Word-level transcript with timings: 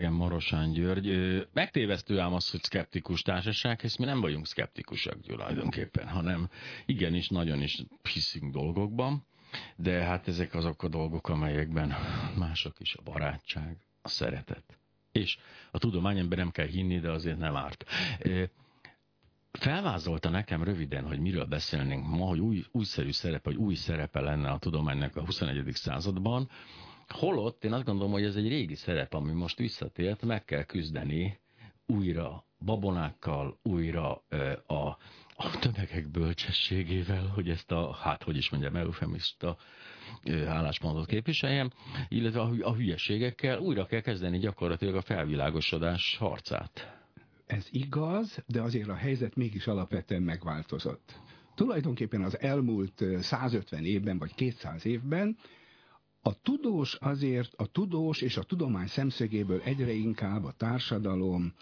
Igen, 0.00 0.12
Marosán 0.12 0.72
György. 0.72 1.46
Megtévesztő 1.52 2.18
ám 2.18 2.32
az, 2.32 2.50
hogy 2.50 2.62
szkeptikus 2.62 3.22
társaság, 3.22 3.80
hisz 3.80 3.96
mi 3.96 4.04
nem 4.04 4.20
vagyunk 4.20 4.46
szkeptikusak 4.46 5.20
tulajdonképpen, 5.20 6.08
hanem 6.08 6.48
igenis, 6.86 7.28
nagyon 7.28 7.62
is 7.62 7.84
hiszünk 8.12 8.52
dolgokban, 8.52 9.26
de 9.76 10.02
hát 10.04 10.28
ezek 10.28 10.54
azok 10.54 10.82
a 10.82 10.88
dolgok, 10.88 11.28
amelyekben 11.28 11.94
mások 12.36 12.80
is 12.80 12.94
a 12.94 13.02
barátság, 13.02 13.76
a 14.02 14.08
szeretet. 14.08 14.78
És 15.12 15.38
a 15.70 15.78
tudomány 15.78 16.26
nem 16.28 16.50
kell 16.50 16.66
hinni, 16.66 16.98
de 16.98 17.10
azért 17.10 17.38
nem 17.38 17.56
árt. 17.56 17.84
Felvázolta 19.52 20.28
nekem 20.28 20.62
röviden, 20.62 21.06
hogy 21.06 21.18
miről 21.20 21.44
beszélnénk 21.44 22.06
ma, 22.06 22.26
hogy 22.26 22.38
új, 22.40 22.64
újszerű 22.70 23.12
szerepe, 23.12 23.50
hogy 23.50 23.58
új 23.58 23.74
szerepe 23.74 24.20
lenne 24.20 24.50
a 24.50 24.58
tudománynak 24.58 25.16
a 25.16 25.24
21. 25.24 25.74
században, 25.74 26.50
Holott 27.08 27.64
én 27.64 27.72
azt 27.72 27.84
gondolom, 27.84 28.12
hogy 28.12 28.24
ez 28.24 28.36
egy 28.36 28.48
régi 28.48 28.74
szerep, 28.74 29.14
ami 29.14 29.32
most 29.32 29.58
visszatért, 29.58 30.22
meg 30.24 30.44
kell 30.44 30.62
küzdeni 30.62 31.40
újra 31.86 32.44
babonákkal, 32.64 33.58
újra 33.62 34.22
a, 34.66 34.96
a 35.36 35.58
tömegek 35.60 36.08
bölcsességével, 36.08 37.26
hogy 37.26 37.50
ezt 37.50 37.72
a, 37.72 37.92
hát 37.92 38.22
hogy 38.22 38.36
is 38.36 38.50
mondjam, 38.50 38.76
eufemista 38.76 39.56
álláspontot 40.46 41.06
képviseljem, 41.06 41.70
illetve 42.08 42.40
a 42.40 42.74
hülyeségekkel 42.74 43.58
újra 43.58 43.86
kell 43.86 44.00
kezdeni 44.00 44.38
gyakorlatilag 44.38 44.94
a 44.94 45.02
felvilágosodás 45.02 46.16
harcát. 46.18 46.96
Ez 47.46 47.66
igaz, 47.70 48.42
de 48.46 48.60
azért 48.60 48.88
a 48.88 48.94
helyzet 48.94 49.36
mégis 49.36 49.66
alapvetően 49.66 50.22
megváltozott. 50.22 51.20
Tulajdonképpen 51.54 52.22
az 52.22 52.40
elmúlt 52.40 53.04
150 53.20 53.84
évben 53.84 54.18
vagy 54.18 54.34
200 54.34 54.86
évben 54.86 55.36
a 56.28 56.34
tudós 56.42 56.94
azért, 56.94 57.54
a 57.56 57.66
tudós 57.66 58.20
és 58.20 58.36
a 58.36 58.42
tudomány 58.42 58.86
szemszögéből 58.86 59.60
egyre 59.60 59.92
inkább 59.92 60.44
a 60.44 60.52
társadalom 60.56 61.52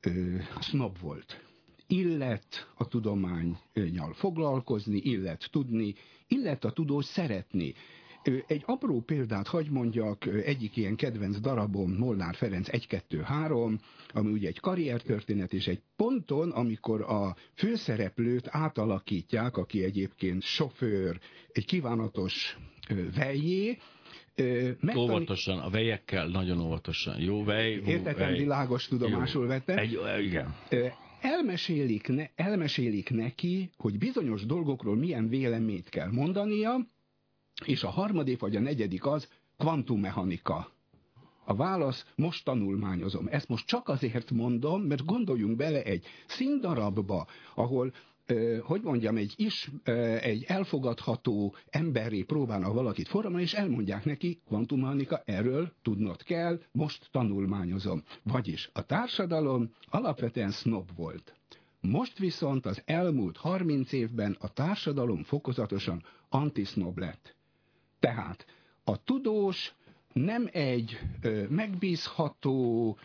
ö, 0.00 0.36
snob 0.60 0.98
volt. 0.98 1.44
Illet 1.86 2.72
a 2.74 2.88
tudományjal 2.88 4.12
foglalkozni, 4.12 4.96
illet 4.96 5.48
tudni, 5.50 5.94
illet 6.28 6.64
a 6.64 6.70
tudós 6.70 7.04
szeretni. 7.04 7.74
Egy 8.46 8.62
apró 8.66 9.00
példát 9.00 9.46
hagy 9.46 9.70
mondjak, 9.70 10.26
egyik 10.26 10.76
ilyen 10.76 10.96
kedvenc 10.96 11.40
darabom, 11.40 11.92
Molnár 11.92 12.34
Ferenc 12.34 12.68
1-2-3, 12.70 13.78
ami 14.12 14.32
ugye 14.32 14.48
egy 14.48 14.60
karriertörténet, 14.60 15.52
és 15.52 15.66
egy 15.66 15.80
ponton, 15.96 16.50
amikor 16.50 17.00
a 17.00 17.36
főszereplőt 17.54 18.48
átalakítják, 18.50 19.56
aki 19.56 19.84
egyébként 19.84 20.42
sofőr, 20.42 21.18
egy 21.52 21.64
kívánatos 21.64 22.58
vejjé, 23.14 23.78
Megtani... 24.80 24.98
Óvatosan, 24.98 25.58
a 25.58 25.70
vejekkel 25.70 26.26
nagyon 26.28 26.60
óvatosan. 26.60 27.20
Jó 27.20 27.44
vej. 27.44 27.70
Értettem, 27.72 28.28
vej. 28.28 28.38
világos 28.38 28.88
tudomásul 28.88 29.46
vettem. 29.46 29.78
Egy, 29.78 29.98
igen. 30.20 30.54
Elmesélik, 31.20 32.08
ne, 32.08 32.26
elmesélik 32.34 33.10
neki, 33.10 33.70
hogy 33.76 33.98
bizonyos 33.98 34.46
dolgokról 34.46 34.96
milyen 34.96 35.28
véleményt 35.28 35.88
kell 35.88 36.10
mondania, 36.10 36.86
és 37.66 37.82
a 37.82 37.88
harmadik 37.88 38.40
vagy 38.40 38.56
a 38.56 38.60
negyedik 38.60 39.06
az 39.06 39.28
kvantummechanika. 39.58 40.70
A 41.44 41.54
válasz, 41.54 42.06
most 42.16 42.44
tanulmányozom. 42.44 43.28
Ezt 43.30 43.48
most 43.48 43.66
csak 43.66 43.88
azért 43.88 44.30
mondom, 44.30 44.82
mert 44.82 45.04
gondoljunk 45.04 45.56
bele 45.56 45.82
egy 45.82 46.06
színdarabba, 46.26 47.26
ahol 47.54 47.92
hogy 48.62 48.82
mondjam, 48.82 49.16
egy, 49.16 49.32
is, 49.36 49.70
egy 50.20 50.44
elfogadható 50.46 51.54
emberré 51.70 52.22
próbálnak 52.22 52.72
valakit 52.72 53.08
formálni, 53.08 53.42
és 53.42 53.54
elmondják 53.54 54.04
neki, 54.04 54.40
kvantummechanika, 54.46 55.22
erről 55.24 55.72
tudnod 55.82 56.22
kell, 56.22 56.60
most 56.72 57.08
tanulmányozom. 57.10 58.02
Vagyis 58.22 58.70
a 58.72 58.86
társadalom 58.86 59.70
alapvetően 59.90 60.50
snob 60.50 60.90
volt. 60.96 61.34
Most 61.80 62.18
viszont 62.18 62.66
az 62.66 62.82
elmúlt 62.84 63.36
30 63.36 63.92
évben 63.92 64.36
a 64.40 64.52
társadalom 64.52 65.22
fokozatosan 65.22 66.02
antisznob 66.28 66.98
lett. 66.98 67.36
Tehát 68.02 68.46
a 68.84 69.04
tudós 69.04 69.74
nem 70.12 70.48
egy 70.52 70.98
ö, 71.20 71.44
megbízható, 71.48 72.96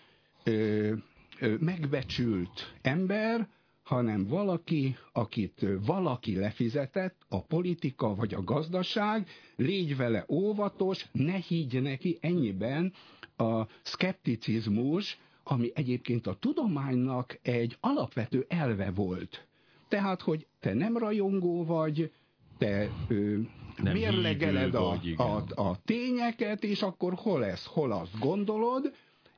ö, 0.43 0.93
ö, 1.39 1.55
megbecsült 1.59 2.73
ember, 2.81 3.47
hanem 3.83 4.27
valaki, 4.27 4.95
akit 5.13 5.65
valaki 5.85 6.35
lefizetett, 6.35 7.15
a 7.29 7.41
politika 7.41 8.15
vagy 8.15 8.33
a 8.33 8.43
gazdaság, 8.43 9.27
légy 9.55 9.97
vele 9.97 10.25
óvatos, 10.29 11.05
ne 11.11 11.35
higgy 11.35 11.81
neki 11.81 12.17
ennyiben 12.21 12.93
a 13.35 13.63
szkepticizmus, 13.81 15.19
ami 15.43 15.71
egyébként 15.75 16.27
a 16.27 16.37
tudománynak 16.39 17.39
egy 17.41 17.77
alapvető 17.79 18.45
elve 18.47 18.91
volt. 18.91 19.47
Tehát, 19.87 20.21
hogy 20.21 20.47
te 20.59 20.73
nem 20.73 20.97
rajongó 20.97 21.65
vagy, 21.65 22.11
te 22.57 22.89
ö, 23.07 23.37
nem 23.83 23.93
mérlegeled 23.93 24.75
a, 24.75 24.81
vagy, 24.81 25.13
a, 25.17 25.61
a 25.61 25.81
tényeket, 25.85 26.63
és 26.63 26.81
akkor 26.81 27.13
hol 27.13 27.45
ez, 27.45 27.65
hol 27.65 27.91
azt 27.91 28.19
gondolod, 28.19 28.93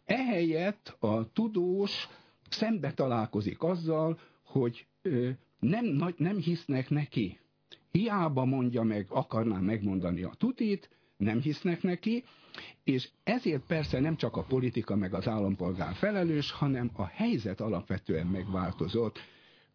ehelyett 0.06 0.96
a 1.00 1.32
tudós 1.32 2.08
szembe 2.50 2.94
találkozik 2.94 3.64
azzal, 3.64 4.20
hogy 4.44 4.86
ö, 5.02 5.30
nem, 5.60 6.14
nem 6.18 6.38
hisznek 6.38 6.90
neki. 6.90 7.40
Hiába 7.92 8.46
mondja 8.46 8.84
meg, 8.84 9.06
akarná 9.10 9.58
megmondani 9.58 10.24
a 10.24 10.32
tutit, 10.38 10.90
nem 11.18 11.42
hisznek 11.42 11.84
neki, 11.84 12.24
és 12.84 13.10
ezért 13.24 13.66
persze 13.68 14.00
nem 14.00 14.16
csak 14.16 14.36
a 14.38 14.44
politika 14.44 14.96
meg 14.96 15.14
az 15.14 15.28
állampolgár 15.28 15.94
felelős, 15.94 16.52
hanem 16.52 16.90
a 16.94 17.06
helyzet 17.06 17.62
alapvetően 17.62 18.28
megváltozott 18.28 19.20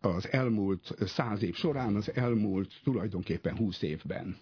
az 0.04 0.28
elmúlt 0.32 0.94
száz 1.06 1.42
év 1.42 1.54
során, 1.54 1.96
az 1.96 2.14
elmúlt 2.14 2.72
tulajdonképpen 2.82 3.56
húsz 3.56 3.82
évben. 3.82 4.36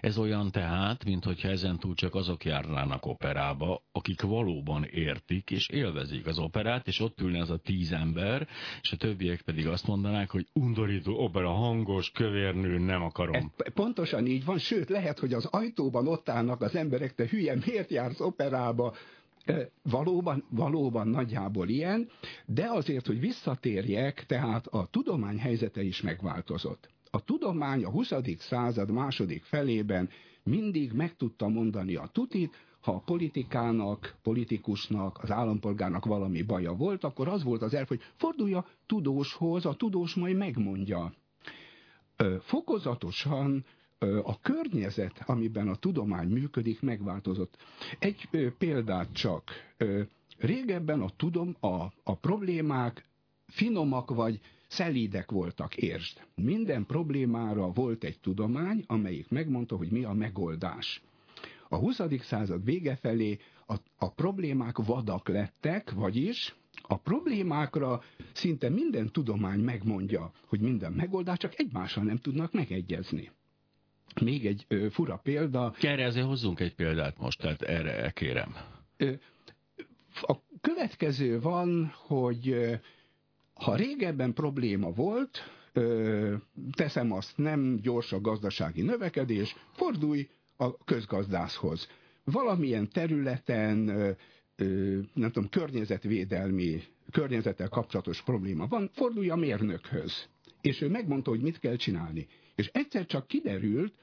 Ez 0.00 0.18
olyan 0.18 0.50
tehát, 0.50 1.04
mint 1.04 1.24
hogyha 1.24 1.48
ezentúl 1.48 1.94
csak 1.94 2.14
azok 2.14 2.44
járnának 2.44 3.06
operába, 3.06 3.82
akik 3.92 4.22
valóban 4.22 4.84
értik 4.84 5.50
és 5.50 5.68
élvezik 5.68 6.26
az 6.26 6.38
operát, 6.38 6.86
és 6.86 7.00
ott 7.00 7.20
ülne 7.20 7.40
az 7.40 7.50
a 7.50 7.56
tíz 7.56 7.92
ember, 7.92 8.48
és 8.80 8.92
a 8.92 8.96
többiek 8.96 9.40
pedig 9.40 9.66
azt 9.66 9.86
mondanák, 9.86 10.30
hogy 10.30 10.46
undorító 10.52 11.24
opera, 11.24 11.50
hangos, 11.50 12.10
kövérnő, 12.10 12.78
nem 12.78 13.02
akarom. 13.02 13.34
Ez 13.34 13.72
pontosan 13.74 14.26
így 14.26 14.44
van, 14.44 14.58
sőt, 14.58 14.88
lehet, 14.88 15.18
hogy 15.18 15.32
az 15.32 15.44
ajtóban 15.44 16.08
ott 16.08 16.28
állnak 16.28 16.60
az 16.60 16.74
emberek, 16.74 17.14
te 17.14 17.26
hülye, 17.28 17.56
miért 17.66 17.90
jársz 17.90 18.20
operába? 18.20 18.94
Valóban, 19.82 20.44
valóban 20.50 21.08
nagyjából 21.08 21.68
ilyen, 21.68 22.08
de 22.46 22.66
azért, 22.70 23.06
hogy 23.06 23.20
visszatérjek, 23.20 24.26
tehát 24.26 24.66
a 24.66 24.86
tudomány 24.90 25.38
helyzete 25.38 25.82
is 25.82 26.02
megváltozott. 26.02 26.88
A 27.10 27.24
tudomány 27.24 27.84
a 27.84 27.90
20. 27.90 28.12
század 28.38 28.90
második 28.90 29.42
felében 29.42 30.08
mindig 30.42 30.92
meg 30.92 31.16
tudta 31.16 31.48
mondani 31.48 31.94
a 31.94 32.08
tutit, 32.12 32.56
ha 32.80 32.92
a 32.92 33.02
politikának, 33.04 34.16
politikusnak, 34.22 35.18
az 35.22 35.30
állampolgárnak 35.30 36.04
valami 36.04 36.42
baja 36.42 36.72
volt, 36.72 37.04
akkor 37.04 37.28
az 37.28 37.42
volt 37.42 37.62
az 37.62 37.74
elf, 37.74 37.88
hogy 37.88 38.00
fordulja 38.16 38.66
tudóshoz, 38.86 39.66
a 39.66 39.74
tudós 39.74 40.14
majd 40.14 40.36
megmondja. 40.36 41.12
Fokozatosan 42.40 43.64
a 44.22 44.40
környezet, 44.40 45.22
amiben 45.26 45.68
a 45.68 45.76
tudomány 45.76 46.28
működik, 46.28 46.80
megváltozott. 46.80 47.56
Egy 47.98 48.28
példát 48.58 49.12
csak. 49.12 49.50
Régebben 50.38 51.00
a, 51.00 51.08
tudom, 51.16 51.56
a, 51.60 51.92
a 52.02 52.16
problémák 52.20 53.04
finomak 53.46 54.10
vagy 54.10 54.40
szelídek 54.68 55.30
voltak, 55.30 55.76
értsd. 55.76 56.26
Minden 56.34 56.86
problémára 56.86 57.70
volt 57.70 58.04
egy 58.04 58.20
tudomány, 58.20 58.84
amelyik 58.86 59.28
megmondta, 59.28 59.76
hogy 59.76 59.90
mi 59.90 60.04
a 60.04 60.12
megoldás. 60.12 61.02
A 61.68 61.76
20. 61.76 62.00
század 62.20 62.64
vége 62.64 62.96
felé 62.96 63.38
a, 63.66 63.74
a 63.98 64.10
problémák 64.10 64.78
vadak 64.78 65.28
lettek, 65.28 65.90
vagyis 65.90 66.56
a 66.82 66.96
problémákra 66.96 68.02
szinte 68.32 68.68
minden 68.68 69.12
tudomány 69.12 69.60
megmondja, 69.60 70.32
hogy 70.46 70.60
minden 70.60 70.92
megoldás, 70.92 71.38
csak 71.38 71.58
egymással 71.58 72.04
nem 72.04 72.16
tudnak 72.16 72.52
megegyezni. 72.52 73.30
Még 74.20 74.46
egy 74.46 74.64
ö, 74.68 74.86
fura 74.90 75.16
példa. 75.16 75.74
Erre 75.80 76.04
ezért 76.04 76.26
hozzunk 76.26 76.60
egy 76.60 76.74
példát 76.74 77.18
most, 77.18 77.40
tehát 77.40 77.62
erre 77.62 78.10
kérem. 78.10 78.56
Ö, 78.96 79.12
a 80.20 80.36
következő 80.60 81.40
van, 81.40 81.92
hogy 81.94 82.56
ha 83.54 83.76
régebben 83.76 84.32
probléma 84.32 84.90
volt, 84.90 85.38
ö, 85.72 86.34
teszem 86.72 87.12
azt, 87.12 87.36
nem 87.36 87.78
gyors 87.82 88.12
a 88.12 88.20
gazdasági 88.20 88.82
növekedés, 88.82 89.56
fordulj 89.72 90.28
a 90.56 90.84
közgazdászhoz. 90.84 91.88
Valamilyen 92.24 92.88
területen, 92.88 93.88
ö, 93.88 94.10
ö, 94.56 94.98
nem 95.14 95.30
tudom, 95.32 95.48
környezetvédelmi, 95.48 96.82
környezettel 97.10 97.68
kapcsolatos 97.68 98.22
probléma 98.22 98.66
van, 98.66 98.90
fordulj 98.92 99.30
a 99.30 99.36
mérnökhöz. 99.36 100.28
És 100.60 100.80
ő 100.80 100.88
megmondta, 100.88 101.30
hogy 101.30 101.40
mit 101.40 101.58
kell 101.58 101.76
csinálni. 101.76 102.26
És 102.58 102.70
egyszer 102.72 103.06
csak 103.06 103.26
kiderült, 103.26 103.94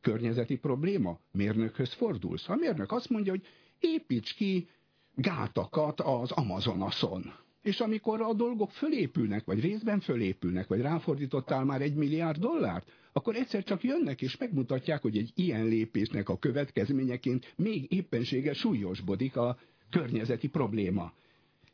környezeti 0.00 0.56
probléma, 0.56 1.20
mérnökhöz 1.32 1.92
fordulsz. 1.92 2.48
A 2.48 2.54
mérnök 2.54 2.92
azt 2.92 3.08
mondja, 3.08 3.32
hogy 3.32 3.46
építs 3.78 4.34
ki 4.34 4.68
gátakat 5.14 6.00
az 6.00 6.30
Amazonason. 6.30 7.32
És 7.62 7.80
amikor 7.80 8.20
a 8.20 8.34
dolgok 8.34 8.70
fölépülnek, 8.70 9.44
vagy 9.44 9.60
részben 9.60 10.00
fölépülnek, 10.00 10.68
vagy 10.68 10.80
ráfordítottál 10.80 11.64
már 11.64 11.82
egy 11.82 11.94
milliárd 11.94 12.38
dollárt, 12.38 12.90
akkor 13.12 13.34
egyszer 13.34 13.64
csak 13.64 13.82
jönnek 13.82 14.22
és 14.22 14.36
megmutatják, 14.36 15.02
hogy 15.02 15.16
egy 15.16 15.30
ilyen 15.34 15.64
lépésnek 15.64 16.28
a 16.28 16.38
következményeként 16.38 17.52
még 17.56 17.92
éppenséggel 17.92 18.54
súlyosbodik 18.54 19.36
a 19.36 19.58
környezeti 19.90 20.48
probléma. 20.48 21.12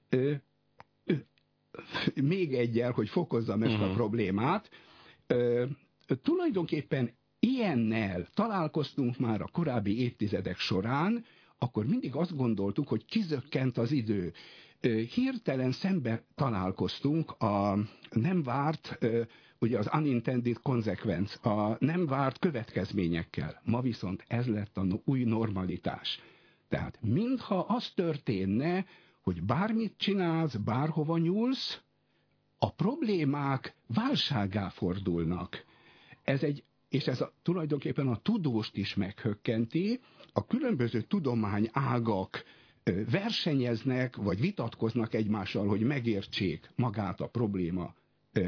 Ö, 0.09 0.33
ö, 1.05 1.15
még 2.15 2.55
egyel, 2.55 2.93
hogy 2.93 3.09
fokozzam 3.09 3.63
ezt 3.63 3.81
a 3.81 3.87
mhm. 3.87 3.95
problémát, 3.95 4.71
ö, 5.27 5.65
tulajdonképpen 6.15 7.11
ilyennel 7.41 8.27
találkoztunk 8.35 9.19
már 9.19 9.41
a 9.41 9.49
korábbi 9.53 10.01
évtizedek 10.01 10.59
során, 10.59 11.25
akkor 11.59 11.87
mindig 11.87 12.15
azt 12.15 12.37
gondoltuk, 12.37 12.89
hogy 12.89 13.05
kizökkent 13.05 13.79
az 13.79 13.93
idő. 13.93 14.33
Hirtelen 15.15 15.73
szembe 15.73 16.25
találkoztunk 16.35 17.31
a 17.31 17.79
nem 18.11 18.43
várt, 18.43 18.99
ugye 19.59 19.79
az 19.79 19.89
unintended 19.93 20.57
consequence, 20.63 21.51
a 21.51 21.77
nem 21.79 22.07
várt 22.07 22.39
következményekkel. 22.39 23.61
Ma 23.65 23.81
viszont 23.81 24.25
ez 24.29 24.47
lett 24.47 24.77
a 24.77 24.87
új 25.05 25.25
normalitás. 25.25 26.21
Tehát 26.69 26.99
mintha 27.03 27.59
az 27.59 27.91
történne, 27.95 28.85
hogy 29.23 29.43
bármit 29.43 29.95
csinálsz, 29.97 30.55
bárhova 30.55 31.19
nyúlsz, 31.19 31.81
a 32.59 32.73
problémák 32.73 33.75
válságá 33.87 34.69
fordulnak. 34.69 35.65
Ez 36.27 36.43
egy, 36.43 36.65
és 36.89 37.07
ez 37.07 37.21
a, 37.21 37.33
tulajdonképpen 37.43 38.07
a 38.07 38.17
tudóst 38.23 38.77
is 38.77 38.95
meghökkenti, 38.95 40.01
a 40.33 40.47
különböző 40.47 41.01
tudományágak 41.01 42.45
versenyeznek, 43.11 44.17
vagy 44.17 44.41
vitatkoznak 44.41 45.15
egymással, 45.15 45.67
hogy 45.67 45.81
megértsék 45.81 46.71
magát 46.77 47.21
a 47.21 47.29
probléma 47.29 47.95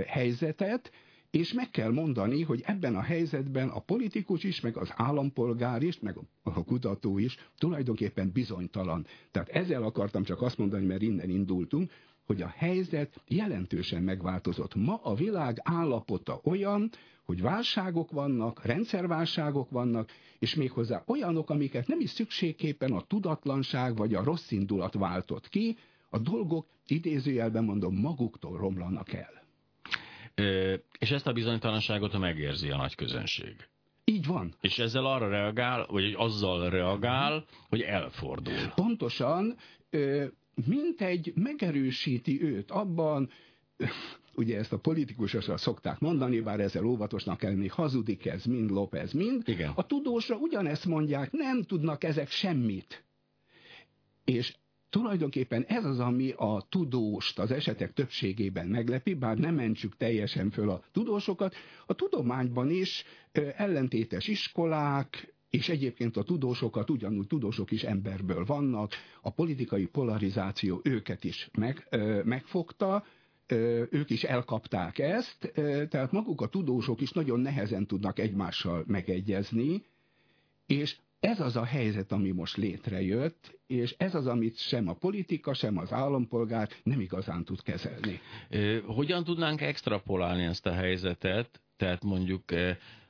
helyzetet, 0.06 0.92
és 1.30 1.52
meg 1.52 1.70
kell 1.70 1.90
mondani, 1.90 2.42
hogy 2.42 2.62
ebben 2.64 2.96
a 2.96 3.02
helyzetben 3.02 3.68
a 3.68 3.80
politikus 3.80 4.44
is, 4.44 4.60
meg 4.60 4.76
az 4.76 4.92
állampolgár 4.96 5.82
is, 5.82 6.00
meg 6.00 6.16
a 6.42 6.64
kutató 6.64 7.18
is 7.18 7.36
tulajdonképpen 7.58 8.30
bizonytalan. 8.32 9.06
Tehát 9.30 9.48
ezzel 9.48 9.82
akartam 9.82 10.22
csak 10.22 10.42
azt 10.42 10.58
mondani, 10.58 10.86
mert 10.86 11.02
innen 11.02 11.30
indultunk, 11.30 11.92
hogy 12.26 12.42
a 12.42 12.52
helyzet 12.56 13.20
jelentősen 13.28 14.02
megváltozott. 14.02 14.74
Ma 14.74 15.00
a 15.02 15.14
világ 15.14 15.60
állapota 15.62 16.40
olyan, 16.44 16.90
hogy 17.28 17.42
válságok 17.42 18.10
vannak, 18.10 18.64
rendszerválságok 18.64 19.70
vannak, 19.70 20.10
és 20.38 20.54
méghozzá 20.54 21.02
olyanok, 21.06 21.50
amiket 21.50 21.86
nem 21.86 22.00
is 22.00 22.10
szükségképpen 22.10 22.92
a 22.92 23.00
tudatlanság 23.00 23.96
vagy 23.96 24.14
a 24.14 24.22
rossz 24.22 24.50
indulat 24.50 24.94
váltott 24.94 25.48
ki, 25.48 25.76
a 26.10 26.18
dolgok 26.18 26.66
idézőjelben 26.86 27.64
mondom 27.64 27.94
maguktól 27.94 28.58
romlanak 28.58 29.12
el. 29.12 29.42
Ö, 30.34 30.74
és 30.98 31.10
ezt 31.10 31.26
a 31.26 31.32
bizonytalanságot 31.32 32.18
megérzi 32.18 32.70
a 32.70 32.76
nagy 32.76 32.94
közönség. 32.94 33.68
Így 34.04 34.26
van. 34.26 34.54
És 34.60 34.78
ezzel 34.78 35.04
arra 35.06 35.28
reagál, 35.28 35.86
vagy 35.90 36.14
azzal 36.16 36.70
reagál, 36.70 37.44
hogy 37.68 37.80
elfordul. 37.80 38.72
Pontosan, 38.74 39.56
mint 40.66 41.00
egy 41.00 41.32
megerősíti 41.34 42.42
őt 42.42 42.70
abban, 42.70 43.30
ugye 44.38 44.58
ezt 44.58 44.72
a 44.72 44.78
politikusosra 44.78 45.56
szokták 45.56 45.98
mondani, 45.98 46.40
bár 46.40 46.60
ezzel 46.60 46.84
óvatosnak 46.84 47.38
kell 47.38 47.50
lenni, 47.50 47.68
hazudik 47.68 48.26
ez 48.26 48.44
mind, 48.44 48.70
López 48.70 49.12
mind. 49.12 49.42
Igen. 49.46 49.72
A 49.74 49.86
tudósra 49.86 50.36
ugyanezt 50.36 50.84
mondják, 50.84 51.32
nem 51.32 51.62
tudnak 51.62 52.04
ezek 52.04 52.30
semmit. 52.30 53.04
És 54.24 54.56
tulajdonképpen 54.90 55.62
ez 55.62 55.84
az, 55.84 55.98
ami 55.98 56.30
a 56.30 56.66
tudóst 56.68 57.38
az 57.38 57.50
esetek 57.50 57.92
többségében 57.92 58.66
meglepi, 58.66 59.14
bár 59.14 59.38
nem 59.38 59.54
mentsük 59.54 59.96
teljesen 59.96 60.50
föl 60.50 60.70
a 60.70 60.82
tudósokat. 60.92 61.54
A 61.86 61.94
tudományban 61.94 62.70
is 62.70 63.04
ellentétes 63.56 64.28
iskolák, 64.28 65.34
és 65.50 65.68
egyébként 65.68 66.16
a 66.16 66.22
tudósokat, 66.22 66.90
ugyanúgy 66.90 67.26
tudósok 67.26 67.70
is 67.70 67.82
emberből 67.82 68.44
vannak, 68.44 68.92
a 69.22 69.30
politikai 69.30 69.86
polarizáció 69.86 70.80
őket 70.84 71.24
is 71.24 71.48
meg, 71.58 71.86
ö, 71.90 72.20
megfogta, 72.24 73.04
ők 73.90 74.10
is 74.10 74.24
elkapták 74.24 74.98
ezt, 74.98 75.52
tehát 75.88 76.12
maguk 76.12 76.40
a 76.40 76.48
tudósok 76.48 77.00
is 77.00 77.10
nagyon 77.10 77.40
nehezen 77.40 77.86
tudnak 77.86 78.18
egymással 78.18 78.84
megegyezni, 78.86 79.84
és 80.66 80.96
ez 81.20 81.40
az 81.40 81.56
a 81.56 81.64
helyzet, 81.64 82.12
ami 82.12 82.30
most 82.30 82.56
létrejött, 82.56 83.58
és 83.66 83.94
ez 83.98 84.14
az, 84.14 84.26
amit 84.26 84.58
sem 84.58 84.88
a 84.88 84.94
politika, 84.94 85.54
sem 85.54 85.78
az 85.78 85.92
állampolgár 85.92 86.68
nem 86.82 87.00
igazán 87.00 87.44
tud 87.44 87.62
kezelni. 87.62 88.20
Hogyan 88.86 89.24
tudnánk 89.24 89.60
extrapolálni 89.60 90.44
ezt 90.44 90.66
a 90.66 90.72
helyzetet, 90.72 91.60
tehát 91.76 92.04
mondjuk 92.04 92.42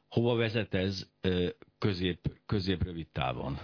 hova 0.08 0.34
vezet 0.34 0.74
ez 0.74 1.08
közép, 1.78 2.18
közép-rövid 2.46 3.06
távon? 3.12 3.58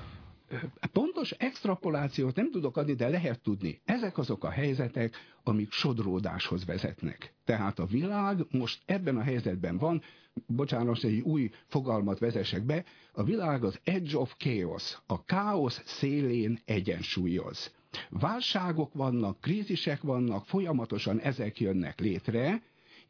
Pontos 0.93 1.31
extrapolációt 1.31 2.37
nem 2.37 2.51
tudok 2.51 2.77
adni, 2.77 2.95
de 2.95 3.09
lehet 3.09 3.41
tudni. 3.41 3.81
Ezek 3.85 4.19
azok 4.19 4.45
a 4.45 4.51
helyzetek, 4.51 5.17
amik 5.43 5.73
sodródáshoz 5.73 6.65
vezetnek. 6.65 7.35
Tehát 7.45 7.79
a 7.79 7.87
világ 7.87 8.39
most 8.51 8.83
ebben 8.87 9.17
a 9.17 9.23
helyzetben 9.23 9.79
van, 9.79 10.03
bocsánat, 10.47 11.05
egy 11.05 11.21
új 11.21 11.51
fogalmat 11.67 12.19
vezessek 12.19 12.63
be, 12.63 12.85
a 13.13 13.25
világ 13.25 13.65
az 13.65 13.81
edge 13.85 14.19
of 14.19 14.35
chaos, 14.37 14.99
a 15.07 15.25
káosz 15.25 15.83
szélén 15.85 16.59
egyensúlyoz. 16.65 17.75
Válságok 18.11 18.95
vannak, 18.95 19.41
krízisek 19.41 20.03
vannak, 20.03 20.47
folyamatosan 20.47 21.21
ezek 21.21 21.61
jönnek 21.61 22.01
létre, 22.01 22.63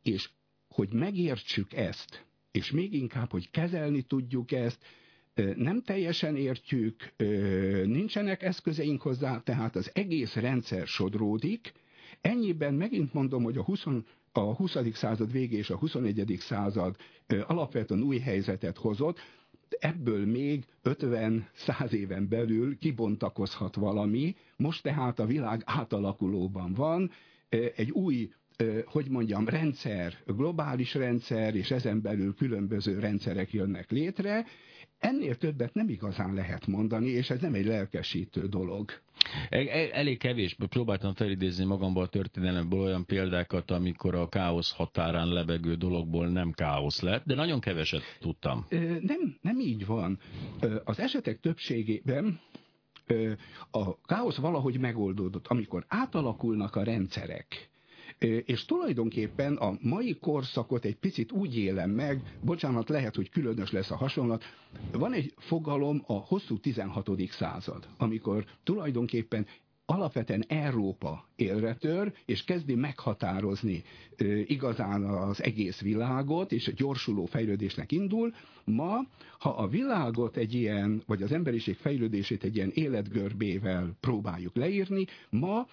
és 0.03 0.31
hogy 0.69 0.93
megértsük 0.93 1.73
ezt, 1.73 2.25
és 2.51 2.71
még 2.71 2.93
inkább, 2.93 3.31
hogy 3.31 3.51
kezelni 3.51 4.03
tudjuk 4.03 4.53
ezt, 4.53 4.79
nem 5.57 5.83
teljesen 5.83 6.37
értjük, 6.37 7.13
nincsenek 7.85 8.43
eszközeink 8.43 9.03
hozzá, 9.03 9.41
tehát 9.41 9.77
az 9.77 9.91
egész 9.95 10.35
rendszer 10.35 10.87
sodródik. 10.87 11.73
Ennyiben 12.21 12.75
megint 12.75 13.13
mondom, 13.13 13.43
hogy 13.43 13.57
a 13.57 13.63
20, 13.63 13.85
a 14.33 14.41
20. 14.41 14.77
század 14.93 15.33
végé 15.33 15.57
és 15.57 15.71
a 15.71 15.77
21. 15.77 16.37
század 16.39 16.97
alapvetően 17.47 18.03
új 18.03 18.19
helyzetet 18.19 18.77
hozott, 18.77 19.19
ebből 19.79 20.27
még 20.27 20.65
50-100 20.85 21.91
éven 21.91 22.29
belül 22.29 22.79
kibontakozhat 22.79 23.75
valami, 23.75 24.35
most 24.57 24.83
tehát 24.83 25.19
a 25.19 25.27
világ 25.27 25.63
átalakulóban 25.65 26.73
van, 26.73 27.11
egy 27.77 27.91
új 27.91 28.31
hogy 28.85 29.09
mondjam, 29.09 29.49
rendszer, 29.49 30.15
globális 30.27 30.95
rendszer, 30.95 31.55
és 31.55 31.71
ezen 31.71 32.01
belül 32.01 32.35
különböző 32.35 32.99
rendszerek 32.99 33.53
jönnek 33.53 33.91
létre, 33.91 34.47
Ennél 35.05 35.37
többet 35.37 35.75
nem 35.75 35.89
igazán 35.89 36.35
lehet 36.35 36.67
mondani, 36.67 37.09
és 37.09 37.31
ez 37.31 37.41
nem 37.41 37.55
egy 37.55 37.67
lelkesítő 37.67 38.47
dolog. 38.47 38.91
E, 39.49 39.59
e, 39.59 39.89
elég 39.93 40.19
kevés, 40.19 40.57
próbáltam 40.69 41.15
felidézni 41.15 41.65
magamból 41.65 42.03
a 42.03 42.07
történelemből 42.07 42.81
olyan 42.81 43.07
példákat, 43.07 43.71
amikor 43.71 44.15
a 44.15 44.29
káosz 44.29 44.73
határán 44.73 45.29
lebegő 45.29 45.75
dologból 45.75 46.29
nem 46.29 46.53
káosz 46.53 47.01
lett, 47.01 47.25
de 47.25 47.35
nagyon 47.35 47.61
keveset 47.61 48.03
tudtam. 48.21 48.67
Nem, 49.01 49.37
nem 49.41 49.61
így 49.61 49.87
van. 49.87 50.19
Az 50.85 50.99
esetek 50.99 51.41
többségében 51.41 52.41
a 53.71 54.01
káosz 54.01 54.37
valahogy 54.37 54.79
megoldódott. 54.79 55.47
Amikor 55.47 55.85
átalakulnak 55.89 56.77
a 56.77 56.83
rendszerek, 56.83 57.71
és 58.45 58.65
tulajdonképpen 58.65 59.57
a 59.57 59.79
mai 59.81 60.19
korszakot 60.21 60.85
egy 60.85 60.97
picit 60.97 61.33
úgy 61.33 61.59
élem 61.59 61.91
meg, 61.91 62.37
bocsánat, 62.41 62.89
lehet, 62.89 63.15
hogy 63.15 63.31
különös 63.31 63.73
lesz 63.73 63.91
a 63.91 63.97
hasonlat, 63.97 64.45
van 64.93 65.13
egy 65.13 65.35
fogalom 65.37 66.03
a 66.07 66.13
hosszú 66.13 66.59
16. 66.59 67.11
század, 67.31 67.89
amikor 67.97 68.45
tulajdonképpen 68.63 69.47
alapvetően 69.87 70.45
Európa 70.49 71.29
élre 71.37 71.75
tör, 71.75 72.13
és 72.25 72.45
kezdi 72.45 72.75
meghatározni 72.75 73.83
e, 74.17 74.25
igazán 74.27 75.05
az 75.05 75.43
egész 75.43 75.81
világot, 75.81 76.53
és 76.53 76.69
a 76.69 76.73
gyorsuló 76.77 77.25
fejlődésnek 77.25 77.93
indul. 77.93 78.35
Ma, 78.65 78.99
ha 79.39 79.51
a 79.51 79.69
világot 79.69 80.37
egy 80.37 80.55
ilyen, 80.55 81.03
vagy 81.07 81.23
az 81.23 81.33
emberiség 81.33 81.77
fejlődését 81.77 82.45
egy 82.45 82.57
ilyen 82.57 82.71
életgörbével 82.75 83.97
próbáljuk 84.01 84.57
leírni, 84.57 85.05
ma 85.31 85.67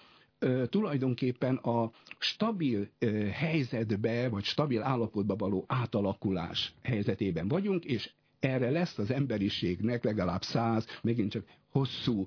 tulajdonképpen 0.64 1.56
a 1.56 1.90
stabil 2.18 2.88
helyzetbe, 3.32 4.28
vagy 4.28 4.44
stabil 4.44 4.82
állapotba 4.82 5.36
való 5.36 5.64
átalakulás 5.68 6.74
helyzetében 6.82 7.48
vagyunk, 7.48 7.84
és 7.84 8.10
erre 8.40 8.70
lesz 8.70 8.98
az 8.98 9.10
emberiségnek 9.10 10.04
legalább 10.04 10.42
száz, 10.42 10.86
megint 11.02 11.30
csak 11.30 11.44
hosszú, 11.70 12.26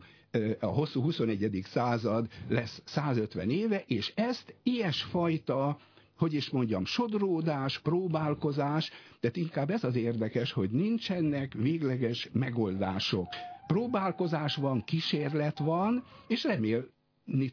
a 0.59 0.65
hosszú 0.65 1.01
21. 1.01 1.61
század 1.63 2.27
lesz 2.47 2.81
150 2.85 3.49
éve, 3.49 3.83
és 3.87 4.11
ezt 4.15 4.55
ilyesfajta 4.63 5.77
hogy 6.17 6.33
is 6.33 6.49
mondjam, 6.49 6.85
sodródás, 6.85 7.79
próbálkozás, 7.79 8.91
de 9.19 9.29
inkább 9.33 9.69
ez 9.69 9.83
az 9.83 9.95
érdekes, 9.95 10.51
hogy 10.51 10.69
nincsenek 10.69 11.53
végleges 11.53 12.29
megoldások. 12.33 13.27
Próbálkozás 13.67 14.55
van, 14.55 14.83
kísérlet 14.83 15.59
van, 15.59 16.03
és 16.27 16.43
remél, 16.43 16.87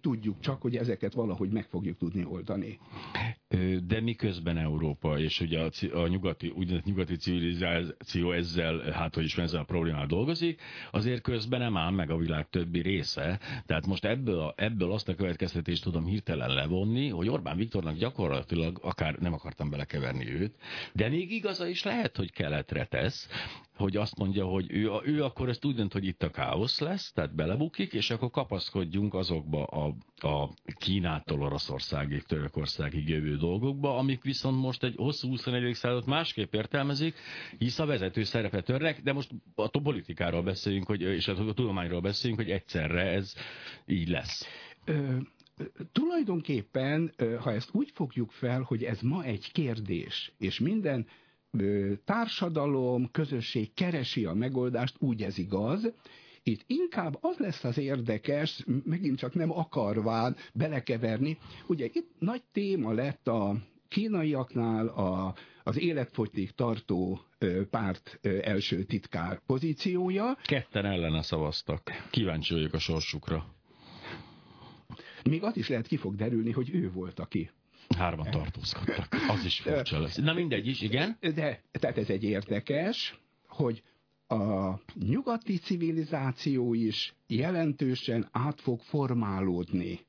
tudjuk 0.01 0.41
csak, 0.41 0.63
hogy 0.63 0.77
ezeket 0.77 1.15
valahogy 1.15 1.51
meg 1.51 1.65
fogjuk 1.65 1.97
tudni 1.99 2.25
oldani. 2.25 2.79
De 3.87 4.01
miközben 4.01 4.59
Európa 4.59 5.19
és 5.19 5.41
ugye 5.41 5.61
a, 5.61 5.71
a 5.99 6.07
nyugati, 6.07 6.49
úgynevezett 6.49 6.85
nyugati 6.85 7.17
civilizáció 7.17 8.33
ezzel, 8.33 8.91
hát 8.91 9.15
hogy 9.15 9.25
is 9.25 9.39
ezzel 9.39 9.61
a 9.61 9.65
problémával 9.65 10.07
dolgozik, 10.07 10.61
azért 10.91 11.23
közben 11.23 11.61
nem 11.61 11.77
áll 11.77 11.91
meg 11.91 12.11
a 12.11 12.17
világ 12.17 12.49
többi 12.51 12.81
része. 12.81 13.41
Tehát 13.67 13.87
most 13.87 14.05
ebből, 14.05 14.39
a, 14.39 14.55
ebből 14.57 14.93
azt 14.93 15.09
a 15.09 15.15
következtetést 15.15 15.83
tudom 15.83 16.05
hirtelen 16.05 16.51
levonni, 16.55 17.09
hogy 17.09 17.29
Orbán 17.29 17.57
Viktornak 17.57 17.97
gyakorlatilag, 17.97 18.79
akár 18.83 19.15
nem 19.19 19.33
akartam 19.33 19.71
belekeverni 19.71 20.31
őt, 20.31 20.55
de 20.93 21.09
még 21.09 21.33
igaza 21.33 21.67
is 21.67 21.83
lehet, 21.83 22.17
hogy 22.17 22.33
keletre 22.33 22.85
tesz, 22.85 23.29
hogy 23.77 23.97
azt 23.97 24.19
mondja, 24.19 24.45
hogy 24.47 24.67
ő, 24.71 24.91
ő 25.05 25.25
akkor 25.25 25.49
ezt 25.49 25.65
úgy 25.65 25.75
dönt, 25.75 25.93
hogy 25.93 26.05
itt 26.05 26.23
a 26.23 26.31
káosz 26.31 26.81
lesz, 26.81 27.13
tehát 27.13 27.35
belebukik, 27.35 27.93
és 27.93 28.11
akkor 28.11 28.31
kapaszkodjunk 28.31 29.15
azokba 29.15 29.65
a, 29.65 29.95
a 30.29 30.49
Kínától 30.79 31.43
Oroszországig, 31.43 32.23
Törökországig 32.23 33.09
jövő 33.09 33.37
dolgokba, 33.43 33.97
amik 33.97 34.23
viszont 34.23 34.61
most 34.61 34.85
egy 34.85 34.95
hosszú 34.97 35.29
21. 35.29 35.75
század 35.75 36.07
másképp 36.07 36.55
értelmezik, 36.55 37.15
hisz 37.59 37.79
a 37.79 37.87
vezető 37.87 38.23
szerepet 38.23 38.65
törnek, 38.65 39.03
de 39.03 39.13
most 39.13 39.31
a 39.55 39.81
politikáról 39.81 40.43
beszéljünk, 40.43 40.87
hogy, 40.87 41.01
és 41.01 41.29
a 41.29 41.35
tudományról 41.55 42.01
beszéljünk, 42.01 42.43
hogy 42.43 42.51
egyszerre 42.51 43.03
ez 43.03 43.35
így 43.87 44.09
lesz. 44.09 44.47
Ö, 44.85 45.17
tulajdonképpen, 45.93 47.13
ha 47.41 47.53
ezt 47.53 47.71
úgy 47.73 47.91
fogjuk 47.95 48.31
fel, 48.31 48.63
hogy 48.63 48.83
ez 48.85 49.01
ma 49.01 49.25
egy 49.25 49.53
kérdés, 49.53 50.33
és 50.39 50.59
minden 50.61 51.07
társadalom, 52.05 53.11
közösség 53.11 53.75
keresi 53.75 54.25
a 54.25 54.35
megoldást, 54.35 54.97
úgy 54.99 55.23
ez 55.23 55.39
igaz, 55.39 55.93
itt 56.43 56.65
inkább 56.67 57.19
az 57.21 57.37
lesz 57.39 57.65
az 57.65 57.79
érdekes, 57.79 58.65
megint 58.85 59.19
csak 59.19 59.35
nem 59.35 59.51
akarván 59.51 60.37
belekeverni, 60.53 61.39
ugye 61.67 61.85
itt 61.93 62.11
nagy 62.19 62.43
téma 62.53 62.93
lett 62.93 63.29
a 63.29 63.57
kínaiaknál 63.89 64.87
a, 64.87 65.35
az 65.63 65.79
életfogytig 65.79 66.51
tartó 66.51 67.21
párt 67.71 68.19
első 68.43 68.83
titkár 68.83 69.41
pozíciója. 69.47 70.37
Ketten 70.45 70.85
ellene 70.87 71.23
szavaztak. 71.23 71.91
Kíváncsi 72.11 72.55
vagyok 72.55 72.73
a 72.73 72.79
sorsukra. 72.79 73.55
Még 75.25 75.43
az 75.43 75.57
is 75.57 75.69
lehet 75.69 75.87
ki 75.87 75.97
fog 75.97 76.15
derülni, 76.15 76.51
hogy 76.51 76.75
ő 76.75 76.91
volt, 76.91 77.19
aki 77.19 77.51
Hárman 77.99 78.31
tartózkodtak. 78.31 79.17
Az 79.29 79.45
is 79.45 79.61
furcsa 79.61 80.01
lesz. 80.01 80.17
Na 80.17 80.33
mindegy 80.33 80.67
is, 80.67 80.81
igen. 80.81 81.17
De, 81.21 81.63
tehát 81.73 81.99
ez 81.99 82.11
egy 82.11 82.25
érdekes, 82.25 83.19
hogy 83.47 83.83
a 84.33 84.81
nyugati 84.95 85.57
civilizáció 85.59 86.75
is 86.75 87.15
jelentősen 87.27 88.29
át 88.31 88.61
fog 88.61 88.81
formálódni. 88.81 90.01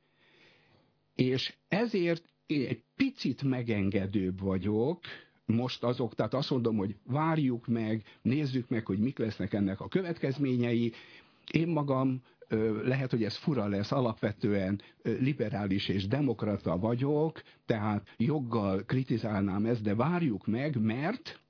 És 1.15 1.53
ezért 1.67 2.23
én 2.45 2.67
egy 2.67 2.83
picit 2.95 3.43
megengedőbb 3.43 4.39
vagyok, 4.39 4.99
most 5.45 5.83
azok, 5.83 6.15
tehát 6.15 6.33
azt 6.33 6.49
mondom, 6.49 6.77
hogy 6.77 6.95
várjuk 7.05 7.67
meg, 7.67 8.03
nézzük 8.21 8.69
meg, 8.69 8.85
hogy 8.85 8.99
mik 8.99 9.17
lesznek 9.17 9.53
ennek 9.53 9.79
a 9.79 9.87
következményei. 9.87 10.91
Én 11.51 11.67
magam 11.67 12.21
lehet, 12.83 13.11
hogy 13.11 13.23
ez 13.23 13.35
fura 13.35 13.67
lesz, 13.67 13.91
alapvetően 13.91 14.81
liberális 15.03 15.87
és 15.87 16.07
demokrata 16.07 16.77
vagyok, 16.77 17.41
tehát 17.65 18.07
joggal 18.17 18.83
kritizálnám 18.85 19.65
ezt, 19.65 19.81
de 19.81 19.95
várjuk 19.95 20.47
meg, 20.47 20.81
mert 20.81 21.42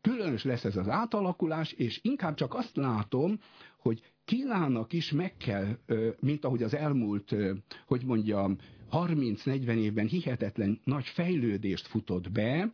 különös 0.00 0.44
lesz 0.44 0.64
ez 0.64 0.76
az 0.76 0.88
átalakulás, 0.88 1.72
és 1.72 1.98
inkább 2.02 2.34
csak 2.34 2.54
azt 2.54 2.76
látom, 2.76 3.38
hogy 3.78 4.02
Kínának 4.24 4.92
is 4.92 5.10
meg 5.12 5.36
kell, 5.36 5.78
mint 6.20 6.44
ahogy 6.44 6.62
az 6.62 6.74
elmúlt, 6.74 7.34
hogy 7.86 8.04
mondjam, 8.04 8.56
30-40 8.92 9.76
évben 9.76 10.06
hihetetlen 10.06 10.80
nagy 10.84 11.04
fejlődést 11.06 11.86
futott 11.86 12.30
be, 12.30 12.72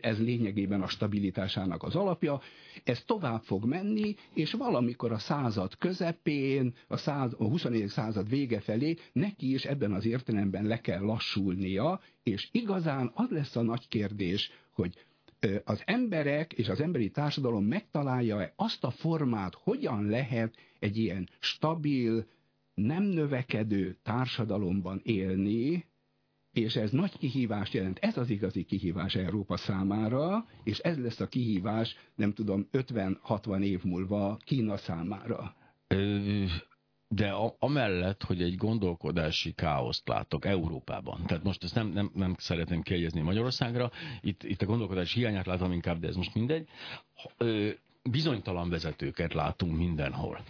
ez, 0.00 0.18
lényegében 0.18 0.82
a 0.82 0.86
stabilitásának 0.88 1.82
az 1.82 1.94
alapja, 1.94 2.40
ez 2.84 3.02
tovább 3.04 3.42
fog 3.42 3.64
menni, 3.64 4.14
és 4.34 4.52
valamikor 4.52 5.12
a 5.12 5.18
század 5.18 5.76
közepén, 5.78 6.74
a, 6.88 6.96
száz, 6.96 7.32
a 7.38 7.44
24. 7.44 7.88
század 7.88 8.28
vége 8.28 8.60
felé 8.60 8.96
neki 9.12 9.52
is 9.52 9.64
ebben 9.64 9.92
az 9.92 10.06
értelemben 10.06 10.64
le 10.64 10.80
kell 10.80 11.00
lassulnia, 11.00 12.00
és 12.22 12.48
igazán 12.52 13.10
az 13.14 13.30
lesz 13.30 13.56
a 13.56 13.62
nagy 13.62 13.88
kérdés, 13.88 14.50
hogy 14.72 14.94
az 15.64 15.82
emberek 15.84 16.52
és 16.52 16.68
az 16.68 16.80
emberi 16.80 17.10
társadalom 17.10 17.64
megtalálja-e 17.64 18.52
azt 18.56 18.84
a 18.84 18.90
formát, 18.90 19.54
hogyan 19.54 20.06
lehet 20.06 20.56
egy 20.78 20.96
ilyen 20.96 21.28
stabil, 21.38 22.26
nem 22.74 23.02
növekedő 23.02 23.96
társadalomban 24.02 25.00
élni, 25.04 25.84
és 26.52 26.76
ez 26.76 26.90
nagy 26.90 27.18
kihívást 27.18 27.72
jelent. 27.72 27.98
Ez 27.98 28.16
az 28.16 28.30
igazi 28.30 28.64
kihívás 28.64 29.14
Európa 29.14 29.56
számára, 29.56 30.46
és 30.64 30.78
ez 30.78 30.98
lesz 30.98 31.20
a 31.20 31.28
kihívás, 31.28 31.96
nem 32.14 32.32
tudom, 32.32 32.68
50-60 32.72 33.62
év 33.62 33.84
múlva 33.84 34.38
Kína 34.44 34.76
számára. 34.76 35.54
De 37.14 37.30
a, 37.30 37.56
amellett, 37.58 38.22
hogy 38.22 38.42
egy 38.42 38.56
gondolkodási 38.56 39.52
káoszt 39.52 40.08
látok 40.08 40.44
Európában, 40.44 41.26
tehát 41.26 41.42
most 41.44 41.62
ezt 41.64 41.74
nem, 41.74 41.86
nem, 41.88 42.10
nem 42.14 42.34
szeretném 42.38 42.82
kiegyezni 42.82 43.20
Magyarországra, 43.20 43.90
itt, 44.20 44.42
itt 44.42 44.62
a 44.62 44.66
gondolkodás 44.66 45.12
hiányát 45.12 45.46
látom 45.46 45.72
inkább, 45.72 46.00
de 46.00 46.08
ez 46.08 46.16
most 46.16 46.34
mindegy 46.34 46.68
bizonytalan 48.10 48.70
vezetőket 48.70 49.34
látunk 49.34 49.76
mindenhol. 49.76 50.40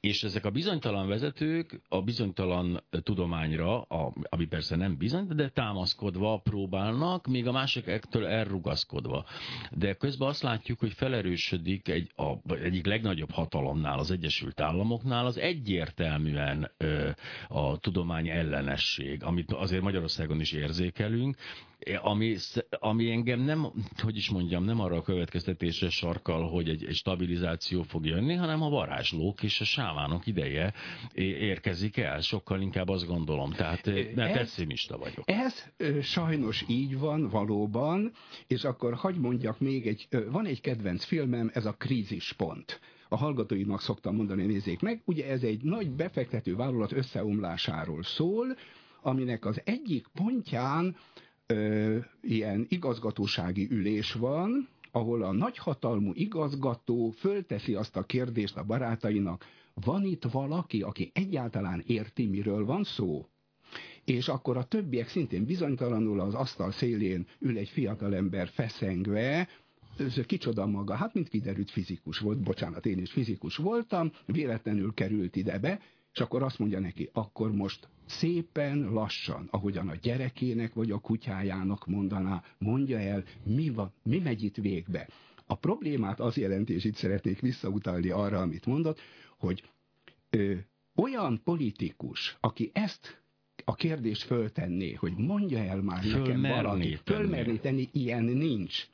És 0.00 0.22
ezek 0.22 0.44
a 0.44 0.50
bizonytalan 0.50 1.08
vezetők 1.08 1.80
a 1.88 2.02
bizonytalan 2.02 2.82
tudományra, 2.90 3.82
ami 4.28 4.46
persze 4.46 4.76
nem 4.76 4.96
bizony, 4.96 5.26
de 5.26 5.48
támaszkodva 5.48 6.40
próbálnak, 6.44 7.26
még 7.26 7.46
a 7.46 7.52
másik 7.52 7.86
ettől 7.86 8.26
elrugaszkodva. 8.26 9.24
De 9.70 9.94
közben 9.94 10.28
azt 10.28 10.42
látjuk, 10.42 10.78
hogy 10.78 10.92
felerősödik 10.92 11.88
egy, 11.88 12.12
a, 12.16 12.54
egyik 12.54 12.86
legnagyobb 12.86 13.30
hatalomnál, 13.30 13.98
az 13.98 14.10
Egyesült 14.10 14.60
Államoknál 14.60 15.26
az 15.26 15.38
egyértelműen 15.38 16.70
a 17.48 17.78
tudomány 17.78 18.28
ellenesség, 18.28 19.24
amit 19.24 19.52
azért 19.52 19.82
Magyarországon 19.82 20.40
is 20.40 20.52
érzékelünk, 20.52 21.36
ami, 22.02 22.36
ami 22.70 23.10
engem 23.10 23.40
nem, 23.40 23.72
hogy 24.02 24.16
is 24.16 24.30
mondjam, 24.30 24.64
nem 24.64 24.80
arra 24.80 24.96
a 24.96 25.02
következtetésre 25.02 25.90
sarkal, 25.90 26.48
hogy 26.48 26.68
egy, 26.68 26.84
egy 26.84 26.94
stabilizáció 26.94 27.82
fog 27.82 28.06
jönni, 28.06 28.34
hanem 28.34 28.62
a 28.62 28.68
varázslók 28.68 29.42
és 29.42 29.60
a 29.60 29.64
sávánok 29.64 30.26
ideje 30.26 30.72
érkezik 31.14 31.96
el. 31.96 32.20
Sokkal 32.20 32.60
inkább 32.60 32.88
azt 32.88 33.06
gondolom. 33.06 33.50
Tehát 33.50 33.86
mert 34.14 34.32
pessimista 34.32 34.98
vagyok. 34.98 35.24
Ez 35.30 35.64
sajnos 36.02 36.64
így 36.68 36.98
van, 36.98 37.28
valóban, 37.28 38.12
és 38.46 38.64
akkor 38.64 38.94
hagy 38.94 39.16
mondjak 39.16 39.60
még 39.60 39.86
egy, 39.86 40.08
van 40.30 40.46
egy 40.46 40.60
kedvenc 40.60 41.04
filmem, 41.04 41.50
ez 41.54 41.66
a 41.66 41.72
Krízispont 41.72 42.80
a 43.12 43.16
hallgatóinak 43.16 43.80
szoktam 43.80 44.14
mondani, 44.14 44.46
nézzék 44.46 44.80
meg. 44.80 45.02
Ugye 45.04 45.26
ez 45.26 45.42
egy 45.42 45.62
nagy 45.62 45.90
befektető 45.90 46.56
vállalat 46.56 46.92
összeomlásáról 46.92 48.02
szól, 48.02 48.56
aminek 49.02 49.44
az 49.44 49.60
egyik 49.64 50.06
pontján 50.14 50.96
ö, 51.46 51.98
ilyen 52.20 52.66
igazgatósági 52.68 53.68
ülés 53.70 54.12
van, 54.12 54.68
ahol 54.90 55.22
a 55.22 55.32
nagyhatalmú 55.32 56.10
igazgató 56.14 57.10
fölteszi 57.10 57.74
azt 57.74 57.96
a 57.96 58.02
kérdést 58.02 58.56
a 58.56 58.64
barátainak, 58.64 59.44
van 59.74 60.04
itt 60.04 60.24
valaki, 60.24 60.82
aki 60.82 61.10
egyáltalán 61.14 61.82
érti, 61.86 62.26
miről 62.26 62.64
van 62.64 62.84
szó? 62.84 63.26
És 64.04 64.28
akkor 64.28 64.56
a 64.56 64.64
többiek 64.64 65.08
szintén 65.08 65.44
bizonytalanul 65.44 66.20
az 66.20 66.34
asztal 66.34 66.70
szélén 66.70 67.26
ül 67.38 67.58
egy 67.58 67.68
fiatalember 67.68 68.48
feszengve, 68.48 69.48
ez 69.98 70.14
kicsoda 70.26 70.66
maga, 70.66 70.94
hát 70.94 71.14
mint 71.14 71.28
kiderült 71.28 71.70
fizikus 71.70 72.18
volt, 72.18 72.38
bocsánat, 72.38 72.86
én 72.86 72.98
is 72.98 73.12
fizikus 73.12 73.56
voltam, 73.56 74.12
véletlenül 74.26 74.94
került 74.94 75.36
ide 75.36 75.58
be, 75.58 75.80
és 76.12 76.20
akkor 76.20 76.42
azt 76.42 76.58
mondja 76.58 76.80
neki, 76.80 77.10
akkor 77.12 77.52
most 77.52 77.88
szépen, 78.06 78.92
lassan, 78.92 79.48
ahogyan 79.50 79.88
a 79.88 79.94
gyerekének 79.94 80.74
vagy 80.74 80.90
a 80.90 80.98
kutyájának 80.98 81.86
mondaná, 81.86 82.42
mondja 82.58 82.98
el, 82.98 83.24
mi, 83.44 83.70
van, 83.70 83.92
mi 84.02 84.18
megy 84.18 84.42
itt 84.42 84.56
végbe. 84.56 85.08
A 85.46 85.54
problémát 85.54 86.20
az 86.20 86.36
jelenti, 86.36 86.74
és 86.74 86.84
itt 86.84 86.94
szeretnék 86.94 87.40
visszautalni 87.40 88.10
arra, 88.10 88.40
amit 88.40 88.66
mondott, 88.66 89.00
hogy 89.38 89.70
ö, 90.30 90.54
olyan 90.94 91.40
politikus, 91.44 92.36
aki 92.40 92.70
ezt 92.74 93.22
a 93.64 93.74
kérdést 93.74 94.22
föltenné, 94.22 94.92
hogy 94.92 95.16
mondja 95.16 95.58
el 95.58 95.82
már 95.82 96.04
nekem 96.04 96.42
valaki, 96.42 96.98
fölmerni 97.04 97.58
tenni, 97.60 97.88
ilyen 97.92 98.24
nincs 98.24 98.86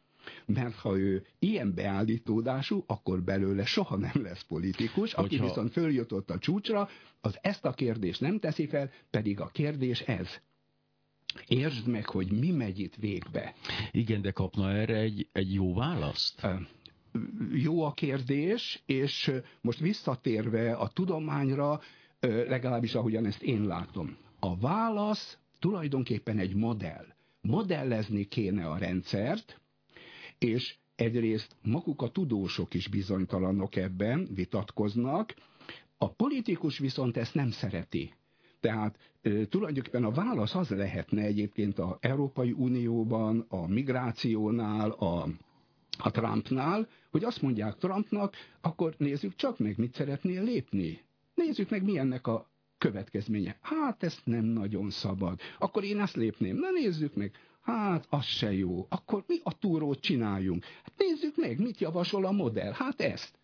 mert 0.46 0.74
ha 0.74 0.98
ő 0.98 1.26
ilyen 1.38 1.74
beállítódású, 1.74 2.84
akkor 2.86 3.22
belőle 3.22 3.64
soha 3.64 3.96
nem 3.96 4.22
lesz 4.22 4.42
politikus, 4.42 5.12
aki 5.12 5.36
Hogyha... 5.36 5.44
viszont 5.44 5.72
följutott 5.72 6.30
a 6.30 6.38
csúcsra, 6.38 6.88
az 7.20 7.38
ezt 7.40 7.64
a 7.64 7.72
kérdést 7.72 8.20
nem 8.20 8.38
teszi 8.38 8.66
fel, 8.66 8.90
pedig 9.10 9.40
a 9.40 9.46
kérdés 9.46 10.00
ez. 10.00 10.40
Értsd 11.46 11.86
meg, 11.86 12.06
hogy 12.08 12.32
mi 12.32 12.50
megy 12.50 12.78
itt 12.78 12.94
végbe. 12.94 13.54
Igen, 13.90 14.22
de 14.22 14.30
kapna 14.30 14.70
erre 14.72 14.96
egy, 14.96 15.28
egy 15.32 15.54
jó 15.54 15.74
választ? 15.74 16.46
Jó 17.52 17.82
a 17.82 17.92
kérdés, 17.92 18.82
és 18.86 19.32
most 19.60 19.78
visszatérve 19.78 20.72
a 20.72 20.88
tudományra, 20.88 21.80
legalábbis 22.20 22.94
ahogyan 22.94 23.26
ezt 23.26 23.42
én 23.42 23.66
látom. 23.66 24.16
A 24.40 24.56
válasz 24.58 25.38
tulajdonképpen 25.58 26.38
egy 26.38 26.54
modell. 26.54 27.06
Modellezni 27.40 28.24
kéne 28.24 28.66
a 28.66 28.78
rendszert, 28.78 29.60
és 30.38 30.74
egyrészt 30.96 31.56
maguk 31.62 32.02
a 32.02 32.08
tudósok 32.10 32.74
is 32.74 32.88
bizonytalanok 32.88 33.76
ebben, 33.76 34.28
vitatkoznak, 34.34 35.34
a 35.98 36.10
politikus 36.10 36.78
viszont 36.78 37.16
ezt 37.16 37.34
nem 37.34 37.50
szereti. 37.50 38.14
Tehát 38.60 38.98
tulajdonképpen 39.48 40.04
a 40.04 40.10
válasz 40.10 40.54
az 40.54 40.68
lehetne 40.68 41.22
egyébként 41.22 41.78
a 41.78 41.98
Európai 42.00 42.52
Unióban, 42.52 43.44
a 43.48 43.66
migrációnál, 43.66 44.90
a, 44.90 45.28
a 45.98 46.10
Trumpnál, 46.10 46.88
hogy 47.10 47.24
azt 47.24 47.42
mondják 47.42 47.76
Trumpnak, 47.76 48.34
akkor 48.60 48.94
nézzük 48.98 49.34
csak 49.34 49.58
meg, 49.58 49.78
mit 49.78 49.94
szeretnél 49.94 50.42
lépni. 50.44 51.00
Nézzük 51.34 51.70
meg, 51.70 51.82
mi 51.84 51.98
ennek 51.98 52.26
a 52.26 52.50
következménye. 52.78 53.58
Hát 53.60 54.02
ezt 54.02 54.20
nem 54.24 54.44
nagyon 54.44 54.90
szabad. 54.90 55.40
Akkor 55.58 55.84
én 55.84 56.00
ezt 56.00 56.16
lépném. 56.16 56.56
Na 56.56 56.70
nézzük 56.70 57.14
meg. 57.14 57.32
Hát, 57.68 58.06
az 58.10 58.24
se 58.24 58.52
jó. 58.52 58.86
Akkor 58.88 59.24
mi 59.26 59.36
a 59.42 59.58
túrót 59.58 60.00
csináljunk? 60.00 60.64
Hát 60.64 60.92
nézzük 60.96 61.36
meg, 61.36 61.58
mit 61.58 61.80
javasol 61.80 62.24
a 62.24 62.30
modell. 62.30 62.72
Hát 62.72 63.00
ezt. 63.00 63.38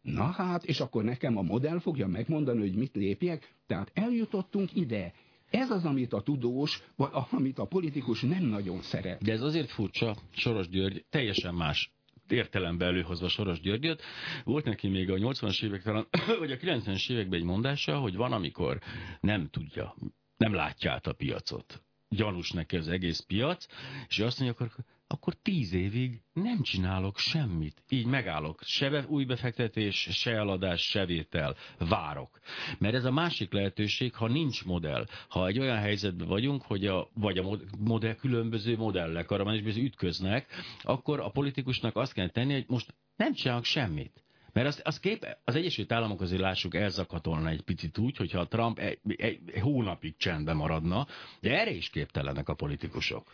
Na 0.00 0.24
hát, 0.24 0.64
és 0.64 0.80
akkor 0.80 1.04
nekem 1.04 1.36
a 1.36 1.42
modell 1.42 1.78
fogja 1.78 2.06
megmondani, 2.06 2.60
hogy 2.60 2.74
mit 2.74 2.94
lépjek. 2.94 3.54
Tehát 3.66 3.90
eljutottunk 3.94 4.76
ide. 4.76 5.12
Ez 5.50 5.70
az, 5.70 5.84
amit 5.84 6.12
a 6.12 6.20
tudós, 6.20 6.82
vagy 6.96 7.10
amit 7.30 7.58
a 7.58 7.64
politikus 7.64 8.20
nem 8.20 8.44
nagyon 8.44 8.82
szeret. 8.82 9.22
De 9.22 9.32
ez 9.32 9.42
azért 9.42 9.70
furcsa, 9.70 10.16
Soros 10.30 10.68
György 10.68 11.04
teljesen 11.10 11.54
más 11.54 11.92
értelembe 12.28 12.84
előhozva 12.84 13.28
Soros 13.28 13.60
Györgyöt. 13.60 14.02
Volt 14.44 14.64
neki 14.64 14.88
még 14.88 15.10
a 15.10 15.14
80-as 15.14 15.64
évek 15.64 15.82
talán, 15.82 16.06
vagy 16.38 16.52
a 16.52 16.56
90-es 16.56 17.10
években 17.10 17.38
egy 17.38 17.46
mondása, 17.46 17.98
hogy 17.98 18.16
van, 18.16 18.32
amikor 18.32 18.80
nem 19.20 19.48
tudja, 19.50 19.94
nem 20.36 20.54
látja 20.54 20.92
át 20.92 21.06
a 21.06 21.12
piacot. 21.12 21.82
Gyanús 22.14 22.50
neki 22.50 22.76
az 22.76 22.88
egész 22.88 23.20
piac, 23.20 23.66
és 24.08 24.18
azt 24.18 24.40
mondja, 24.40 24.56
akkor 24.58 24.84
akkor 25.06 25.34
tíz 25.42 25.72
évig 25.72 26.20
nem 26.32 26.62
csinálok 26.62 27.18
semmit. 27.18 27.82
Így 27.88 28.06
megállok. 28.06 28.62
Se 28.62 29.04
új 29.08 29.24
befektetés, 29.24 30.08
se 30.10 30.30
eladás, 30.30 30.80
se 30.80 31.06
vétel. 31.06 31.56
Várok. 31.78 32.40
Mert 32.78 32.94
ez 32.94 33.04
a 33.04 33.10
másik 33.10 33.52
lehetőség, 33.52 34.14
ha 34.14 34.28
nincs 34.28 34.64
modell. 34.64 35.06
Ha 35.28 35.46
egy 35.46 35.58
olyan 35.58 35.78
helyzetben 35.78 36.28
vagyunk, 36.28 36.62
hogy 36.62 36.86
a, 36.86 37.08
vagy 37.14 37.38
a 37.38 37.58
modell, 37.78 38.14
különböző 38.14 38.76
modellek 38.76 39.30
arra 39.30 39.54
is 39.54 39.76
ütköznek, 39.76 40.46
akkor 40.82 41.20
a 41.20 41.30
politikusnak 41.30 41.96
azt 41.96 42.12
kell 42.12 42.28
tenni, 42.28 42.52
hogy 42.52 42.64
most 42.68 42.94
nem 43.16 43.32
csinálok 43.32 43.64
semmit. 43.64 44.23
Mert 44.54 44.66
az, 44.66 44.80
az 44.84 45.00
kép, 45.00 45.26
az 45.44 45.54
Egyesült 45.54 45.92
Államok 45.92 46.20
azért 46.20 46.40
lássuk 46.40 46.74
elzakatolna 46.74 47.48
egy 47.48 47.62
picit 47.62 47.98
úgy, 47.98 48.16
hogyha 48.16 48.46
Trump 48.46 48.78
egy, 48.78 48.98
egy, 49.16 49.40
egy 49.46 49.60
hónapig 49.60 50.16
csendben 50.16 50.56
maradna, 50.56 51.06
de 51.40 51.60
erre 51.60 51.70
is 51.70 51.90
képtelenek 51.90 52.48
a 52.48 52.54
politikusok. 52.54 53.32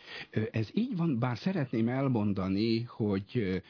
Ez 0.51 0.69
így 0.75 0.97
van, 0.97 1.19
bár 1.19 1.39
szeretném 1.39 1.89
elmondani, 1.89 2.83
hogy 2.83 3.61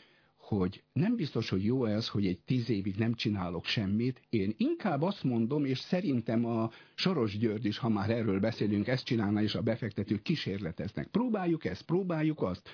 hogy 0.51 0.83
nem 0.93 1.17
biztos, 1.17 1.49
hogy 1.49 1.65
jó 1.65 1.85
ez, 1.85 2.09
hogy 2.09 2.27
egy 2.27 2.39
tíz 2.39 2.71
évig 2.71 2.95
nem 2.97 3.15
csinálok 3.15 3.65
semmit. 3.65 4.21
Én 4.31 4.55
inkább 4.57 5.03
azt 5.03 5.25
mondom, 5.25 5.65
és 5.65 5.79
szerintem 5.79 6.45
a 6.45 6.71
Soros 6.95 7.39
György 7.39 7.65
is, 7.65 7.79
ha 7.79 7.89
már 7.89 8.11
erről 8.11 8.41
beszélünk, 8.41 8.87
ezt 8.87 9.05
csinálna, 9.05 9.43
és 9.43 9.55
a 9.55 9.63
befektetők 9.63 10.23
kísérleteznek. 10.23 11.07
Próbáljuk 11.07 11.65
ezt, 11.65 11.83
próbáljuk 11.83 12.43
azt 12.43 12.69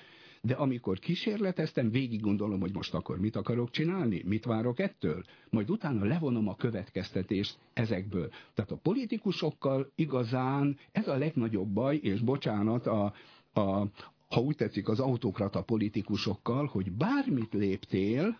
de 0.47 0.53
amikor 0.53 0.99
kísérleteztem, 0.99 1.89
végig 1.89 2.21
gondolom, 2.21 2.59
hogy 2.59 2.73
most 2.73 2.93
akkor 2.93 3.19
mit 3.19 3.35
akarok 3.35 3.69
csinálni, 3.69 4.21
mit 4.25 4.45
várok 4.45 4.79
ettől, 4.79 5.23
majd 5.49 5.69
utána 5.69 6.05
levonom 6.05 6.47
a 6.47 6.55
következtetést 6.55 7.57
ezekből. 7.73 8.29
Tehát 8.53 8.71
a 8.71 8.75
politikusokkal 8.75 9.91
igazán 9.95 10.77
ez 10.91 11.07
a 11.07 11.17
legnagyobb 11.17 11.67
baj, 11.67 11.95
és 11.95 12.21
bocsánat, 12.21 12.87
a, 12.87 13.13
a, 13.53 13.87
ha 14.29 14.41
úgy 14.41 14.55
tetszik, 14.55 14.87
az 14.87 14.99
autokrata 14.99 15.63
politikusokkal, 15.63 16.65
hogy 16.65 16.91
bármit 16.91 17.53
léptél, 17.53 18.39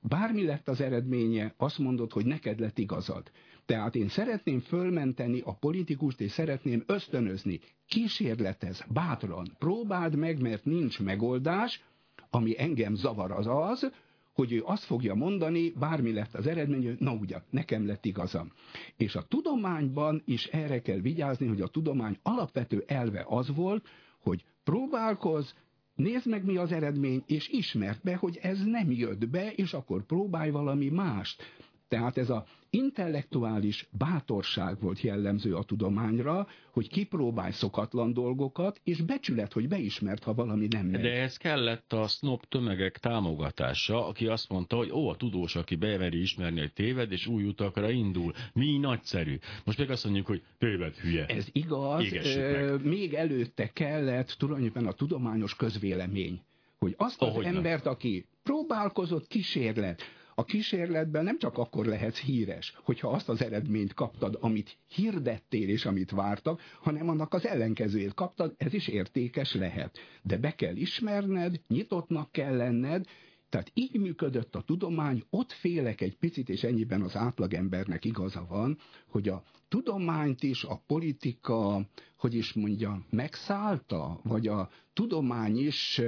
bármi 0.00 0.44
lett 0.44 0.68
az 0.68 0.80
eredménye, 0.80 1.54
azt 1.56 1.78
mondod, 1.78 2.12
hogy 2.12 2.26
neked 2.26 2.60
lett 2.60 2.78
igazad. 2.78 3.30
Tehát 3.66 3.94
én 3.94 4.08
szeretném 4.08 4.60
fölmenteni 4.60 5.40
a 5.44 5.52
politikust, 5.54 6.20
és 6.20 6.30
szeretném 6.30 6.82
ösztönözni. 6.86 7.60
Kísérletez, 7.88 8.84
bátran, 8.92 9.56
próbáld 9.58 10.16
meg, 10.16 10.40
mert 10.40 10.64
nincs 10.64 11.00
megoldás, 11.00 11.82
ami 12.30 12.60
engem 12.60 12.94
zavar 12.94 13.30
az 13.30 13.46
az, 13.46 13.90
hogy 14.32 14.52
ő 14.52 14.62
azt 14.64 14.84
fogja 14.84 15.14
mondani, 15.14 15.70
bármi 15.70 16.12
lett 16.12 16.34
az 16.34 16.46
eredmény, 16.46 16.84
hogy 16.84 16.96
na 16.98 17.12
ugye, 17.12 17.36
nekem 17.50 17.86
lett 17.86 18.04
igazam. 18.04 18.52
És 18.96 19.14
a 19.14 19.22
tudományban 19.22 20.22
is 20.24 20.46
erre 20.46 20.80
kell 20.80 20.98
vigyázni, 20.98 21.46
hogy 21.46 21.60
a 21.60 21.68
tudomány 21.68 22.18
alapvető 22.22 22.84
elve 22.86 23.24
az 23.28 23.54
volt, 23.54 23.88
hogy 24.22 24.44
próbálkoz, 24.64 25.54
nézd 25.94 26.28
meg 26.28 26.44
mi 26.44 26.56
az 26.56 26.72
eredmény, 26.72 27.22
és 27.26 27.48
ismert 27.48 28.02
be, 28.02 28.16
hogy 28.16 28.38
ez 28.42 28.64
nem 28.64 28.90
jött 28.90 29.28
be, 29.28 29.52
és 29.52 29.72
akkor 29.72 30.04
próbálj 30.04 30.50
valami 30.50 30.88
mást. 30.88 31.42
Tehát 31.88 32.18
ez 32.18 32.30
a 32.30 32.46
intellektuális 32.70 33.88
bátorság 33.90 34.80
volt 34.80 35.00
jellemző 35.00 35.54
a 35.54 35.62
tudományra, 35.62 36.46
hogy 36.72 36.88
kipróbálj 36.88 37.52
szokatlan 37.52 38.12
dolgokat, 38.12 38.80
és 38.84 39.00
becsület, 39.00 39.52
hogy 39.52 39.68
beismert, 39.68 40.22
ha 40.22 40.34
valami 40.34 40.66
nem 40.70 40.86
megy. 40.86 41.00
De 41.00 41.20
ez 41.20 41.36
kellett 41.36 41.92
a 41.92 42.06
snob 42.06 42.44
tömegek 42.44 42.98
támogatása, 42.98 44.06
aki 44.06 44.26
azt 44.26 44.48
mondta, 44.48 44.76
hogy 44.76 44.90
ó, 44.90 45.08
a 45.08 45.16
tudós, 45.16 45.56
aki 45.56 45.76
beveri 45.76 46.20
ismerni, 46.20 46.60
hogy 46.60 46.72
téved, 46.72 47.12
és 47.12 47.26
új 47.26 47.44
utakra 47.44 47.90
indul. 47.90 48.32
Mi 48.52 48.78
nagyszerű. 48.78 49.38
Most 49.64 49.78
meg 49.78 49.90
azt 49.90 50.04
mondjuk, 50.04 50.26
hogy 50.26 50.42
téved 50.58 50.94
hülye. 50.94 51.26
Ez 51.26 51.46
igaz. 51.52 52.12
E, 52.12 52.76
még 52.82 53.14
előtte 53.14 53.72
kellett 53.72 54.28
tulajdonképpen 54.28 54.86
a 54.86 54.92
tudományos 54.92 55.56
közvélemény 55.56 56.40
hogy 56.78 56.94
azt 56.96 57.22
az 57.22 57.28
Ahogy 57.28 57.44
embert, 57.44 57.86
aki 57.86 58.26
próbálkozott, 58.42 59.26
kísérlet, 59.26 60.02
a 60.38 60.44
kísérletben 60.44 61.24
nem 61.24 61.38
csak 61.38 61.58
akkor 61.58 61.86
lehetsz 61.86 62.18
híres, 62.18 62.74
hogyha 62.82 63.08
azt 63.08 63.28
az 63.28 63.42
eredményt 63.42 63.94
kaptad, 63.94 64.38
amit 64.40 64.76
hirdettél 64.88 65.68
és 65.68 65.84
amit 65.86 66.10
vártak, 66.10 66.60
hanem 66.80 67.08
annak 67.08 67.34
az 67.34 67.46
ellenkezőjét 67.46 68.14
kaptad, 68.14 68.54
ez 68.56 68.72
is 68.72 68.88
értékes 68.88 69.54
lehet. 69.54 69.98
De 70.22 70.36
be 70.36 70.54
kell 70.54 70.76
ismerned, 70.76 71.60
nyitottnak 71.68 72.32
kell 72.32 72.56
lenned, 72.56 73.06
tehát 73.48 73.70
így 73.74 74.00
működött 74.00 74.54
a 74.54 74.62
tudomány, 74.62 75.22
ott 75.30 75.52
félek 75.52 76.00
egy 76.00 76.16
picit, 76.16 76.48
és 76.48 76.62
ennyiben 76.62 77.02
az 77.02 77.16
átlagembernek 77.16 78.04
igaza 78.04 78.46
van, 78.48 78.78
hogy 79.06 79.28
a 79.28 79.42
tudományt 79.68 80.42
is 80.42 80.64
a 80.64 80.82
politika, 80.86 81.88
hogy 82.16 82.34
is 82.34 82.52
mondja, 82.52 83.06
megszállta, 83.10 84.20
vagy 84.22 84.46
a 84.46 84.70
tudomány 84.92 85.58
is 85.66 86.00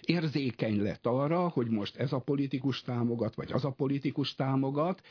érzékeny 0.00 0.82
lett 0.82 1.06
arra, 1.06 1.48
hogy 1.48 1.68
most 1.68 1.96
ez 1.96 2.12
a 2.12 2.18
politikus 2.18 2.82
támogat, 2.82 3.34
vagy 3.34 3.52
az 3.52 3.64
a 3.64 3.70
politikus 3.70 4.34
támogat, 4.34 5.02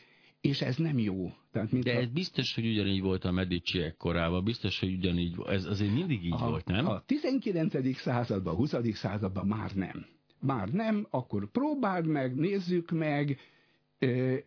és 0.41 0.61
ez 0.61 0.77
nem 0.77 0.99
jó. 0.99 1.31
Tehát, 1.51 1.71
mint 1.71 1.83
De 1.83 1.95
a... 1.95 1.99
ez 1.99 2.07
biztos, 2.07 2.55
hogy 2.55 2.65
ugyanígy 2.65 3.01
volt 3.01 3.25
a 3.25 3.31
Mediciek 3.31 3.97
korában, 3.97 4.43
biztos, 4.43 4.79
hogy 4.79 4.93
ugyanígy, 4.93 5.35
ez 5.47 5.65
azért 5.65 5.93
mindig 5.93 6.25
így 6.25 6.33
a, 6.37 6.49
volt, 6.49 6.65
nem? 6.65 6.87
A 6.87 7.03
19. 7.05 7.97
században, 7.97 8.53
a 8.53 8.57
20. 8.57 8.75
században 8.93 9.47
már 9.47 9.71
nem. 9.75 10.05
Már 10.39 10.69
nem, 10.69 11.07
akkor 11.09 11.51
próbáld 11.51 12.07
meg, 12.07 12.35
nézzük 12.35 12.91
meg, 12.91 13.39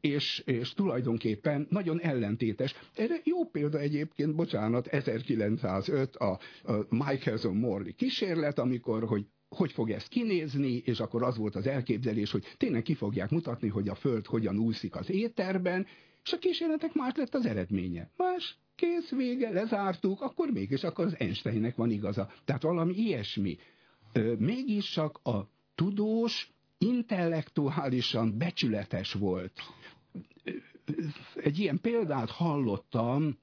és, 0.01 0.43
és 0.45 0.73
tulajdonképpen 0.73 1.67
nagyon 1.71 2.01
ellentétes. 2.01 2.75
Erre 2.95 3.15
jó 3.25 3.45
példa 3.45 3.79
egyébként, 3.79 4.35
bocsánat, 4.35 4.87
1905 4.87 6.17
a, 6.17 6.39
a 6.63 6.87
Michelson 6.89 7.57
Morley 7.57 7.95
kísérlet, 7.95 8.59
amikor, 8.59 9.05
hogy 9.05 9.27
hogy 9.55 9.73
fog 9.73 9.91
ez 9.91 10.05
kinézni, 10.09 10.83
és 10.85 11.01
akkor 11.01 11.23
az 11.23 11.37
volt 11.37 11.55
az 11.55 11.67
elképzelés, 11.67 12.31
hogy 12.31 12.45
tényleg 12.57 12.83
ki 12.83 12.95
fogják 12.95 13.31
mutatni, 13.31 13.69
hogy 13.69 13.89
a 13.89 13.95
Föld 13.95 14.27
hogyan 14.27 14.59
úszik 14.59 14.97
az 14.97 15.11
éterben, 15.11 15.87
és 16.25 16.33
a 16.33 16.39
kísérletek 16.39 16.95
más 16.95 17.13
lett 17.17 17.35
az 17.35 17.47
eredménye. 17.47 18.11
Más, 18.17 18.57
kész, 18.75 19.11
vége, 19.11 19.51
lezártuk, 19.51 20.21
akkor 20.21 20.49
mégis 20.51 20.85
akkor 20.85 21.05
az 21.05 21.15
Einsteinnek 21.19 21.77
van 21.77 21.91
igaza. 21.91 22.31
Tehát 22.45 22.63
valami 22.63 22.95
ilyesmi. 22.95 23.57
Mégis 24.39 24.91
csak 24.91 25.21
a 25.23 25.49
tudós 25.75 26.53
intellektuálisan 26.79 28.39
becsületes 28.39 29.13
volt. 29.13 29.53
Egy 31.35 31.59
ilyen 31.59 31.81
példát 31.81 32.31
hallottam, 32.31 33.39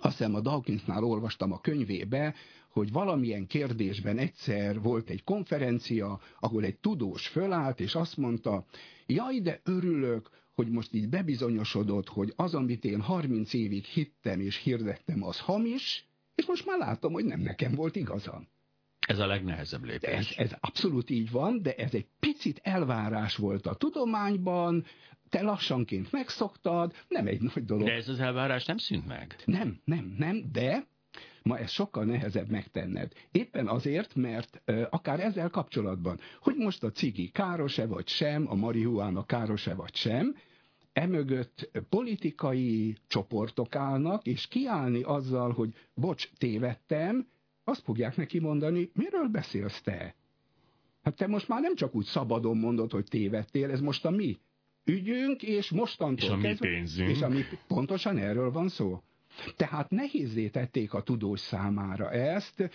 azt 0.00 0.16
hiszem 0.16 0.34
a 0.34 0.40
Dawkinsnál 0.40 1.04
olvastam 1.04 1.52
a 1.52 1.60
könyvébe, 1.60 2.34
hogy 2.72 2.92
valamilyen 2.92 3.46
kérdésben 3.46 4.18
egyszer 4.18 4.80
volt 4.80 5.10
egy 5.10 5.24
konferencia, 5.24 6.20
ahol 6.40 6.64
egy 6.64 6.78
tudós 6.78 7.26
fölállt, 7.26 7.80
és 7.80 7.94
azt 7.94 8.16
mondta, 8.16 8.64
jaj, 9.06 9.40
de 9.40 9.60
örülök, 9.64 10.30
hogy 10.54 10.70
most 10.70 10.94
így 10.94 11.08
bebizonyosodott, 11.08 12.08
hogy 12.08 12.32
az, 12.36 12.54
amit 12.54 12.84
én 12.84 13.00
30 13.00 13.52
évig 13.52 13.84
hittem 13.84 14.40
és 14.40 14.56
hirdettem, 14.56 15.22
az 15.24 15.40
hamis, 15.40 16.06
és 16.34 16.46
most 16.46 16.66
már 16.66 16.78
látom, 16.78 17.12
hogy 17.12 17.24
nem 17.24 17.40
nekem 17.40 17.74
volt 17.74 17.96
igazam. 17.96 18.48
Ez 19.06 19.18
a 19.18 19.26
legnehezebb 19.26 19.84
lépés. 19.84 20.10
Ez, 20.10 20.32
ez 20.36 20.52
abszolút 20.60 21.10
így 21.10 21.30
van, 21.30 21.62
de 21.62 21.74
ez 21.74 21.94
egy 21.94 22.06
picit 22.20 22.60
elvárás 22.62 23.36
volt 23.36 23.66
a 23.66 23.74
tudományban, 23.74 24.84
te 25.28 25.42
lassanként 25.42 26.12
megszoktad, 26.12 26.92
nem 27.08 27.26
egy 27.26 27.40
nagy 27.40 27.64
dolog. 27.64 27.86
De 27.86 27.92
ez 27.92 28.08
az 28.08 28.20
elvárás 28.20 28.64
nem 28.64 28.76
szűnt 28.76 29.06
meg. 29.06 29.36
Nem, 29.44 29.80
nem, 29.84 30.14
nem, 30.18 30.42
de 30.52 30.86
ma 31.42 31.58
ez 31.58 31.70
sokkal 31.70 32.04
nehezebb 32.04 32.50
megtenned. 32.50 33.12
Éppen 33.30 33.68
azért, 33.68 34.14
mert 34.14 34.62
akár 34.90 35.20
ezzel 35.20 35.48
kapcsolatban, 35.48 36.18
hogy 36.40 36.56
most 36.56 36.82
a 36.82 36.90
cigi 36.90 37.30
káros-e 37.30 37.86
vagy 37.86 38.08
sem, 38.08 38.50
a 38.50 38.54
marihuána 38.54 39.24
káros-e 39.24 39.74
vagy 39.74 39.94
sem, 39.94 40.34
emögött 40.92 41.70
politikai 41.88 42.96
csoportok 43.06 43.74
állnak, 43.76 44.26
és 44.26 44.48
kiállni 44.48 45.02
azzal, 45.02 45.52
hogy 45.52 45.74
bocs, 45.94 46.30
tévedtem, 46.38 47.26
azt 47.64 47.82
fogják 47.82 48.16
neki 48.16 48.38
mondani, 48.38 48.90
miről 48.94 49.28
beszélsz 49.28 49.80
te? 49.80 50.14
Hát 51.02 51.16
te 51.16 51.26
most 51.26 51.48
már 51.48 51.60
nem 51.60 51.74
csak 51.74 51.94
úgy 51.94 52.04
szabadon 52.04 52.56
mondod, 52.56 52.90
hogy 52.90 53.04
tévedtél, 53.04 53.70
ez 53.70 53.80
most 53.80 54.04
a 54.04 54.10
mi 54.10 54.38
ügyünk, 54.84 55.42
és 55.42 55.70
mostantól 55.70 56.28
és 56.28 56.28
a 56.28 56.36
mi 56.36 56.56
pénzünk. 56.58 57.10
És 57.10 57.22
a 57.22 57.28
mi, 57.28 57.42
pontosan 57.66 58.18
erről 58.18 58.50
van 58.50 58.68
szó. 58.68 59.02
Tehát 59.56 59.90
nehézé 59.90 60.48
tették 60.48 60.92
a 60.92 61.02
tudós 61.02 61.40
számára 61.40 62.10
ezt, 62.10 62.70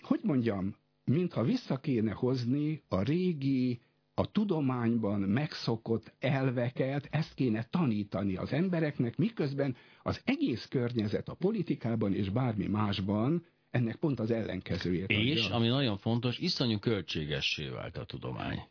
hogy 0.00 0.20
mondjam, 0.22 0.76
mintha 1.04 1.42
vissza 1.42 1.76
kéne 1.76 2.12
hozni 2.12 2.82
a 2.88 3.02
régi, 3.02 3.80
a 4.14 4.30
tudományban 4.30 5.20
megszokott 5.20 6.14
elveket, 6.18 7.08
ezt 7.10 7.34
kéne 7.34 7.66
tanítani 7.70 8.36
az 8.36 8.52
embereknek, 8.52 9.16
miközben 9.16 9.76
az 10.02 10.20
egész 10.24 10.66
környezet 10.66 11.28
a 11.28 11.34
politikában 11.34 12.14
és 12.14 12.28
bármi 12.28 12.66
másban 12.66 13.46
ennek 13.70 13.96
pont 13.96 14.20
az 14.20 14.30
ellenkezőjét. 14.30 15.10
És, 15.10 15.44
adja. 15.44 15.54
ami 15.54 15.68
nagyon 15.68 15.96
fontos, 15.96 16.38
iszonyú 16.38 16.78
költségessé 16.78 17.68
vált 17.68 17.96
a 17.96 18.04
tudomány. 18.04 18.62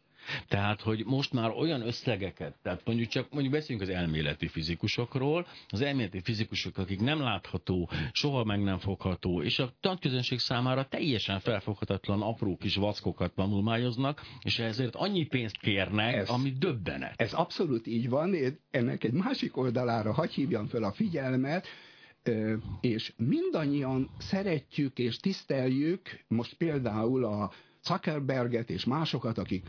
Tehát, 0.47 0.81
hogy 0.81 1.03
most 1.05 1.33
már 1.33 1.49
olyan 1.49 1.81
összegeket, 1.81 2.55
tehát 2.61 2.81
mondjuk 2.85 3.07
csak 3.09 3.31
mondjuk 3.31 3.53
beszéljünk 3.53 3.89
az 3.89 3.95
elméleti 3.95 4.47
fizikusokról, 4.47 5.47
az 5.67 5.81
elméleti 5.81 6.21
fizikusok, 6.21 6.77
akik 6.77 7.01
nem 7.01 7.19
látható, 7.19 7.89
soha 8.11 8.43
meg 8.43 8.63
nem 8.63 8.77
fogható, 8.77 9.41
és 9.41 9.59
a 9.59 9.73
tanközönség 9.79 10.39
számára 10.39 10.87
teljesen 10.87 11.39
felfoghatatlan 11.39 12.21
apró 12.21 12.57
kis 12.57 12.75
vackokat 12.75 13.33
tanulmányoznak, 13.33 14.21
és 14.41 14.59
ezért 14.59 14.95
annyi 14.95 15.25
pénzt 15.25 15.57
kérnek, 15.57 16.13
ez, 16.13 16.29
ami 16.29 16.49
döbbenet. 16.49 17.13
Ez 17.15 17.33
abszolút 17.33 17.87
így 17.87 18.09
van, 18.09 18.33
én 18.33 18.59
ennek 18.71 19.03
egy 19.03 19.13
másik 19.13 19.57
oldalára 19.57 20.13
hagy 20.13 20.33
hívjam 20.33 20.67
fel 20.67 20.83
a 20.83 20.91
figyelmet, 20.91 21.67
és 22.81 23.13
mindannyian 23.17 24.09
szeretjük 24.17 24.99
és 24.99 25.17
tiszteljük 25.17 26.01
most 26.27 26.53
például 26.53 27.25
a 27.25 27.51
Zuckerberget 27.83 28.69
és 28.69 28.85
másokat, 28.85 29.37
akik 29.37 29.65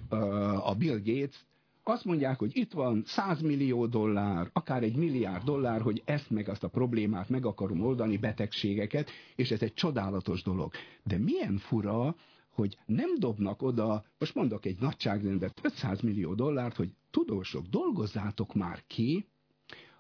a 0.65 0.75
Bill 0.75 0.99
Gates, 1.05 1.45
azt 1.83 2.05
mondják, 2.05 2.39
hogy 2.39 2.51
itt 2.57 2.73
van 2.73 3.03
100 3.07 3.41
millió 3.41 3.87
dollár, 3.87 4.51
akár 4.53 4.83
egy 4.83 4.97
milliárd 4.97 5.45
dollár, 5.45 5.81
hogy 5.81 6.03
ezt 6.05 6.31
meg 6.31 6.49
azt 6.49 6.65
a 6.65 6.69
problémát 6.69 7.29
meg 7.29 7.47
akarom 7.47 7.81
oldani, 7.81 8.17
betegségeket, 8.17 9.11
és 9.37 9.51
ez 9.51 9.63
egy 9.63 9.75
csodálatos 9.75 10.43
dolog. 10.43 10.73
De 11.05 11.19
milyen 11.19 11.59
fura, 11.59 12.17
hogy 12.55 12.79
nem 12.87 13.19
dobnak 13.19 13.63
oda, 13.63 14.05
most 14.19 14.35
mondok 14.35 14.65
egy 14.65 14.81
nagyságrendet, 14.81 15.61
500 15.63 16.01
millió 16.01 16.35
dollárt, 16.35 16.77
hogy 16.77 16.91
tudósok, 17.11 17.67
dolgozzátok 17.67 18.55
már 18.55 18.83
ki 18.87 19.27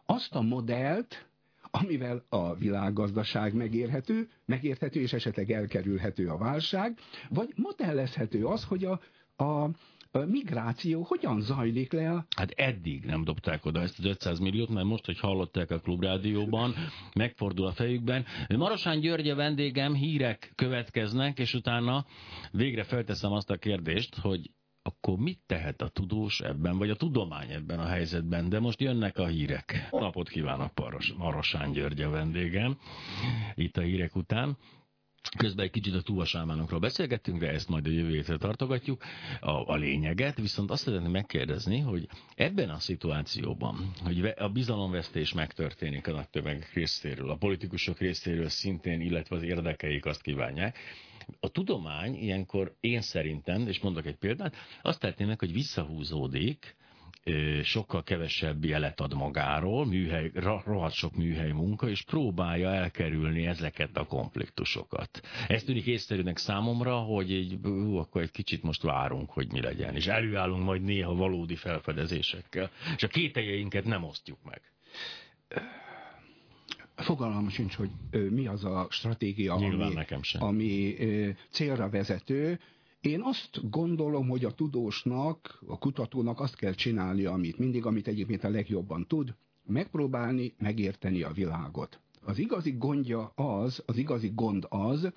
azt 0.07 0.35
a 0.35 0.41
modellt, 0.41 1.30
amivel 1.71 2.25
a 2.29 2.55
világgazdaság 2.55 3.55
megérhető, 3.55 4.29
megérthető 4.45 5.01
és 5.01 5.13
esetleg 5.13 5.51
elkerülhető 5.51 6.29
a 6.29 6.37
válság, 6.37 6.99
vagy 7.29 7.53
modellezhető 7.57 8.45
az, 8.47 8.65
hogy 8.65 8.85
a, 8.85 9.01
a 9.45 9.71
a 10.13 10.19
migráció 10.19 11.03
hogyan 11.03 11.41
zajlik 11.41 11.93
le? 11.93 12.11
A... 12.11 12.27
Hát 12.37 12.51
eddig 12.51 13.05
nem 13.05 13.25
dobták 13.25 13.65
oda 13.65 13.81
ezt 13.81 13.99
az 13.99 14.05
500 14.05 14.39
milliót, 14.39 14.69
mert 14.69 14.87
most, 14.87 15.07
hogy 15.07 15.19
hallották 15.19 15.71
a 15.71 15.79
klubrádióban, 15.81 16.75
megfordul 17.15 17.67
a 17.67 17.73
fejükben. 17.73 18.25
Marosán 18.57 19.05
a 19.29 19.35
vendégem, 19.35 19.95
hírek 19.95 20.53
következnek, 20.55 21.39
és 21.39 21.55
utána 21.55 22.07
végre 22.53 22.83
felteszem 22.83 23.33
azt 23.33 23.51
a 23.51 23.57
kérdést, 23.57 24.15
hogy 24.17 24.51
akkor 24.91 25.19
mit 25.19 25.41
tehet 25.47 25.83
a 25.83 25.89
tudós 25.89 26.41
ebben, 26.41 26.79
vagy 26.79 26.91
a 26.91 26.97
tudomány 26.97 27.51
ebben 27.51 27.79
a 27.79 27.87
helyzetben? 27.87 28.49
De 28.49 28.61
most 28.61 28.81
jönnek 28.81 29.19
a 29.19 29.27
hírek. 29.27 29.89
Napot 29.91 30.29
kívánok, 30.29 30.75
Paros, 30.75 31.13
Marosán 31.13 31.73
György 31.73 32.01
a 32.03 32.11
vendégem, 32.11 32.79
itt 33.55 33.77
a 33.77 33.81
hírek 33.81 34.17
után. 34.17 34.57
Közben 35.37 35.65
egy 35.65 35.71
kicsit 35.71 35.95
a 35.95 36.03
túlvasámánokról 36.03 36.81
beszélgettünk, 36.81 37.39
de 37.39 37.49
ezt 37.51 37.69
majd 37.69 37.87
a 37.87 37.91
jövő 37.91 38.11
hétre 38.11 38.37
tartogatjuk, 38.37 39.03
a, 39.41 39.51
a 39.51 39.75
lényeget, 39.77 40.37
viszont 40.37 40.71
azt 40.71 40.83
szeretném 40.83 41.11
megkérdezni, 41.11 41.79
hogy 41.79 42.09
ebben 42.35 42.71
a 42.71 42.79
szituációban, 42.79 43.91
hogy 44.03 44.25
a 44.37 44.49
bizalomvesztés 44.49 45.33
megtörténik 45.33 46.07
a 46.07 46.13
nagy 46.13 46.29
tömegek 46.29 46.73
részéről, 46.73 47.31
a 47.31 47.37
politikusok 47.37 47.99
részéről 47.99 48.49
szintén, 48.49 49.01
illetve 49.01 49.37
az 49.37 49.43
érdekeik 49.43 50.07
azt 50.07 50.23
kívánják, 50.23 50.79
a 51.41 51.49
tudomány 51.49 52.15
ilyenkor 52.15 52.77
én 52.81 53.01
szerintem, 53.01 53.69
és 53.69 53.81
mondok 53.81 54.07
egy 54.07 54.17
példát, 54.17 54.57
azt 54.83 55.01
tehetnének, 55.01 55.39
hogy 55.39 55.53
visszahúzódik, 55.53 56.79
sokkal 57.63 58.03
kevesebb 58.03 58.65
jelet 58.65 59.01
ad 59.01 59.15
magáról, 59.15 59.87
műhely, 59.87 60.31
rohadt 60.35 60.95
sok 60.95 61.17
műhely 61.17 61.51
munka, 61.51 61.89
és 61.89 62.03
próbálja 62.03 62.75
elkerülni 62.75 63.47
ezeket 63.47 63.97
a 63.97 64.07
konfliktusokat. 64.07 65.21
Ez 65.49 65.63
tűnik 65.63 65.87
észszerűnek 65.87 66.37
számomra, 66.37 66.99
hogy 66.99 67.33
egy, 67.33 67.59
hú, 67.63 67.97
akkor 67.97 68.23
egy 68.23 68.31
kicsit 68.31 68.63
most 68.63 68.83
várunk, 68.83 69.31
hogy 69.31 69.53
mi 69.53 69.61
legyen, 69.61 69.95
és 69.95 70.07
előállunk 70.07 70.65
majd 70.65 70.83
néha 70.83 71.15
valódi 71.15 71.57
felfedezésekkel, 71.57 72.71
és 72.97 73.03
a 73.03 73.09
kételjeinket 73.09 73.85
nem 73.85 74.05
osztjuk 74.05 74.39
meg. 74.45 74.61
Fogalmam 77.01 77.49
sincs, 77.49 77.75
hogy 77.75 77.91
mi 78.31 78.47
az 78.47 78.65
a 78.65 78.87
stratégia, 78.91 79.57
Nyilván 79.57 79.87
ami, 79.87 79.95
nekem 79.95 80.23
sem. 80.23 80.43
ami 80.43 80.95
célra 81.51 81.89
vezető. 81.89 82.61
Én 83.01 83.21
azt 83.23 83.71
gondolom, 83.71 84.29
hogy 84.29 84.45
a 84.45 84.51
tudósnak, 84.51 85.63
a 85.67 85.79
kutatónak 85.79 86.41
azt 86.41 86.57
kell 86.57 86.73
csinálni, 86.75 87.25
amit 87.25 87.59
mindig, 87.59 87.87
amit 87.87 88.09
egyébként 88.09 88.45
a 88.45 88.49
legjobban 88.51 89.07
tud, 89.07 89.35
megpróbálni 89.67 90.55
megérteni 90.59 91.23
a 91.23 91.31
világot. 91.33 92.01
Az 92.23 92.39
igazi 92.39 92.75
gondja 92.79 93.33
az, 93.35 93.83
az 93.87 93.97
igazi 93.97 94.33
gond 94.35 94.67
az, 94.69 95.13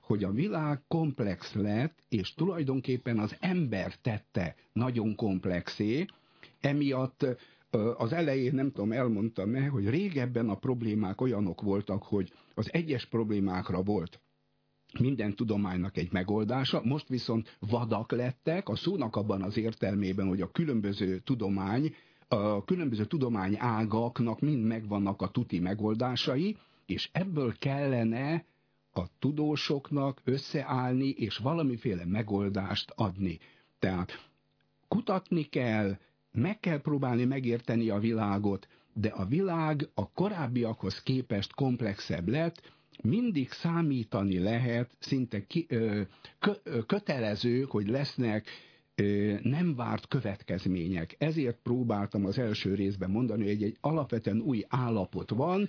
hogy 0.00 0.24
a 0.24 0.30
világ 0.32 0.82
komplex 0.88 1.52
lett, 1.52 1.98
és 2.08 2.34
tulajdonképpen 2.34 3.18
az 3.18 3.36
ember 3.40 3.94
tette 4.02 4.54
nagyon 4.72 5.14
komplexé, 5.14 6.06
emiatt 6.60 7.26
az 7.96 8.12
elején 8.12 8.54
nem 8.54 8.70
tudom, 8.70 8.92
elmondtam-e, 8.92 9.68
hogy 9.68 9.88
régebben 9.88 10.48
a 10.48 10.54
problémák 10.54 11.20
olyanok 11.20 11.60
voltak, 11.60 12.02
hogy 12.02 12.32
az 12.54 12.72
egyes 12.72 13.06
problémákra 13.06 13.82
volt 13.82 14.20
minden 14.98 15.34
tudománynak 15.34 15.96
egy 15.96 16.12
megoldása, 16.12 16.80
most 16.84 17.08
viszont 17.08 17.56
vadak 17.60 18.12
lettek, 18.12 18.68
a 18.68 18.76
szónak 18.76 19.16
abban 19.16 19.42
az 19.42 19.56
értelmében, 19.56 20.28
hogy 20.28 20.40
a 20.40 20.50
különböző 20.50 21.18
tudomány, 21.18 21.94
a 22.28 22.64
különböző 22.64 23.04
tudomány 23.04 23.56
ágaknak 23.58 24.40
mind 24.40 24.64
megvannak 24.64 25.22
a 25.22 25.28
tuti 25.28 25.58
megoldásai, 25.58 26.56
és 26.86 27.08
ebből 27.12 27.54
kellene 27.58 28.44
a 28.92 29.02
tudósoknak 29.18 30.20
összeállni, 30.24 31.08
és 31.08 31.36
valamiféle 31.36 32.04
megoldást 32.04 32.92
adni. 32.94 33.38
Tehát 33.78 34.28
kutatni 34.88 35.42
kell, 35.42 35.96
meg 36.36 36.60
kell 36.60 36.80
próbálni 36.80 37.24
megérteni 37.24 37.88
a 37.88 37.98
világot, 37.98 38.68
de 38.92 39.08
a 39.08 39.24
világ 39.24 39.88
a 39.94 40.10
korábbiakhoz 40.10 41.02
képest 41.02 41.54
komplexebb 41.54 42.28
lett, 42.28 42.74
mindig 43.02 43.50
számítani 43.50 44.38
lehet, 44.38 44.96
szinte 44.98 45.46
ki, 45.46 45.66
ö, 45.68 46.00
kö, 46.38 46.52
ö, 46.62 46.82
kötelező, 46.82 47.66
hogy 47.68 47.88
lesznek 47.88 48.48
ö, 48.94 49.34
nem 49.42 49.74
várt 49.74 50.08
következmények. 50.08 51.14
Ezért 51.18 51.58
próbáltam 51.62 52.24
az 52.24 52.38
első 52.38 52.74
részben 52.74 53.10
mondani, 53.10 53.42
hogy 53.42 53.50
egy, 53.50 53.62
egy 53.62 53.76
alapvetően 53.80 54.40
új 54.40 54.64
állapot 54.68 55.30
van. 55.30 55.68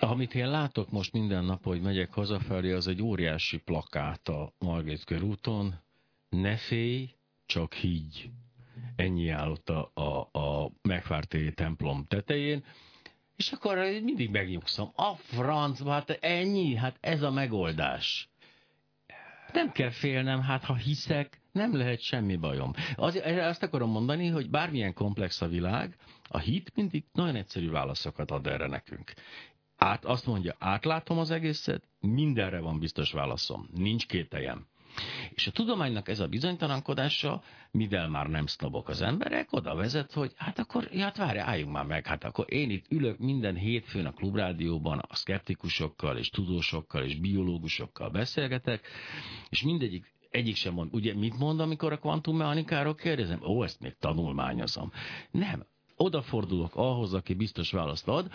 Amit 0.00 0.34
én 0.34 0.50
látok 0.50 0.90
most 0.90 1.12
minden 1.12 1.44
nap, 1.44 1.64
hogy 1.64 1.80
megyek 1.80 2.12
hazafelé, 2.12 2.72
az 2.72 2.88
egy 2.88 3.02
óriási 3.02 3.58
plakát 3.58 4.28
a 4.28 4.52
Margit 4.58 5.04
körúton. 5.04 5.74
Ne 6.28 6.56
félj, 6.56 7.10
csak 7.46 7.72
higgy 7.72 8.30
ennyi 8.96 9.28
állott 9.28 9.68
a, 9.68 9.90
a, 9.94 10.38
a 10.38 10.70
megvártéri 10.82 11.52
templom 11.52 12.04
tetején, 12.08 12.64
és 13.36 13.52
akkor 13.52 13.76
mindig 14.02 14.30
megnyugszom. 14.30 14.92
A 14.96 15.14
franc, 15.14 15.84
hát 15.86 16.10
ennyi, 16.10 16.74
hát 16.74 16.96
ez 17.00 17.22
a 17.22 17.30
megoldás. 17.30 18.28
Nem 19.52 19.72
kell 19.72 19.90
félnem, 19.90 20.40
hát 20.40 20.64
ha 20.64 20.74
hiszek, 20.74 21.40
nem 21.52 21.76
lehet 21.76 22.00
semmi 22.00 22.36
bajom. 22.36 22.72
Az, 22.96 23.20
azt 23.24 23.62
akarom 23.62 23.90
mondani, 23.90 24.28
hogy 24.28 24.50
bármilyen 24.50 24.94
komplex 24.94 25.42
a 25.42 25.48
világ, 25.48 25.96
a 26.28 26.38
hit 26.38 26.72
mindig 26.74 27.04
nagyon 27.12 27.36
egyszerű 27.36 27.70
válaszokat 27.70 28.30
ad 28.30 28.46
erre 28.46 28.66
nekünk. 28.66 29.12
át, 29.76 30.04
azt 30.04 30.26
mondja, 30.26 30.56
átlátom 30.58 31.18
az 31.18 31.30
egészet, 31.30 31.82
mindenre 32.00 32.60
van 32.60 32.78
biztos 32.78 33.12
válaszom, 33.12 33.68
nincs 33.74 34.06
kételjem. 34.06 34.66
És 35.30 35.46
a 35.46 35.50
tudománynak 35.50 36.08
ez 36.08 36.20
a 36.20 36.26
bizonytalankodása, 36.26 37.42
mivel 37.70 38.08
már 38.08 38.26
nem 38.26 38.46
sznobok 38.46 38.88
az 38.88 39.02
emberek, 39.02 39.52
oda 39.52 39.74
vezet, 39.74 40.12
hogy 40.12 40.32
hát 40.36 40.58
akkor, 40.58 40.88
ja, 40.92 41.02
hát 41.02 41.16
várj, 41.16 41.38
álljunk 41.38 41.72
már 41.72 41.84
meg, 41.84 42.06
hát 42.06 42.24
akkor 42.24 42.44
én 42.48 42.70
itt 42.70 42.84
ülök 42.88 43.18
minden 43.18 43.56
hétfőn 43.56 44.06
a 44.06 44.12
klubrádióban 44.12 44.98
a 44.98 45.14
szkeptikusokkal, 45.14 46.16
és 46.16 46.30
tudósokkal, 46.30 47.04
és 47.04 47.16
biológusokkal 47.16 48.10
beszélgetek, 48.10 48.86
és 49.48 49.62
mindegyik 49.62 50.12
egyik 50.30 50.56
sem 50.56 50.74
mond. 50.74 50.94
Ugye 50.94 51.14
mit 51.14 51.38
mond, 51.38 51.60
amikor 51.60 51.92
a 51.92 51.98
kvantummechanikáról 51.98 52.94
kérdezem? 52.94 53.42
Ó, 53.42 53.62
ezt 53.62 53.80
még 53.80 53.96
tanulmányozom. 53.98 54.92
Nem. 55.30 55.66
Odafordulok 55.96 56.76
ahhoz, 56.76 57.14
aki 57.14 57.34
biztos 57.34 57.70
választ 57.70 58.08
ad, 58.08 58.30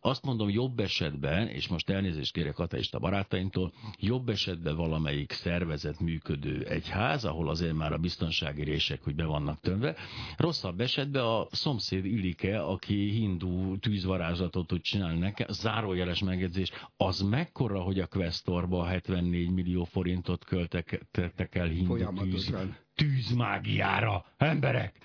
azt 0.00 0.24
mondom, 0.24 0.48
jobb 0.48 0.80
esetben, 0.80 1.48
és 1.48 1.68
most 1.68 1.90
elnézést 1.90 2.32
kérek 2.32 2.58
ateista 2.58 2.98
barátaimtól, 2.98 3.72
jobb 3.98 4.28
esetben 4.28 4.76
valamelyik 4.76 5.32
szervezet 5.32 6.00
működő 6.00 6.64
egyház, 6.64 7.24
ahol 7.24 7.48
azért 7.48 7.74
már 7.74 7.92
a 7.92 7.98
biztonsági 7.98 8.64
rések, 8.64 9.02
hogy 9.02 9.14
be 9.14 9.24
vannak 9.24 9.60
tömve, 9.60 9.96
rosszabb 10.36 10.80
esetben 10.80 11.24
a 11.24 11.46
szomszéd 11.50 12.04
Ilike, 12.04 12.60
aki 12.62 13.10
hindu 13.10 13.78
tűzvarázslatot 13.78 14.66
tud 14.66 14.80
csinálni 14.80 15.18
nekem, 15.18 15.46
zárójeles 15.50 16.22
megjegyzés, 16.22 16.70
az 16.96 17.20
mekkora, 17.20 17.80
hogy 17.80 17.98
a 17.98 18.06
Questorba 18.06 18.86
74 18.86 19.50
millió 19.50 19.84
forintot 19.84 20.44
költek 20.44 21.54
el 21.54 21.68
hindu 21.68 22.12
tűz, 22.14 22.54
tűzmágiára, 22.94 24.24
emberek! 24.36 24.96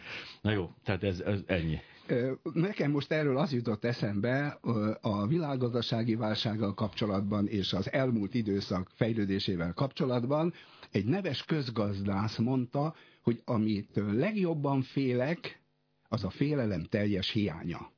Na 0.41 0.51
jó, 0.51 0.71
tehát 0.83 1.03
ez, 1.03 1.19
ez 1.19 1.43
ennyi. 1.45 1.79
Nekem 2.53 2.91
most 2.91 3.11
erről 3.11 3.37
az 3.37 3.51
jutott 3.51 3.83
eszembe 3.83 4.59
a 5.01 5.27
világgazdasági 5.27 6.15
válsággal 6.15 6.73
kapcsolatban 6.73 7.47
és 7.47 7.73
az 7.73 7.91
elmúlt 7.91 8.33
időszak 8.33 8.89
fejlődésével 8.93 9.73
kapcsolatban. 9.73 10.53
Egy 10.91 11.05
neves 11.05 11.43
közgazdász 11.43 12.37
mondta, 12.37 12.95
hogy 13.21 13.41
amitől 13.45 14.13
legjobban 14.13 14.81
félek, 14.81 15.61
az 16.09 16.23
a 16.23 16.29
félelem 16.29 16.83
teljes 16.83 17.29
hiánya. 17.29 17.91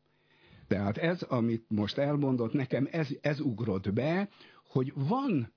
Tehát 0.68 0.98
ez, 0.98 1.22
amit 1.22 1.66
most 1.68 1.98
elmondott, 1.98 2.54
nekem 2.54 2.88
ez, 2.92 3.08
ez 3.22 3.40
ugrott 3.40 3.94
be, 3.94 4.30
hogy 4.68 4.94
van, 4.96 5.54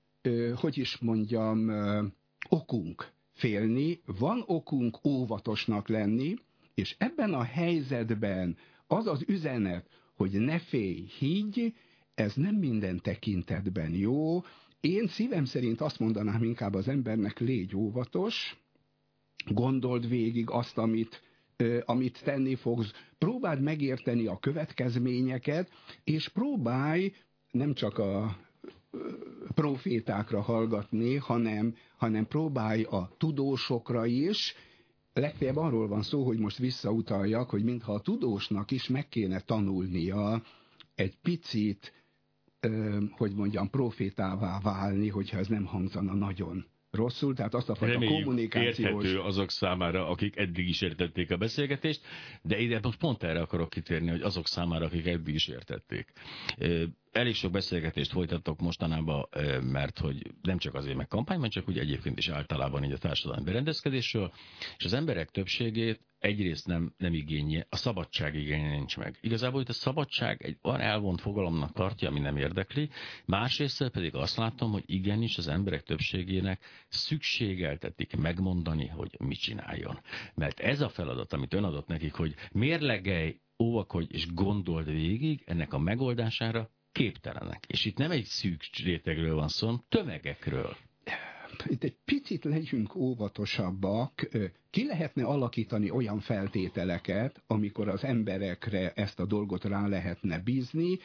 hogy 0.55 0.77
is 0.77 0.97
mondjam, 0.97 1.71
okunk 2.49 3.11
félni, 3.33 4.01
van 4.05 4.43
okunk 4.45 5.05
óvatosnak 5.05 5.87
lenni, 5.87 6.35
és 6.73 6.95
ebben 6.97 7.33
a 7.33 7.43
helyzetben 7.43 8.57
az 8.87 9.07
az 9.07 9.23
üzenet, 9.27 9.89
hogy 10.15 10.31
ne 10.31 10.59
félj, 10.59 11.05
higgy, 11.19 11.73
ez 12.13 12.33
nem 12.35 12.55
minden 12.55 13.01
tekintetben 13.01 13.91
jó. 13.93 14.41
Én 14.79 15.07
szívem 15.07 15.45
szerint 15.45 15.81
azt 15.81 15.99
mondanám 15.99 16.43
inkább 16.43 16.73
az 16.73 16.87
embernek, 16.87 17.39
légy 17.39 17.75
óvatos, 17.75 18.57
gondold 19.45 20.09
végig 20.09 20.49
azt, 20.49 20.77
amit, 20.77 21.21
amit 21.85 22.23
tenni 22.23 22.55
fogsz, 22.55 22.91
próbáld 23.17 23.61
megérteni 23.61 24.25
a 24.25 24.39
következményeket, 24.39 25.69
és 26.03 26.29
próbálj 26.29 27.13
nem 27.51 27.73
csak 27.73 27.97
a 27.97 28.37
profétákra 29.53 30.41
hallgatni, 30.41 31.15
hanem, 31.15 31.75
hanem 31.97 32.27
próbálj 32.27 32.83
a 32.83 33.15
tudósokra 33.17 34.05
is, 34.05 34.55
legfeljebb 35.13 35.57
arról 35.57 35.87
van 35.87 36.01
szó, 36.01 36.23
hogy 36.23 36.37
most 36.37 36.57
visszautaljak, 36.57 37.49
hogy 37.49 37.63
mintha 37.63 37.93
a 37.93 37.99
tudósnak 37.99 38.71
is 38.71 38.87
meg 38.87 39.07
kéne 39.07 39.39
tanulnia 39.39 40.41
egy 40.95 41.15
picit, 41.21 41.93
hogy 43.11 43.33
mondjam, 43.35 43.69
profétává 43.69 44.59
válni, 44.59 45.09
hogyha 45.09 45.37
ez 45.37 45.47
nem 45.47 45.65
hangzana 45.65 46.13
nagyon 46.13 46.65
rosszul, 46.91 47.35
tehát 47.35 47.53
azt 47.53 47.69
a 47.69 47.75
fajta 47.75 47.93
Reméljük, 47.93 48.23
kommunikációs... 48.23 48.77
érthető 48.77 49.19
azok 49.19 49.51
számára, 49.51 50.07
akik 50.07 50.37
eddig 50.37 50.67
is 50.67 50.81
értették 50.81 51.31
a 51.31 51.37
beszélgetést, 51.37 52.01
de 52.41 52.59
ide 52.59 52.79
most 52.81 52.99
pont 52.99 53.23
erre 53.23 53.41
akarok 53.41 53.69
kitérni, 53.69 54.09
hogy 54.09 54.21
azok 54.21 54.47
számára, 54.47 54.85
akik 54.85 55.05
eddig 55.05 55.33
is 55.33 55.47
értették. 55.47 56.11
Elég 57.11 57.35
sok 57.35 57.51
beszélgetést 57.51 58.11
folytattok 58.11 58.59
mostanában, 58.59 59.27
mert 59.61 59.99
hogy 59.99 60.33
nem 60.41 60.57
csak 60.57 60.73
azért 60.73 60.97
meg 60.97 61.07
kampányban, 61.07 61.49
csak 61.49 61.69
úgy 61.69 61.77
egyébként 61.77 62.17
is 62.17 62.29
általában 62.29 62.83
így 62.83 62.91
a 62.91 62.97
társadalmi 62.97 63.43
berendezkedésről, 63.43 64.31
és 64.77 64.85
az 64.85 64.93
emberek 64.93 65.29
többségét 65.29 66.01
egyrészt 66.19 66.67
nem, 66.67 66.93
nem 66.97 67.13
igénye, 67.13 67.65
a 67.69 67.75
szabadság 67.75 68.35
igénye 68.35 68.69
nincs 68.69 68.97
meg. 68.97 69.17
Igazából 69.21 69.61
itt 69.61 69.69
a 69.69 69.73
szabadság 69.73 70.43
egy 70.43 70.57
olyan 70.61 70.79
elvont 70.79 71.21
fogalomnak 71.21 71.73
tartja, 71.73 72.09
ami 72.09 72.19
nem 72.19 72.37
érdekli, 72.37 72.89
másrészt 73.25 73.89
pedig 73.89 74.15
azt 74.15 74.37
látom, 74.37 74.71
hogy 74.71 74.83
igenis 74.85 75.37
az 75.37 75.47
emberek 75.47 75.83
többségének 75.83 76.85
szükségeltetik 76.87 78.15
megmondani, 78.15 78.87
hogy 78.87 79.15
mit 79.19 79.39
csináljon. 79.39 79.99
Mert 80.35 80.59
ez 80.59 80.81
a 80.81 80.89
feladat, 80.89 81.33
amit 81.33 81.53
ön 81.53 81.63
adott 81.63 81.87
nekik, 81.87 82.13
hogy 82.13 82.35
mérlegelj, 82.51 83.39
óvakodj 83.59 84.13
és 84.13 84.33
gondold 84.33 84.85
végig, 84.91 85.43
ennek 85.45 85.73
a 85.73 85.79
megoldására 85.79 86.69
képtelenek. 86.91 87.65
És 87.67 87.85
itt 87.85 87.97
nem 87.97 88.11
egy 88.11 88.25
szűk 88.25 88.61
rétegről 88.83 89.35
van 89.35 89.47
szó, 89.47 89.75
tömegekről 89.89 90.75
itt 91.65 91.83
egy 91.83 91.95
picit 92.05 92.43
legyünk 92.43 92.95
óvatosabbak, 92.95 94.29
ki 94.69 94.85
lehetne 94.85 95.23
alakítani 95.23 95.89
olyan 95.89 96.19
feltételeket, 96.19 97.43
amikor 97.47 97.87
az 97.87 98.03
emberekre 98.03 98.91
ezt 98.91 99.19
a 99.19 99.25
dolgot 99.25 99.63
rá 99.63 99.87
lehetne 99.87 100.39
bízni. 100.39 100.99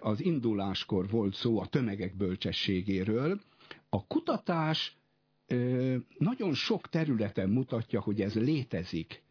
Az 0.00 0.24
induláskor 0.24 1.08
volt 1.08 1.34
szó 1.34 1.60
a 1.60 1.66
tömegek 1.66 2.16
bölcsességéről. 2.16 3.40
A 3.88 4.06
kutatás 4.06 4.96
nagyon 6.18 6.54
sok 6.54 6.88
területen 6.88 7.48
mutatja, 7.48 8.00
hogy 8.00 8.20
ez 8.20 8.34
létezik. 8.34 9.22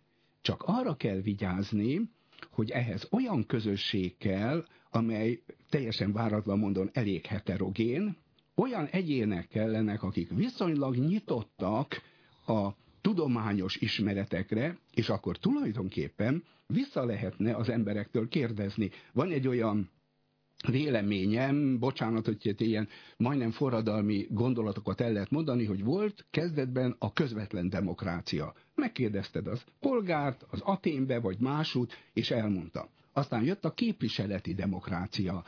Csak 0.41 0.63
arra 0.65 0.95
kell 0.95 1.19
vigyázni, 1.21 2.01
hogy 2.49 2.69
ehhez 2.69 3.07
olyan 3.11 3.45
közösség 3.45 4.17
kell, 4.17 4.65
amely 4.91 5.41
teljesen 5.69 6.11
váratlan 6.11 6.59
mondon 6.59 6.89
elég 6.93 7.25
heterogén, 7.25 8.15
olyan 8.55 8.85
egyének 8.85 9.47
kellenek, 9.47 10.03
akik 10.03 10.29
viszonylag 10.29 10.95
nyitottak 10.95 12.01
a 12.47 12.69
tudományos 13.01 13.75
ismeretekre, 13.75 14.77
és 14.93 15.09
akkor 15.09 15.37
tulajdonképpen 15.37 16.43
vissza 16.67 17.05
lehetne 17.05 17.55
az 17.55 17.69
emberektől 17.69 18.27
kérdezni. 18.27 18.89
Van 19.13 19.31
egy 19.31 19.47
olyan 19.47 19.89
véleményem, 20.67 21.79
bocsánat, 21.79 22.25
hogy 22.25 22.55
ilyen 22.57 22.87
majdnem 23.17 23.51
forradalmi 23.51 24.27
gondolatokat 24.29 25.01
el 25.01 25.11
lehet 25.11 25.31
mondani, 25.31 25.65
hogy 25.65 25.83
volt 25.83 26.25
kezdetben 26.29 26.95
a 26.99 27.13
közvetlen 27.13 27.69
demokrácia. 27.69 28.53
Megkérdezted 28.75 29.47
az 29.47 29.63
polgárt, 29.79 30.45
az 30.49 30.61
Aténbe 30.61 31.19
vagy 31.19 31.39
másút, 31.39 31.93
és 32.13 32.31
elmondta. 32.31 32.89
Aztán 33.13 33.43
jött 33.43 33.65
a 33.65 33.73
képviseleti 33.73 34.53
demokrácia 34.53 35.43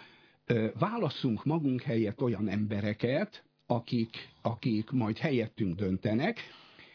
válasszunk 0.80 1.45
magunk 1.45 1.82
helyett 1.82 2.21
olyan 2.21 2.47
embereket, 2.47 3.43
akik, 3.65 4.30
akik 4.41 4.91
majd 4.91 5.17
helyettünk 5.17 5.76
döntenek. 5.76 6.39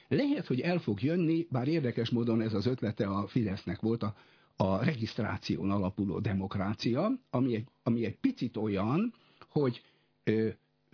Lehet, 0.09 0.47
hogy 0.47 0.61
el 0.61 0.79
fog 0.79 1.03
jönni, 1.03 1.47
bár 1.51 1.69
érdekes 1.69 2.11
módon 2.11 2.41
ez 2.41 2.55
az 2.55 2.67
ötlete 2.67 3.07
a 3.07 3.27
Fidesznek 3.27 3.81
volt, 3.81 4.03
a, 4.03 4.15
a 4.57 4.85
regisztráción 4.85 5.71
alapuló 5.71 6.19
demokrácia, 6.19 7.11
ami 7.31 7.55
egy, 7.55 7.67
ami 7.83 8.05
egy 8.05 8.17
picit 8.17 8.57
olyan, 8.57 9.15
hogy 9.51 9.83
ö, 10.25 10.49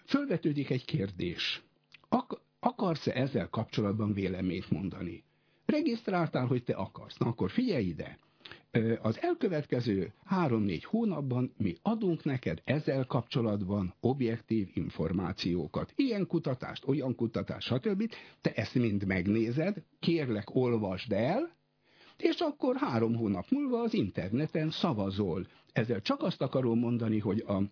fölvetődik 0.04 0.70
egy 0.70 0.84
kérdés. 0.84 1.62
Ak- 2.08 2.40
akarsz-e 2.60 3.12
ezzel 3.12 3.48
kapcsolatban 3.48 4.12
véleményt 4.12 4.70
mondani? 4.70 5.24
Regisztráltál, 5.66 6.46
hogy 6.46 6.64
te 6.64 6.74
akarsz. 6.74 7.16
Na 7.16 7.26
akkor 7.26 7.50
figyelj 7.50 7.84
ide! 7.84 8.18
Az 9.02 9.18
elkövetkező 9.20 10.12
három-négy 10.24 10.84
hónapban 10.84 11.54
mi 11.56 11.76
adunk 11.82 12.24
neked 12.24 12.60
ezzel 12.64 13.04
kapcsolatban 13.04 13.94
objektív 14.00 14.68
információkat. 14.74 15.92
Ilyen 15.96 16.26
kutatást, 16.26 16.86
olyan 16.86 17.14
kutatást, 17.14 17.66
stb. 17.66 18.12
Te 18.40 18.52
ezt 18.52 18.74
mind 18.74 19.06
megnézed, 19.06 19.82
kérlek 20.00 20.54
olvasd 20.54 21.12
el, 21.12 21.56
és 22.16 22.38
akkor 22.38 22.76
három 22.76 23.14
hónap 23.14 23.46
múlva 23.50 23.80
az 23.80 23.94
interneten 23.94 24.70
szavazol. 24.70 25.46
Ezzel 25.72 26.00
csak 26.00 26.22
azt 26.22 26.42
akarom 26.42 26.78
mondani, 26.78 27.18
hogy 27.18 27.40
a 27.40 27.62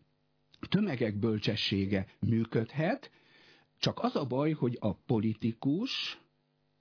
tömegek 0.69 1.19
bölcsessége 1.19 2.07
működhet, 2.21 3.11
csak 3.79 3.99
az 4.03 4.17
a 4.17 4.25
baj, 4.25 4.53
hogy 4.53 4.77
a 4.81 4.95
politikus, 4.95 6.21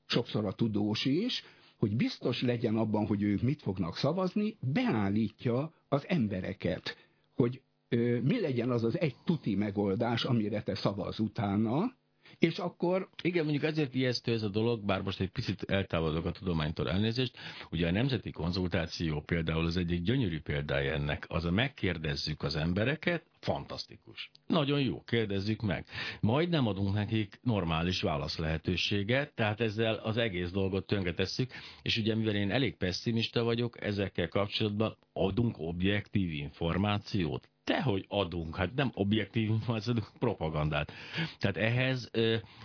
sokszor 0.06 0.46
a 0.46 0.52
tudós 0.52 1.06
is, 1.06 1.44
hogy 1.82 1.96
biztos 1.96 2.42
legyen 2.42 2.78
abban, 2.78 3.06
hogy 3.06 3.22
ők 3.22 3.42
mit 3.42 3.62
fognak 3.62 3.96
szavazni, 3.98 4.58
beállítja 4.60 5.74
az 5.90 6.08
embereket, 6.08 6.98
hogy 7.36 7.62
ö, 7.90 8.20
mi 8.20 8.40
legyen 8.40 8.70
az 8.70 8.84
az 8.84 9.00
egy 9.00 9.16
tuti 9.26 9.56
megoldás, 9.56 10.24
amire 10.24 10.62
te 10.62 10.76
szavaz 10.76 11.20
utána, 11.20 11.96
És 12.40 12.58
akkor... 12.58 13.10
Igen, 13.24 13.44
mondjuk 13.44 13.64
ezért 13.64 13.96
ijesztő 13.96 14.34
ez 14.34 14.44
a 14.44 14.50
dolog, 14.50 14.86
bár 14.86 15.02
most 15.02 15.20
egy 15.20 15.30
picit 15.30 15.64
eltávolodok 15.64 16.26
a 16.26 16.32
tudománytól 16.32 16.90
elnézést. 16.90 17.38
Ugye 17.72 17.88
a 17.88 17.92
nemzeti 17.92 18.32
konzultáció 18.32 19.22
például 19.22 19.66
az 19.66 19.78
egyik 19.78 20.02
gyönyörű 20.02 20.40
példája 20.40 20.94
ennek, 20.94 21.26
az 21.28 21.46
a 21.46 21.52
megkérdezzük 21.52 22.44
az 22.44 22.56
embereket, 22.56 23.26
fantasztikus. 23.40 24.32
Nagyon 24.48 24.82
jó, 24.82 25.04
kérdezzük 25.04 25.62
meg. 25.62 25.86
Majd 26.20 26.50
nem 26.50 26.68
adunk 26.68 26.94
nekik 26.94 27.40
normális 27.44 28.02
válasz 28.02 28.38
lehetőséget, 28.38 29.34
tehát 29.34 29.62
ezzel 29.62 29.96
az 29.96 30.18
egész 30.18 30.52
dolgot 30.52 30.86
tönkretesszük, 30.86 31.52
és 31.82 31.98
ugye 31.98 32.16
mivel 32.16 32.36
én 32.36 32.52
elég 32.52 32.76
pessimista 32.76 33.44
vagyok, 33.44 33.82
ezekkel 33.84 34.28
kapcsolatban 34.28 34.98
adunk 35.14 35.56
objektív 35.60 36.32
információt, 36.32 37.50
Tehogy 37.64 38.06
adunk, 38.08 38.56
hát 38.56 38.74
nem 38.76 38.92
objektív 38.94 39.50
információt, 39.50 40.12
propagandát. 40.20 40.92
Tehát 41.38 41.58
ehhez, 41.58 42.12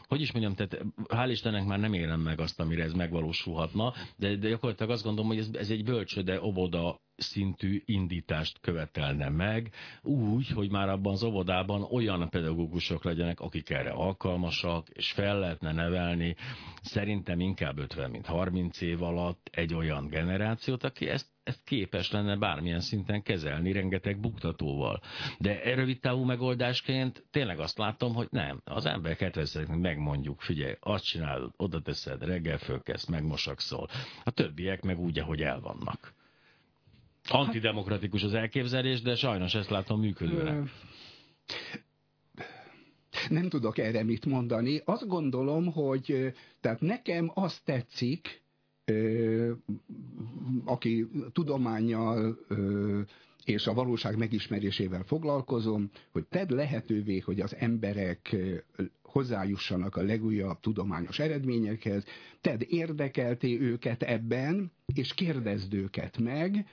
hogy 0.09 0.20
is 0.20 0.32
mondjam, 0.32 0.54
tehát 0.54 0.87
hál' 1.09 1.30
Istennek 1.30 1.64
már 1.64 1.78
nem 1.78 1.92
élem 1.92 2.20
meg 2.20 2.40
azt, 2.40 2.61
amire 2.61 2.82
ez 2.82 2.92
megvalósulhatna, 2.92 3.92
de, 4.16 4.37
de 4.37 4.48
gyakorlatilag 4.48 4.90
azt 4.92 5.02
gondolom, 5.02 5.30
hogy 5.30 5.38
ez, 5.38 5.48
ez 5.52 5.70
egy 5.70 5.85
bölcsöde, 5.85 6.40
oboda 6.40 7.00
szintű 7.16 7.82
indítást 7.85 8.61
követelne 8.61 9.28
meg, 9.28 9.70
úgy, 10.02 10.48
hogy 10.48 10.70
már 10.70 10.88
abban 10.88 11.12
az 11.12 11.22
óvodában 11.22 11.82
olyan 11.82 12.28
pedagógusok 12.30 13.04
legyenek, 13.04 13.40
akik 13.40 13.70
erre 13.70 13.90
alkalmasak, 13.90 14.88
és 14.88 15.12
fel 15.12 15.38
lehetne 15.38 15.72
nevelni 15.72 16.37
szerintem 16.82 17.40
inkább 17.40 17.78
50, 17.78 18.11
mint 18.11 18.26
30 18.26 18.80
év 18.80 19.02
alatt 19.02 19.48
egy 19.52 19.74
olyan 19.74 20.09
generációt, 20.09 20.85
aki 20.85 21.09
ezt, 21.09 21.36
ezt 21.46 21.64
képes 21.64 22.11
lenne 22.11 22.37
bármilyen 22.37 22.80
szinten 22.80 23.22
kezelni, 23.22 23.72
rengeteg 23.72 24.20
buktatóval. 24.20 25.00
De 25.38 25.74
rövid 25.74 26.00
távú 26.00 26.24
megoldásként 26.24 27.24
tényleg 27.30 27.59
azt 27.59 27.78
látom, 27.78 28.14
hogy 28.14 28.28
nem. 28.30 28.61
Az 28.64 28.87
ember 28.87 29.16
70 29.16 29.78
megmondjuk, 29.78 30.40
figyelj, 30.40 30.74
azt 30.80 31.04
csinálod, 31.04 31.52
oda 31.56 31.80
teszed, 31.80 32.24
reggel 32.24 32.59
fölkezd, 32.59 33.11
megmosakszol. 33.11 33.88
A 34.24 34.30
többiek 34.30 34.82
meg 34.82 34.98
úgy, 34.98 35.18
ahogy 35.18 35.42
el 35.42 35.61
vannak. 35.61 36.14
Antidemokratikus 37.28 38.22
az 38.22 38.35
elképzelés, 38.35 39.02
de 39.02 39.14
sajnos 39.14 39.54
ezt 39.54 39.70
látom 39.70 40.00
működőnek. 40.00 40.70
Nem 43.28 43.48
tudok 43.48 43.78
erre 43.78 44.04
mit 44.04 44.26
mondani. 44.26 44.80
Azt 44.85 45.06
gondolom, 45.06 45.72
hogy 45.72 46.35
tehát 46.61 46.80
nekem 46.80 47.30
azt 47.35 47.64
tetszik, 47.64 48.44
aki 50.64 51.07
tudományjal 51.33 52.38
és 53.44 53.66
a 53.66 53.75
valóság 53.75 54.16
megismerésével 54.16 55.03
foglalkozom, 55.03 55.90
hogy 56.12 56.25
tedd 56.27 56.55
lehetővé, 56.55 57.18
hogy 57.18 57.40
az 57.40 57.55
emberek 57.59 58.37
hozzájussanak 59.03 59.96
a 59.96 60.03
legújabb 60.03 60.61
tudományos 60.61 61.18
eredményekhez, 61.18 62.05
tedd 62.40 62.61
érdekelté 62.68 63.61
őket 63.61 64.03
ebben, 64.03 64.72
és 64.94 65.14
kérdezd 65.14 65.75
őket 65.75 66.18
meg, 66.18 66.66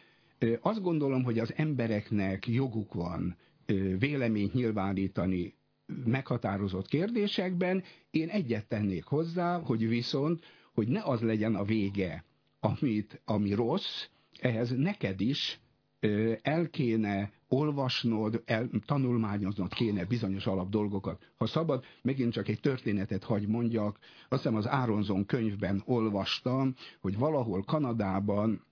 azt 0.61 0.81
gondolom, 0.81 1.23
hogy 1.23 1.39
az 1.39 1.53
embereknek 1.55 2.47
joguk 2.47 2.93
van 2.93 3.37
véleményt 3.99 4.53
nyilvánítani 4.53 5.53
meghatározott 6.05 6.87
kérdésekben. 6.87 7.83
Én 8.11 8.29
egyet 8.29 8.65
tennék 8.67 9.03
hozzá, 9.03 9.59
hogy 9.59 9.87
viszont, 9.87 10.43
hogy 10.73 10.87
ne 10.87 11.01
az 11.03 11.21
legyen 11.21 11.55
a 11.55 11.63
vége, 11.63 12.25
amit, 12.59 13.21
ami 13.25 13.53
rossz, 13.53 14.07
ehhez 14.39 14.69
neked 14.69 15.21
is 15.21 15.61
el 16.41 16.69
kéne 16.69 17.31
olvasnod, 17.47 18.41
el, 18.45 18.69
tanulmányoznod 18.85 19.73
kéne 19.73 20.05
bizonyos 20.05 20.47
alap 20.47 20.69
dolgokat. 20.69 21.31
Ha 21.37 21.45
szabad, 21.45 21.83
megint 22.01 22.33
csak 22.33 22.47
egy 22.47 22.59
történetet 22.59 23.23
hagy 23.23 23.47
mondjak. 23.47 23.99
Azt 24.29 24.41
hiszem 24.41 24.57
az 24.57 24.67
Áronzon 24.67 25.25
könyvben 25.25 25.81
olvastam, 25.85 26.73
hogy 27.01 27.17
valahol 27.17 27.63
Kanadában 27.63 28.65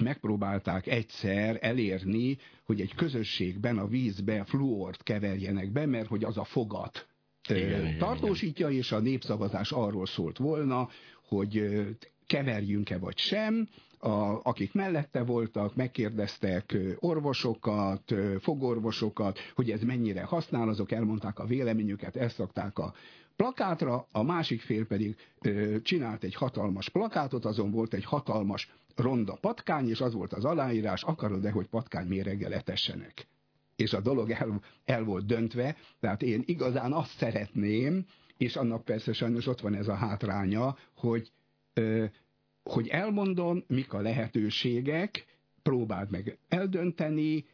megpróbálták 0.00 0.86
egyszer 0.86 1.58
elérni, 1.60 2.38
hogy 2.64 2.80
egy 2.80 2.94
közösségben 2.94 3.78
a 3.78 3.86
vízbe 3.86 4.44
fluort 4.44 5.02
keverjenek 5.02 5.72
be, 5.72 5.86
mert 5.86 6.08
hogy 6.08 6.24
az 6.24 6.38
a 6.38 6.44
fogat 6.44 7.11
igen, 7.48 7.98
tartósítja, 7.98 8.68
igen. 8.68 8.80
és 8.80 8.92
a 8.92 8.98
népszavazás 8.98 9.72
arról 9.72 10.06
szólt 10.06 10.38
volna, 10.38 10.88
hogy 11.28 11.80
keverjünk-e 12.26 12.98
vagy 12.98 13.18
sem, 13.18 13.68
a, 13.98 14.40
akik 14.42 14.72
mellette 14.72 15.22
voltak, 15.22 15.74
megkérdeztek 15.74 16.76
orvosokat, 16.98 18.14
fogorvosokat, 18.40 19.38
hogy 19.54 19.70
ez 19.70 19.82
mennyire 19.82 20.22
használ, 20.22 20.68
azok 20.68 20.92
elmondták 20.92 21.38
a 21.38 21.46
véleményüket, 21.46 22.16
ezt 22.16 22.34
szokták 22.34 22.78
a 22.78 22.94
plakátra, 23.36 24.08
a 24.12 24.22
másik 24.22 24.60
fél 24.60 24.86
pedig 24.86 25.16
ö, 25.40 25.76
csinált 25.82 26.24
egy 26.24 26.34
hatalmas 26.34 26.88
plakátot, 26.88 27.44
azon 27.44 27.70
volt 27.70 27.94
egy 27.94 28.04
hatalmas 28.04 28.70
ronda 28.96 29.38
patkány, 29.40 29.88
és 29.88 30.00
az 30.00 30.12
volt 30.14 30.32
az 30.32 30.44
aláírás, 30.44 31.02
akarod-e, 31.02 31.50
hogy 31.50 31.66
patkány 31.66 32.06
méreggel 32.06 32.52
etessenek? 32.52 33.26
És 33.76 33.92
a 33.92 34.00
dolog 34.00 34.30
el, 34.30 34.60
el 34.84 35.04
volt 35.04 35.26
döntve, 35.26 35.76
tehát 36.00 36.22
én 36.22 36.42
igazán 36.46 36.92
azt 36.92 37.16
szeretném, 37.16 38.06
és 38.36 38.56
annak 38.56 38.84
persze 38.84 39.12
sajnos 39.12 39.46
ott 39.46 39.60
van 39.60 39.74
ez 39.74 39.88
a 39.88 39.94
hátránya, 39.94 40.76
hogy, 40.96 41.32
ö, 41.72 42.04
hogy 42.62 42.88
elmondom, 42.88 43.64
mik 43.66 43.92
a 43.92 44.00
lehetőségek, 44.00 45.24
próbáld 45.62 46.10
meg 46.10 46.38
eldönteni, 46.48 47.44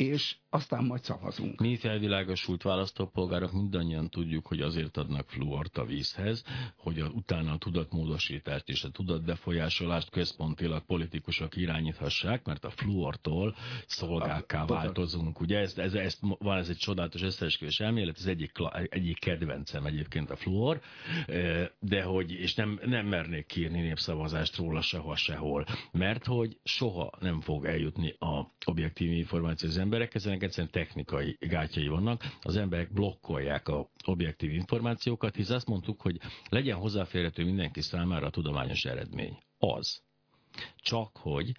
és 0.00 0.36
aztán 0.50 0.84
majd 0.84 1.04
szavazunk. 1.04 1.60
Mi 1.60 1.76
felvilágosult 1.76 2.62
választópolgárok 2.62 3.52
mindannyian 3.52 4.08
tudjuk, 4.08 4.46
hogy 4.46 4.60
azért 4.60 4.96
adnak 4.96 5.28
fluort 5.28 5.78
a 5.78 5.84
vízhez, 5.84 6.44
hogy 6.76 6.98
a, 6.98 7.06
utána 7.06 7.52
a 7.52 7.58
tudatmódosítást 7.58 8.68
és 8.68 8.84
a 8.84 8.90
tudatbefolyásolást 8.90 10.10
központilag 10.10 10.84
politikusok 10.86 11.56
irányíthassák, 11.56 12.44
mert 12.44 12.64
a 12.64 12.70
fluortól 12.70 13.56
szolgákká 13.86 14.64
változunk. 14.64 15.40
Ugye 15.40 15.58
ez, 15.58 15.78
ez, 15.78 15.94
ez, 15.94 16.18
van 16.20 16.58
ez 16.58 16.68
egy 16.68 16.76
csodálatos 16.76 17.22
összeesküvés 17.22 17.80
elmélet, 17.80 18.18
ez 18.18 18.26
egyik, 18.26 18.52
egyik 18.88 19.18
kedvencem 19.18 19.86
egyébként 19.86 20.30
a 20.30 20.36
fluor, 20.36 20.80
de 21.80 22.02
hogy, 22.02 22.32
és 22.32 22.54
nem, 22.54 22.80
nem 22.84 23.06
mernék 23.06 23.46
kérni 23.46 23.80
népszavazást 23.80 24.56
róla 24.56 24.80
sehol, 24.80 25.16
sehol, 25.16 25.66
mert 25.92 26.26
hogy 26.26 26.58
soha 26.64 27.10
nem 27.20 27.40
fog 27.40 27.64
eljutni 27.64 28.14
a 28.18 28.50
objektív 28.64 29.12
információ 29.12 29.68
az 29.68 29.76
emberekhez, 29.90 30.26
ennek 30.26 30.42
egyszerűen 30.42 30.72
technikai 30.72 31.36
gátjai 31.40 31.88
vannak. 31.88 32.22
Az 32.42 32.56
emberek 32.56 32.92
blokkolják 32.92 33.68
a 33.68 33.90
objektív 34.04 34.52
információkat, 34.52 35.34
hisz 35.34 35.50
azt 35.50 35.66
mondtuk, 35.66 36.00
hogy 36.00 36.20
legyen 36.48 36.76
hozzáférhető 36.76 37.44
mindenki 37.44 37.80
számára 37.80 38.26
a 38.26 38.30
tudományos 38.30 38.84
eredmény. 38.84 39.38
Az. 39.58 40.02
Csak 40.76 41.16
hogy 41.16 41.56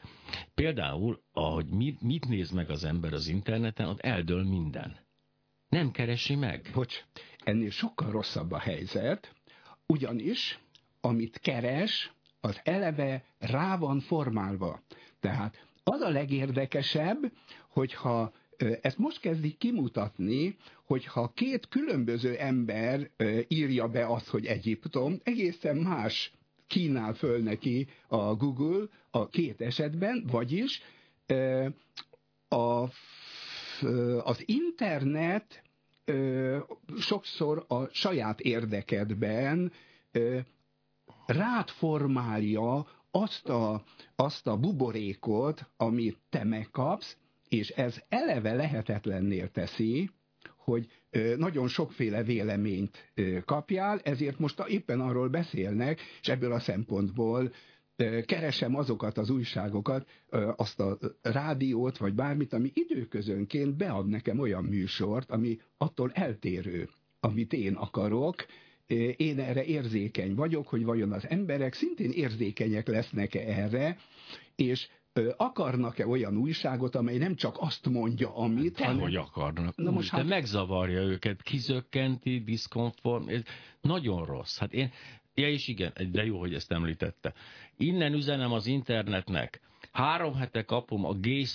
például, 0.54 1.24
ahogy 1.32 1.65
mit, 1.65 2.02
mit 2.02 2.28
néz 2.28 2.52
meg 2.52 2.70
az 2.70 2.84
ember 2.84 3.13
az 3.13 3.28
interneten, 3.28 3.88
ott 3.88 4.00
eldől 4.00 4.44
minden. 4.44 4.98
Nem 5.70 5.91
keresi 5.91 6.36
meg. 6.36 6.70
Bocs, 6.74 7.06
ennél 7.44 7.70
sokkal 7.70 8.12
rosszabb 8.12 8.52
a 8.52 8.60
helyzet, 8.60 9.36
ugyanis 9.88 10.60
amit 11.02 11.39
keres, 11.39 12.12
az 12.41 12.60
eleve 12.63 13.24
rá 13.39 13.78
van 13.78 14.00
formálva. 14.00 14.82
Tehát 15.20 15.65
az 15.91 16.01
a 16.01 16.10
legérdekesebb, 16.10 17.32
hogyha 17.69 18.34
ezt 18.82 18.97
most 18.97 19.19
kezdik 19.19 19.58
kimutatni, 19.58 20.58
hogyha 20.86 21.32
két 21.34 21.67
különböző 21.67 22.36
ember 22.36 23.10
írja 23.47 23.88
be 23.88 24.06
azt, 24.06 24.27
hogy 24.27 24.45
Egyiptom, 24.45 25.19
egészen 25.23 25.77
más 25.77 26.34
kínál 26.67 27.13
föl 27.13 27.39
neki 27.39 27.88
a 28.08 28.36
Google 28.36 28.86
a 29.10 29.27
két 29.30 29.62
esetben, 29.62 30.25
vagyis 30.32 30.82
a, 32.47 32.84
az 34.23 34.43
internet 34.45 35.63
sokszor 36.99 37.65
a 37.67 37.86
saját 37.86 38.39
érdekedben 38.39 39.71
rád 41.25 41.69
formálja 41.69 42.88
azt 43.12 43.50
a, 43.50 43.84
azt 44.15 44.47
a 44.47 44.58
buborékot, 44.58 45.69
amit 45.78 46.17
te 46.30 46.43
megkapsz, 46.43 47.17
és 47.50 47.69
ez 47.69 48.02
eleve 48.10 48.54
lehetetlennél 48.54 49.52
teszi, 49.52 50.10
hogy 50.58 50.88
nagyon 51.38 51.67
sokféle 51.67 52.24
véleményt 52.24 53.12
kapjál, 53.45 54.00
ezért 54.00 54.39
most 54.39 54.63
éppen 54.67 55.00
arról 55.00 55.30
beszélnek, 55.30 56.00
és 56.21 56.28
ebből 56.28 56.52
a 56.52 56.60
szempontból 56.60 57.51
keresem 58.26 58.76
azokat 58.76 59.18
az 59.18 59.30
újságokat, 59.30 60.07
azt 60.55 60.80
a 60.80 60.97
rádiót, 61.22 61.97
vagy 61.97 62.14
bármit, 62.14 62.53
ami 62.53 62.72
időközönként 62.74 63.78
bead 63.78 64.07
nekem 64.07 64.39
olyan 64.39 64.64
műsort, 64.64 65.32
ami 65.32 65.59
attól 65.78 66.12
eltérő, 66.14 66.89
amit 67.20 67.53
én 67.53 67.74
akarok, 67.74 68.36
én 69.18 69.39
erre 69.39 69.64
érzékeny 69.64 70.36
vagyok, 70.36 70.68
hogy 70.68 70.84
vajon 70.84 71.12
az 71.12 71.30
emberek 71.30 71.74
szintén 71.74 72.12
érzékenyek 72.12 72.88
lesznek 72.88 73.36
erre, 73.36 73.98
és 74.56 74.88
akarnak-e 75.38 76.08
olyan 76.08 76.38
újságot, 76.38 76.96
amely 76.96 77.18
nem 77.18 77.36
csak 77.36 77.56
azt 77.60 77.89
mondja, 77.89 78.36
amit... 78.36 78.76
De 78.78 78.86
hanem... 78.86 79.02
hogy 79.02 79.16
akarnak. 79.16 79.76
Na 79.76 79.92
most 79.92 80.10
hát... 80.10 80.28
megzavarja 80.28 81.02
őket, 81.02 81.42
kizökkenti, 81.42 82.39
diszkonform, 82.39 83.28
ez 83.28 83.42
nagyon 83.82 84.26
rossz. 84.26 84.58
Hát 84.58 84.74
én, 84.74 84.92
ja 85.34 85.50
és 85.50 85.68
igen, 85.68 85.94
de 86.12 86.26
jó, 86.26 86.39
hogy 86.39 86.54
ezt 86.54 86.72
említette. 86.72 87.34
Innen 87.78 88.14
üzenem 88.14 88.52
az 88.52 88.66
internetnek, 88.66 89.62
Három 89.92 90.36
hete 90.36 90.64
kapom 90.64 91.06
a 91.06 91.14
Gay 91.14 91.46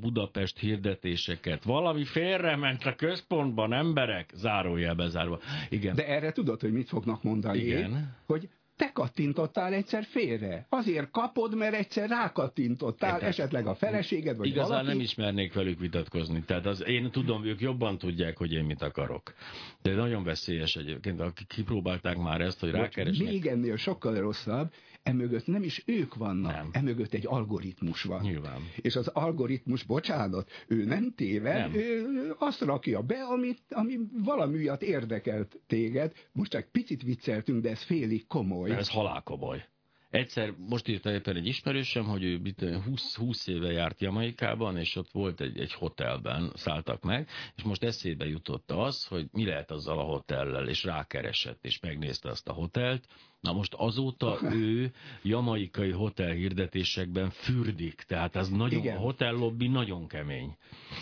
Budapest 0.00 0.58
hirdetéseket. 0.58 1.64
Valami 1.64 2.04
félrement 2.04 2.84
a 2.84 2.94
központban 2.94 3.72
emberek, 3.72 4.30
zárójelbe 4.34 5.08
zárva. 5.08 5.38
Igen. 5.68 5.94
De 5.94 6.06
erre 6.06 6.32
tudod, 6.32 6.60
hogy 6.60 6.72
mit 6.72 6.88
fognak 6.88 7.22
mondani? 7.22 7.58
Igen. 7.58 8.16
Hogy 8.26 8.48
te 8.76 8.90
kattintottál 8.92 9.72
egyszer 9.72 10.04
félre. 10.04 10.66
Azért 10.68 11.10
kapod, 11.10 11.56
mert 11.56 11.74
egyszer 11.74 12.08
rákattintottál, 12.08 13.12
Érted. 13.12 13.28
esetleg 13.28 13.66
a 13.66 13.74
feleséged, 13.74 14.36
vagy 14.36 14.46
Igazán 14.46 14.68
valaki. 14.68 14.86
nem 14.86 15.00
ismernék 15.00 15.52
velük 15.52 15.80
vitatkozni. 15.80 16.42
Tehát 16.46 16.66
az, 16.66 16.84
én 16.86 17.10
tudom, 17.10 17.44
ők 17.44 17.60
jobban 17.60 17.98
tudják, 17.98 18.36
hogy 18.36 18.52
én 18.52 18.64
mit 18.64 18.82
akarok. 18.82 19.34
De 19.82 19.94
nagyon 19.94 20.24
veszélyes 20.24 20.76
egyébként, 20.76 21.20
akik 21.20 21.46
kipróbálták 21.46 22.16
már 22.16 22.40
ezt, 22.40 22.60
hogy 22.60 22.70
rákeresnek. 22.70 23.28
Még 23.28 23.46
ennél 23.46 23.76
sokkal 23.76 24.14
rosszabb, 24.14 24.72
emögött 25.02 25.46
nem 25.46 25.62
is 25.62 25.82
ők 25.86 26.14
vannak, 26.14 26.52
nem. 26.52 26.68
emögött 26.72 27.12
egy 27.12 27.26
algoritmus 27.26 28.02
van. 28.02 28.20
Nyilván. 28.22 28.60
És 28.76 28.96
az 28.96 29.08
algoritmus, 29.08 29.82
bocsánat, 29.82 30.50
ő 30.66 30.84
nem 30.84 31.12
téved, 31.16 31.70
nem. 31.70 31.74
ő 31.74 32.06
azt 32.38 32.60
rakja 32.60 33.02
be, 33.02 33.24
amit, 33.24 33.62
ami 33.70 33.98
valami 34.24 34.58
miatt 34.58 34.82
érdekelt 34.82 35.60
téged. 35.66 36.12
Most 36.32 36.50
csak 36.50 36.68
picit 36.72 37.02
vicceltünk, 37.02 37.62
de 37.62 37.70
ez 37.70 37.82
félig 37.82 38.26
komoly. 38.26 38.70
Ez 38.70 38.88
halálkomoly. 38.88 39.64
Egyszer, 40.12 40.54
most 40.68 40.88
írta 40.88 41.12
éppen 41.12 41.36
egy 41.36 41.46
ismerősem, 41.46 42.04
hogy 42.04 42.22
ő 42.22 42.40
20, 42.84 43.14
20 43.14 43.46
éve 43.46 43.72
járt 43.72 44.00
Jamaikában, 44.00 44.76
és 44.76 44.96
ott 44.96 45.10
volt 45.10 45.40
egy, 45.40 45.58
egy 45.58 45.72
hotelben, 45.72 46.52
szálltak 46.54 47.02
meg, 47.02 47.28
és 47.56 47.62
most 47.62 47.82
eszébe 47.84 48.26
jutott 48.26 48.70
az, 48.70 49.06
hogy 49.06 49.26
mi 49.32 49.44
lehet 49.44 49.70
azzal 49.70 49.98
a 49.98 50.02
hotellel, 50.02 50.68
és 50.68 50.84
rákeresett, 50.84 51.64
és 51.64 51.80
megnézte 51.80 52.28
azt 52.28 52.48
a 52.48 52.52
hotelt, 52.52 53.06
Na 53.42 53.52
most 53.52 53.74
azóta 53.74 54.38
ő 54.52 54.92
jamaikai 55.22 55.90
hotel 55.90 56.30
hirdetésekben 56.30 57.30
fürdik, 57.30 57.94
tehát 57.94 58.36
ez 58.36 58.48
nagyon, 58.48 58.80
Igen. 58.80 58.96
a 58.96 59.00
hotel 59.00 59.32
lobby 59.32 59.68
nagyon 59.68 60.06
kemény. 60.06 60.56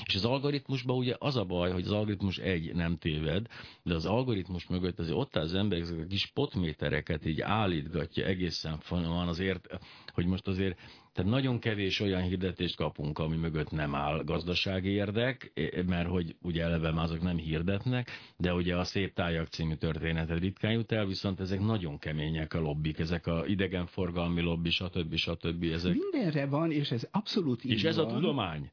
És 0.04 0.14
az 0.14 0.24
algoritmusban 0.24 0.96
ugye 0.96 1.14
az 1.18 1.36
a 1.36 1.44
baj, 1.44 1.72
hogy 1.72 1.84
az 1.84 1.92
algoritmus 1.92 2.38
egy 2.38 2.74
nem 2.74 2.96
téved, 2.96 3.46
de 3.82 3.94
az 3.94 4.06
algoritmus 4.06 4.66
mögött 4.66 4.98
azért 4.98 5.16
ott 5.16 5.36
az 5.36 5.54
ember 5.54 5.78
ezek 5.78 5.98
a 5.98 6.06
kis 6.06 6.26
potmétereket 6.26 7.26
így 7.26 7.40
állítgatja 7.40 8.24
egészen 8.26 8.80
van 8.88 9.28
azért, 9.28 9.78
hogy 10.12 10.26
most 10.26 10.46
azért 10.46 10.78
tehát 11.12 11.30
nagyon 11.30 11.58
kevés 11.58 12.00
olyan 12.00 12.22
hirdetést 12.22 12.76
kapunk, 12.76 13.18
ami 13.18 13.36
mögött 13.36 13.70
nem 13.70 13.94
áll 13.94 14.22
gazdasági 14.24 14.88
érdek, 14.88 15.52
mert 15.86 16.08
hogy 16.08 16.36
ugye 16.42 16.62
eleve 16.62 16.92
már 16.92 17.04
azok 17.04 17.22
nem 17.22 17.36
hirdetnek, 17.36 18.10
de 18.36 18.54
ugye 18.54 18.76
a 18.76 18.84
Szép 18.84 19.14
Tájak 19.14 19.46
című 19.46 19.74
történetet 19.74 20.38
ritkán 20.38 20.72
jut 20.72 20.92
el, 20.92 21.06
viszont 21.06 21.40
ezek 21.40 21.60
nagyon 21.60 21.98
kemények 21.98 22.54
a 22.54 22.60
lobbik, 22.60 22.98
ezek 22.98 23.26
a 23.26 23.44
idegenforgalmi 23.46 24.40
lobby, 24.40 24.70
stb. 24.70 25.14
stb. 25.14 25.64
Ezek... 25.64 25.94
Mindenre 25.94 26.46
van, 26.46 26.72
és 26.72 26.90
ez 26.90 27.08
abszolút 27.10 27.64
így 27.64 27.70
És 27.70 27.84
ez 27.84 27.96
van. 27.96 28.06
a 28.06 28.08
tudomány. 28.08 28.70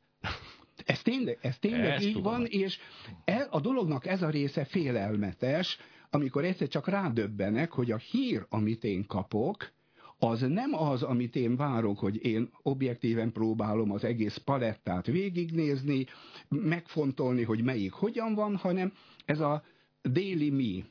Ez 0.85 1.01
tényleg, 1.01 1.38
ez 1.41 1.59
tényleg 1.59 1.91
ez 1.91 2.03
így 2.03 2.13
tudom. 2.13 2.31
van, 2.31 2.45
és 2.45 2.79
el, 3.25 3.47
a 3.51 3.59
dolognak 3.59 4.05
ez 4.05 4.21
a 4.21 4.29
része 4.29 4.65
félelmetes, 4.65 5.77
amikor 6.09 6.43
egyszer 6.43 6.67
csak 6.67 6.88
rádöbbenek, 6.88 7.71
hogy 7.71 7.91
a 7.91 7.97
hír, 7.97 8.45
amit 8.49 8.83
én 8.83 9.05
kapok, 9.05 9.75
az 10.20 10.41
nem 10.41 10.74
az, 10.74 11.03
amit 11.03 11.36
én 11.36 11.55
várok, 11.55 11.99
hogy 11.99 12.26
én 12.26 12.49
objektíven 12.61 13.32
próbálom 13.32 13.91
az 13.91 14.03
egész 14.03 14.38
palettát 14.38 15.05
végignézni, 15.05 16.05
megfontolni, 16.49 17.43
hogy 17.43 17.63
melyik 17.63 17.91
hogyan 17.91 18.34
van, 18.34 18.55
hanem 18.55 18.93
ez 19.26 19.39
a 19.39 19.63
Me, 20.01 20.86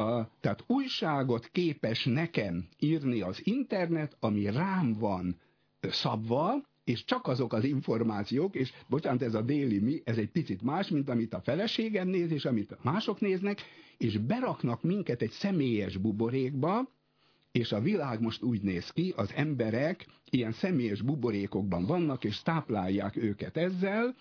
a, 0.00 0.28
tehát 0.40 0.64
újságot 0.66 1.48
képes 1.52 2.04
nekem 2.04 2.68
írni 2.78 3.20
az 3.20 3.40
internet, 3.44 4.16
ami 4.20 4.50
rám 4.50 4.92
van 4.92 5.40
szabva, 5.80 6.54
és 6.84 7.04
csak 7.04 7.26
azok 7.26 7.52
az 7.52 7.64
információk, 7.64 8.54
és 8.54 8.72
bocsánat, 8.88 9.22
ez 9.22 9.34
a 9.34 9.42
déli 9.42 9.78
mi, 9.78 10.00
ez 10.04 10.18
egy 10.18 10.30
picit 10.30 10.62
más, 10.62 10.88
mint 10.88 11.08
amit 11.08 11.34
a 11.34 11.40
feleségem 11.40 12.08
néz, 12.08 12.30
és 12.30 12.44
amit 12.44 12.76
mások 12.82 13.20
néznek, 13.20 13.62
és 13.96 14.18
beraknak 14.18 14.82
minket 14.82 15.22
egy 15.22 15.30
személyes 15.30 15.96
buborékba, 15.96 16.93
és 17.54 17.72
a 17.72 17.80
világ 17.80 18.20
most 18.20 18.42
úgy 18.42 18.62
néz 18.62 18.90
ki, 18.90 19.12
az 19.16 19.32
emberek 19.34 20.06
ilyen 20.30 20.52
személyes 20.52 21.02
buborékokban 21.02 21.86
vannak, 21.86 22.24
és 22.24 22.42
táplálják 22.42 23.16
őket 23.16 23.56
ezzel. 23.56 24.16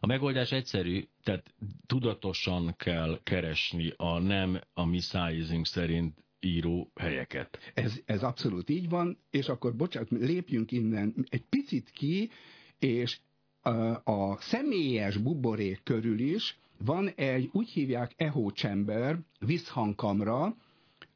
A 0.00 0.06
megoldás 0.06 0.52
egyszerű, 0.52 1.04
tehát 1.22 1.54
tudatosan 1.86 2.74
kell 2.76 3.20
keresni 3.22 3.92
a 3.96 4.18
nem 4.18 4.60
a 4.74 4.84
mi 4.84 5.00
szájízünk 5.00 5.66
szerint 5.66 6.24
író 6.40 6.90
helyeket. 6.94 7.58
Ez, 7.74 8.00
ez 8.04 8.22
abszolút 8.22 8.70
így 8.70 8.88
van, 8.88 9.18
és 9.30 9.48
akkor 9.48 9.76
bocsánat, 9.76 10.10
lépjünk 10.10 10.72
innen 10.72 11.14
egy 11.28 11.44
picit 11.44 11.90
ki, 11.90 12.30
és 12.78 13.18
a, 13.60 13.70
a 14.10 14.36
személyes 14.40 15.16
buborék 15.16 15.80
körül 15.82 16.18
is 16.18 16.58
van 16.78 17.08
egy, 17.08 17.48
úgy 17.52 17.68
hívják 17.68 18.12
echo 18.16 18.50
chamber, 18.50 19.18
visszhangkamra, 19.38 20.56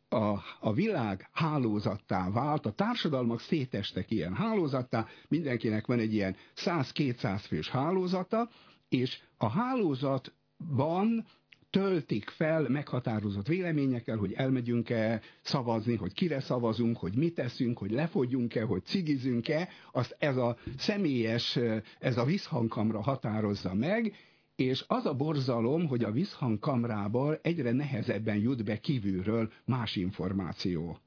a, 0.09 0.39
a 0.61 0.73
világ 0.73 1.29
hálózattá 1.33 2.31
vált, 2.31 2.67
a 2.67 2.73
társadalmak 2.73 3.41
szétestek 3.41 4.11
ilyen 4.11 4.35
hálózattá, 4.35 5.07
mindenkinek 5.29 5.87
van 5.87 5.99
egy 5.99 6.15
ilyen 6.15 6.37
100-200 6.57 7.43
fős 7.47 7.69
hálózata, 7.69 8.49
és 8.89 9.21
a 9.37 9.49
hálózatban 9.49 11.27
töltik 11.71 12.29
fel 12.29 12.69
meghatározott 12.69 13.47
véleményekkel, 13.47 14.17
hogy 14.17 14.33
elmegyünk-e 14.33 15.21
szavazni, 15.43 15.97
hogy 15.97 16.13
kire 16.13 16.41
szavazunk, 16.41 16.97
hogy 16.97 17.15
mit 17.15 17.35
teszünk, 17.35 17.79
hogy 17.79 17.91
lefogyjunk-e, 17.91 18.63
hogy 18.63 18.85
cigizünk-e, 18.85 19.69
azt 19.93 20.17
ez 20.19 20.37
a 20.37 20.57
személyes, 20.79 21.59
ez 21.99 22.17
a 22.19 22.25
visszhangkamra 22.25 23.03
határozza 23.03 23.75
meg, 23.75 24.15
és 24.57 24.85
az 24.87 25.07
a 25.07 25.15
borzalom, 25.15 25.87
hogy 25.87 26.05
a 26.05 26.11
visszhangkamrából 26.11 27.39
egyre 27.43 27.73
nehezebben 27.73 28.37
jut 28.37 28.65
be 28.65 28.81
kívülről 28.81 29.53
más 29.65 29.97
információ. 29.97 30.99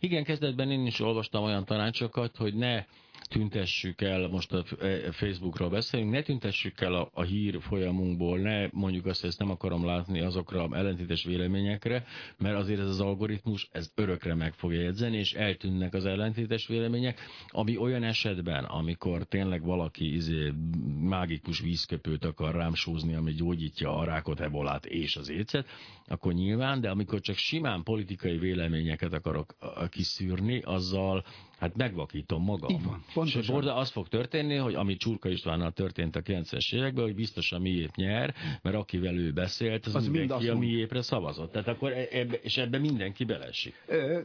Igen, 0.00 0.24
kezdetben 0.24 0.70
én 0.70 0.86
is 0.86 1.00
olvastam 1.00 1.42
olyan 1.42 1.64
tanácsokat, 1.64 2.36
hogy 2.36 2.54
ne 2.54 2.84
tüntessük 3.28 4.00
el, 4.00 4.28
most 4.28 4.52
a 4.52 4.64
Facebookról 5.10 5.68
beszélünk, 5.70 6.10
ne 6.10 6.22
tüntessük 6.22 6.80
el 6.80 6.94
a, 6.94 7.10
a 7.12 7.22
hír 7.22 7.58
folyamunkból, 7.60 8.38
ne 8.38 8.68
mondjuk 8.72 9.06
azt, 9.06 9.20
hogy 9.20 9.28
ezt 9.28 9.38
nem 9.38 9.50
akarom 9.50 9.84
látni 9.84 10.20
azokra 10.20 10.68
ellentétes 10.72 11.24
véleményekre, 11.24 12.04
mert 12.38 12.56
azért 12.56 12.80
ez 12.80 12.88
az 12.88 13.00
algoritmus, 13.00 13.68
ez 13.72 13.92
örökre 13.94 14.34
meg 14.34 14.52
fogja 14.54 14.80
jegyzeni, 14.80 15.16
és 15.16 15.32
eltűnnek 15.32 15.94
az 15.94 16.04
ellentétes 16.04 16.66
vélemények, 16.66 17.20
ami 17.48 17.76
olyan 17.76 18.02
esetben, 18.02 18.64
amikor 18.64 19.24
tényleg 19.24 19.62
valaki 19.62 20.14
izé, 20.14 20.52
mágikus 21.00 21.60
vízköpőt 21.60 22.24
akar 22.24 22.54
rám 22.54 22.74
sózni, 22.74 23.14
ami 23.14 23.32
gyógyítja 23.32 23.96
a 23.96 24.04
rákot, 24.04 24.40
ebolát 24.40 24.86
és 24.86 25.16
az 25.16 25.28
écet, 25.28 25.66
akkor 26.06 26.32
nyilván, 26.32 26.80
de 26.80 26.90
amikor 26.90 27.20
csak 27.20 27.36
simán 27.36 27.82
politikai 27.82 28.38
véleményeket 28.38 29.12
akarok 29.12 29.56
kiszűrni, 29.90 30.60
azzal 30.60 31.24
Hát 31.58 31.76
megvakítom 31.76 32.42
magam. 32.42 32.70
Így 32.70 32.82
van, 32.84 33.04
pontosan. 33.18 33.40
És 33.42 33.48
borda 33.48 33.74
az 33.74 33.90
fog 33.90 34.08
történni, 34.08 34.56
hogy 34.56 34.74
ami 34.74 34.96
Csurka 34.96 35.28
Istvánnal 35.28 35.72
történt 35.72 36.16
a 36.16 36.22
90-es 36.22 36.74
években, 36.74 37.04
hogy 37.04 37.14
biztos 37.14 37.52
a 37.52 37.58
miép 37.58 37.94
nyer, 37.94 38.34
mert 38.62 38.76
akivel 38.76 39.16
ő 39.16 39.32
beszélt, 39.32 39.86
az, 39.86 39.94
az 39.94 40.08
mindenki 40.08 40.44
mind 40.44 40.56
a 40.56 40.58
miépre 40.58 41.02
szavazott. 41.02 41.52
Tehát 41.52 41.68
akkor 41.68 41.92
e- 41.92 42.08
ebbe, 42.10 42.36
és 42.42 42.56
ebbe 42.56 42.78
mindenki 42.78 43.24
beleesik. 43.24 43.74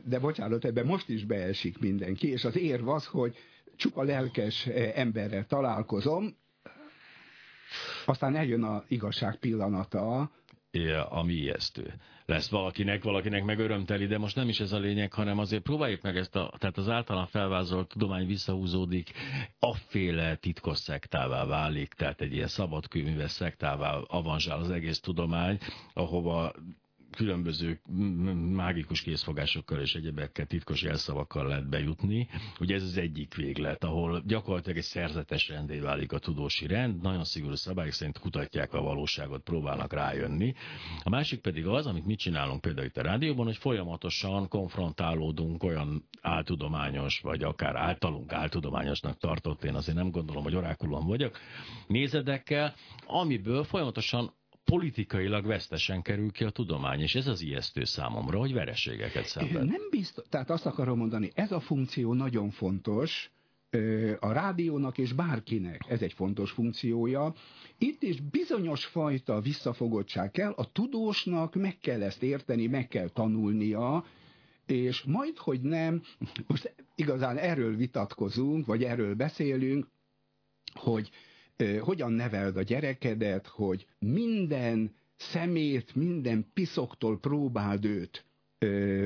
De 0.05 0.19
bocsánat, 0.19 0.65
ebbe 0.65 0.83
most 0.83 1.09
is 1.09 1.25
beesik 1.25 1.79
mindenki, 1.79 2.27
és 2.27 2.43
az 2.43 2.57
érv 2.57 2.87
az, 2.87 3.05
hogy 3.05 3.35
csupa 3.75 4.03
lelkes 4.03 4.65
emberrel 4.95 5.45
találkozom, 5.45 6.35
aztán 8.05 8.35
eljön 8.35 8.63
a 8.63 8.83
igazság 8.87 9.35
pillanata, 9.35 10.31
ami 11.09 11.33
ijesztő. 11.33 11.93
Lesz 12.25 12.49
valakinek, 12.49 13.03
valakinek 13.03 13.43
meg 13.43 13.59
örömteli, 13.59 14.05
de 14.05 14.17
most 14.17 14.35
nem 14.35 14.49
is 14.49 14.59
ez 14.59 14.71
a 14.71 14.79
lényeg, 14.79 15.13
hanem 15.13 15.39
azért 15.39 15.61
próbáljuk 15.63 16.01
meg 16.01 16.17
ezt 16.17 16.35
a, 16.35 16.53
tehát 16.57 16.77
az 16.77 16.89
általán 16.89 17.27
felvázolt 17.27 17.87
tudomány 17.87 18.27
visszahúzódik, 18.27 19.11
afféle 19.59 20.35
titkos 20.35 20.77
szektává 20.77 21.45
válik, 21.45 21.93
tehát 21.93 22.21
egy 22.21 22.33
ilyen 22.33 22.47
szabadkőműves 22.47 23.31
szektává 23.31 23.97
avanzsál 24.07 24.59
az 24.59 24.69
egész 24.69 24.99
tudomány, 24.99 25.57
ahova 25.93 26.53
különböző 27.15 27.79
mágikus 28.53 29.01
készfogásokkal 29.01 29.79
és 29.79 29.95
egyebekkel, 29.95 30.45
titkos 30.45 30.81
jelszavakkal 30.81 31.47
lehet 31.47 31.69
bejutni. 31.69 32.27
Ugye 32.59 32.75
ez 32.75 32.83
az 32.83 32.97
egyik 32.97 33.35
véglet, 33.35 33.83
ahol 33.83 34.23
gyakorlatilag 34.25 34.77
egy 34.77 34.83
szerzetes 34.83 35.47
rendé 35.49 35.79
válik 35.79 36.11
a 36.11 36.19
tudósi 36.19 36.67
rend, 36.67 37.01
nagyon 37.01 37.23
szigorú 37.23 37.55
szabályok 37.55 37.93
szerint 37.93 38.19
kutatják 38.19 38.73
a 38.73 38.81
valóságot, 38.81 39.43
próbálnak 39.43 39.93
rájönni. 39.93 40.53
A 41.03 41.09
másik 41.09 41.39
pedig 41.41 41.67
az, 41.67 41.85
amit 41.85 42.05
mi 42.05 42.15
csinálunk 42.15 42.61
például 42.61 42.85
itt 42.87 42.97
a 42.97 43.01
rádióban, 43.01 43.45
hogy 43.45 43.57
folyamatosan 43.57 44.47
konfrontálódunk 44.47 45.63
olyan 45.63 46.07
áltudományos, 46.21 47.19
vagy 47.19 47.43
akár 47.43 47.75
általunk 47.75 48.33
áltudományosnak 48.33 49.17
tartott, 49.17 49.63
én 49.63 49.75
azért 49.75 49.97
nem 49.97 50.11
gondolom, 50.11 50.43
hogy 50.43 50.55
orákulon 50.55 51.07
vagyok, 51.07 51.37
nézedekkel, 51.87 52.73
amiből 53.05 53.63
folyamatosan 53.63 54.33
politikailag 54.63 55.45
vesztesen 55.45 56.01
kerül 56.01 56.31
ki 56.31 56.43
a 56.43 56.49
tudomány, 56.49 57.01
és 57.01 57.15
ez 57.15 57.27
az 57.27 57.41
ijesztő 57.41 57.83
számomra, 57.83 58.39
hogy 58.39 58.53
vereségeket 58.53 59.25
szenved. 59.25 59.65
Nem 59.65 59.87
biztos, 59.89 60.25
tehát 60.29 60.49
azt 60.49 60.65
akarom 60.65 60.97
mondani, 60.97 61.31
ez 61.33 61.51
a 61.51 61.59
funkció 61.59 62.13
nagyon 62.13 62.49
fontos, 62.49 63.31
a 64.19 64.31
rádiónak 64.31 64.97
és 64.97 65.13
bárkinek 65.13 65.81
ez 65.87 66.01
egy 66.01 66.13
fontos 66.13 66.51
funkciója. 66.51 67.33
Itt 67.77 68.03
is 68.03 68.21
bizonyos 68.21 68.85
fajta 68.85 69.39
visszafogottság 69.41 70.31
kell, 70.31 70.51
a 70.51 70.71
tudósnak 70.71 71.55
meg 71.55 71.77
kell 71.77 72.01
ezt 72.03 72.23
érteni, 72.23 72.67
meg 72.67 72.87
kell 72.87 73.07
tanulnia, 73.09 74.05
és 74.65 75.03
majd, 75.03 75.37
hogy 75.37 75.61
nem, 75.61 76.01
most 76.47 76.75
igazán 76.95 77.37
erről 77.37 77.75
vitatkozunk, 77.75 78.65
vagy 78.65 78.83
erről 78.83 79.15
beszélünk, 79.15 79.87
hogy 80.73 81.09
hogyan 81.79 82.11
neveld 82.11 82.57
a 82.57 82.61
gyerekedet, 82.61 83.47
hogy 83.47 83.85
minden 83.99 84.95
szemét, 85.15 85.95
minden 85.95 86.45
piszoktól 86.53 87.19
próbáld 87.19 87.85
őt 87.85 88.25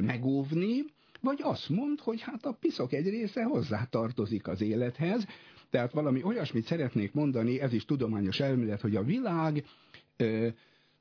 megóvni, 0.01 0.85
vagy 1.21 1.39
azt 1.41 1.69
mond, 1.69 1.99
hogy 1.99 2.21
hát 2.21 2.45
a 2.45 2.57
piszok 2.59 2.93
egy 2.93 3.09
része 3.09 3.43
hozzátartozik 3.43 4.47
az 4.47 4.61
élethez, 4.61 5.25
tehát 5.69 5.91
valami 5.91 6.23
olyasmit 6.23 6.65
szeretnék 6.65 7.13
mondani, 7.13 7.59
ez 7.59 7.73
is 7.73 7.85
tudományos 7.85 8.39
elmélet, 8.39 8.81
hogy 8.81 8.95
a 8.95 9.03
világ 9.03 9.65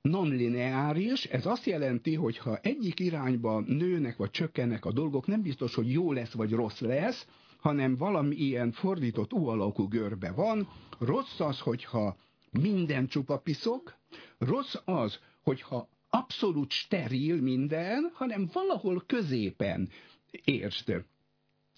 non-lineáris, 0.02 1.24
ez 1.24 1.46
azt 1.46 1.66
jelenti, 1.66 2.14
hogy 2.14 2.38
ha 2.38 2.58
egyik 2.62 3.00
irányba 3.00 3.60
nőnek 3.60 4.16
vagy 4.16 4.30
csökkennek 4.30 4.84
a 4.84 4.92
dolgok, 4.92 5.26
nem 5.26 5.42
biztos, 5.42 5.74
hogy 5.74 5.92
jó 5.92 6.12
lesz 6.12 6.32
vagy 6.32 6.50
rossz 6.50 6.80
lesz, 6.80 7.26
hanem 7.58 7.96
valami 7.96 8.36
ilyen 8.36 8.72
fordított 8.72 9.32
U 9.32 9.46
alakú 9.46 9.88
görbe 9.88 10.32
van. 10.32 10.68
Rossz 10.98 11.40
az, 11.40 11.60
hogyha 11.60 12.16
minden 12.50 13.06
csupa 13.06 13.38
piszok, 13.38 13.96
rossz 14.38 14.74
az, 14.84 15.18
hogyha 15.42 15.88
abszolút 16.08 16.70
steril 16.70 17.40
minden, 17.42 18.10
hanem 18.14 18.48
valahol 18.52 19.02
középen. 19.06 19.88
Értsd, 20.44 21.04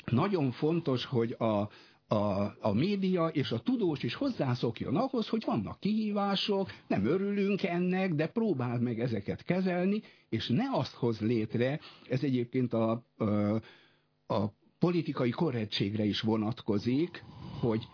nagyon 0.04 0.50
fontos, 0.50 1.04
hogy 1.04 1.36
a, 1.38 1.68
a, 2.14 2.56
a 2.60 2.72
média 2.72 3.28
és 3.28 3.50
a 3.50 3.58
tudós 3.58 4.02
is 4.02 4.14
hozzászokjon 4.14 4.96
ahhoz, 4.96 5.28
hogy 5.28 5.42
vannak 5.46 5.80
kihívások, 5.80 6.70
nem 6.86 7.06
örülünk 7.06 7.62
ennek, 7.62 8.14
de 8.14 8.26
próbáld 8.26 8.82
meg 8.82 9.00
ezeket 9.00 9.44
kezelni, 9.44 10.02
és 10.28 10.48
ne 10.48 10.64
azt 10.72 10.94
hoz 10.94 11.20
létre, 11.20 11.80
ez 12.08 12.22
egyébként 12.22 12.72
a, 12.72 13.04
a, 13.16 13.24
a 14.34 14.52
politikai 14.78 15.30
korrektségre 15.30 16.04
is 16.04 16.20
vonatkozik, 16.20 17.24
hogy 17.60 17.88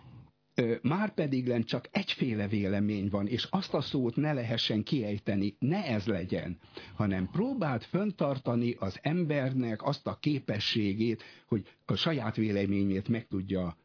már 0.81 1.13
pedig 1.13 1.47
len 1.47 1.63
csak 1.63 1.87
egyféle 1.91 2.47
vélemény 2.47 3.09
van, 3.09 3.27
és 3.27 3.47
azt 3.49 3.73
a 3.73 3.81
szót 3.81 4.15
ne 4.15 4.33
lehessen 4.33 4.83
kiejteni, 4.83 5.55
ne 5.59 5.85
ez 5.85 6.05
legyen, 6.05 6.57
hanem 6.95 7.29
próbált 7.31 7.83
föntartani 7.83 8.75
az 8.79 8.99
embernek 9.01 9.83
azt 9.83 10.07
a 10.07 10.17
képességét, 10.19 11.23
hogy 11.47 11.67
a 11.85 11.95
saját 11.95 12.35
véleményét 12.35 13.07
meg 13.07 13.27
tudja 13.27 13.77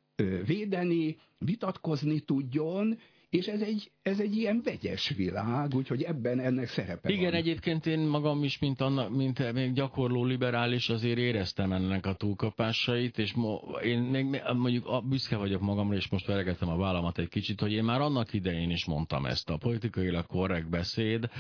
védeni, 0.47 1.17
vitatkozni 1.39 2.21
tudjon, 2.21 2.99
és 3.31 3.47
ez 3.47 3.61
egy, 3.61 3.91
ez 4.03 4.21
egy 4.21 4.37
ilyen 4.37 4.61
vegyes 4.65 5.09
világ, 5.09 5.75
úgyhogy 5.75 6.03
ebben 6.03 6.41
ennek 6.41 6.69
szerepe 6.69 7.09
Igen, 7.09 7.31
van. 7.31 7.35
egyébként 7.35 7.87
én 7.87 7.99
magam 7.99 8.45
is, 8.45 8.59
mint, 8.59 8.81
anna, 8.81 9.09
mint 9.09 9.53
még 9.53 9.73
gyakorló 9.73 10.25
liberális, 10.25 10.89
azért 10.89 11.19
éreztem 11.19 11.73
ennek 11.73 12.07
a 12.07 12.15
túlkapásait, 12.15 13.19
és 13.19 13.33
mo, 13.35 13.55
én 13.83 13.99
még 13.99 14.43
mondjuk 14.57 14.87
a, 14.87 15.01
büszke 15.01 15.37
vagyok 15.37 15.61
magamra, 15.61 15.97
és 15.97 16.09
most 16.09 16.27
veregetem 16.27 16.69
a 16.69 16.77
vállamat 16.77 17.19
egy 17.19 17.29
kicsit, 17.29 17.61
hogy 17.61 17.73
én 17.73 17.85
már 17.85 18.01
annak 18.01 18.33
idején 18.33 18.71
is 18.71 18.85
mondtam 18.85 19.27
ezt. 19.27 19.51
A 19.51 19.57
politikailag 19.57 20.27
korrekt 20.27 20.69
beszéd 20.69 21.31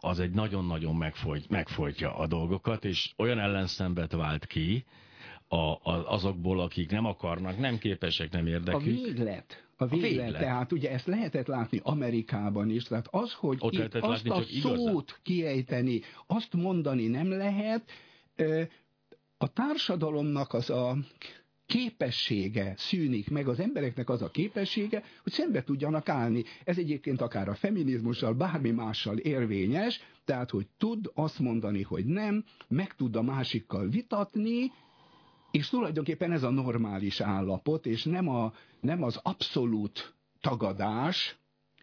az 0.00 0.20
egy 0.20 0.30
nagyon-nagyon 0.30 0.96
megfolyt, 0.96 1.48
megfolytja 1.48 2.16
a 2.16 2.26
dolgokat, 2.26 2.84
és 2.84 3.12
olyan 3.16 3.38
ellenszembet 3.38 4.12
vált 4.12 4.46
ki, 4.46 4.84
a, 5.48 5.56
a, 5.56 6.12
azokból, 6.12 6.60
akik 6.60 6.90
nem 6.90 7.04
akarnak, 7.04 7.58
nem 7.58 7.78
képesek, 7.78 8.30
nem 8.30 8.46
érdekük. 8.46 8.80
A 8.80 8.84
véglet 8.84 9.67
a 9.80 9.86
véglet. 9.86 10.34
A. 10.34 10.38
Tehát 10.38 10.72
ugye 10.72 10.90
ezt 10.90 11.06
lehetett 11.06 11.46
látni 11.46 11.80
Amerikában 11.82 12.70
is, 12.70 12.82
tehát 12.82 13.08
az, 13.10 13.32
hogy 13.32 13.56
Ott 13.60 13.72
itt 13.72 13.94
azt 13.94 14.26
látni, 14.26 14.30
a 14.30 14.60
szót 14.60 14.78
igazán. 14.80 15.04
kiejteni, 15.22 16.00
azt 16.26 16.52
mondani 16.52 17.06
nem 17.06 17.30
lehet, 17.30 17.90
a 19.38 19.52
társadalomnak 19.52 20.52
az 20.52 20.70
a 20.70 20.96
képessége 21.66 22.74
szűnik 22.76 23.30
meg, 23.30 23.48
az 23.48 23.60
embereknek 23.60 24.08
az 24.08 24.22
a 24.22 24.30
képessége, 24.30 25.02
hogy 25.22 25.32
szembe 25.32 25.62
tudjanak 25.64 26.08
állni. 26.08 26.44
Ez 26.64 26.78
egyébként 26.78 27.20
akár 27.20 27.48
a 27.48 27.54
feminizmussal, 27.54 28.34
bármi 28.34 28.70
mással 28.70 29.18
érvényes, 29.18 30.00
tehát, 30.24 30.50
hogy 30.50 30.66
tud 30.78 31.10
azt 31.14 31.38
mondani, 31.38 31.82
hogy 31.82 32.04
nem, 32.04 32.44
meg 32.68 32.94
tud 32.94 33.16
a 33.16 33.22
másikkal 33.22 33.88
vitatni, 33.88 34.72
és 35.50 35.68
tulajdonképpen 35.68 36.32
ez 36.32 36.42
a 36.42 36.50
normális 36.50 37.20
állapot, 37.20 37.86
és 37.86 38.04
nem, 38.04 38.28
a, 38.28 38.52
nem 38.80 39.02
az 39.02 39.20
abszolút 39.22 40.14
tagadás, 40.40 41.38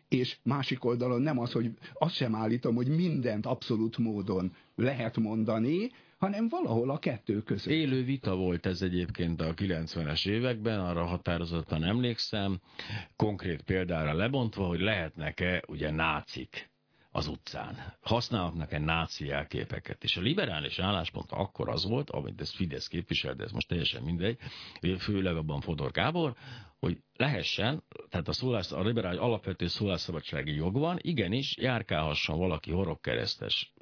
és 0.07 0.37
másik 0.43 0.85
oldalon 0.85 1.21
nem 1.21 1.39
az, 1.39 1.51
hogy 1.51 1.71
azt 1.93 2.15
sem 2.15 2.35
állítom, 2.35 2.75
hogy 2.75 2.87
mindent 2.87 3.45
abszolút 3.45 3.97
módon 3.97 4.53
lehet 4.75 5.17
mondani, 5.17 5.91
hanem 6.17 6.47
valahol 6.49 6.89
a 6.89 6.99
kettő 6.99 7.41
között. 7.41 7.73
Élő 7.73 8.03
vita 8.03 8.35
volt 8.35 8.65
ez 8.65 8.81
egyébként 8.81 9.41
a 9.41 9.53
90-es 9.53 10.27
években, 10.27 10.79
arra 10.79 11.05
határozottan 11.05 11.83
emlékszem, 11.83 12.59
konkrét 13.15 13.61
példára 13.61 14.13
lebontva, 14.13 14.65
hogy 14.65 14.79
lehetnek-e 14.79 15.63
ugye 15.67 15.91
nácik 15.91 16.69
az 17.15 17.27
utcán. 17.27 17.93
Használhatnak 18.01 18.73
egy 18.73 18.81
náci 18.81 19.25
jelképeket. 19.25 20.03
És 20.03 20.17
a 20.17 20.21
liberális 20.21 20.79
álláspont 20.79 21.31
akkor 21.31 21.69
az 21.69 21.85
volt, 21.85 22.09
amit 22.09 22.41
ez 22.41 22.51
Fidesz 22.51 22.87
képvisel, 22.87 23.33
de 23.33 23.43
ez 23.43 23.51
most 23.51 23.67
teljesen 23.67 24.03
mindegy, 24.03 24.37
főleg 24.99 25.35
abban 25.35 25.61
Fodor 25.61 25.91
Gábor, 25.91 26.35
hogy 26.79 26.97
lehessen, 27.15 27.83
tehát 28.09 28.27
a, 28.27 28.33
szólás, 28.33 28.71
a 28.71 28.83
liberális 28.83 29.19
alapvető 29.19 29.67
szólásszabadsági 29.67 30.55
jog 30.55 30.77
van, 30.77 30.97
igenis 31.01 31.57
járkálhasson 31.57 32.37
valaki 32.37 32.71
horogkeresztes 32.71 33.73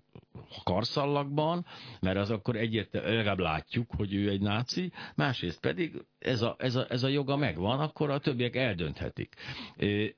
karszallagban, 0.64 1.66
mert 2.02 2.18
az 2.18 2.30
akkor 2.30 2.56
egyértelműen 2.56 3.16
legalább 3.16 3.40
látjuk, 3.40 3.92
hogy 3.98 4.14
ő 4.14 4.30
egy 4.30 4.42
náci, 4.42 4.92
másrészt 5.16 5.60
pedig 5.60 6.06
ez 6.24 6.42
a, 6.42 6.56
ez 6.60 6.76
a, 6.76 6.86
ez 6.90 7.04
a 7.04 7.08
joga 7.08 7.36
megvan, 7.36 7.80
akkor 7.80 8.10
a 8.10 8.20
többiek 8.20 8.56
eldönthetik. 8.56 9.36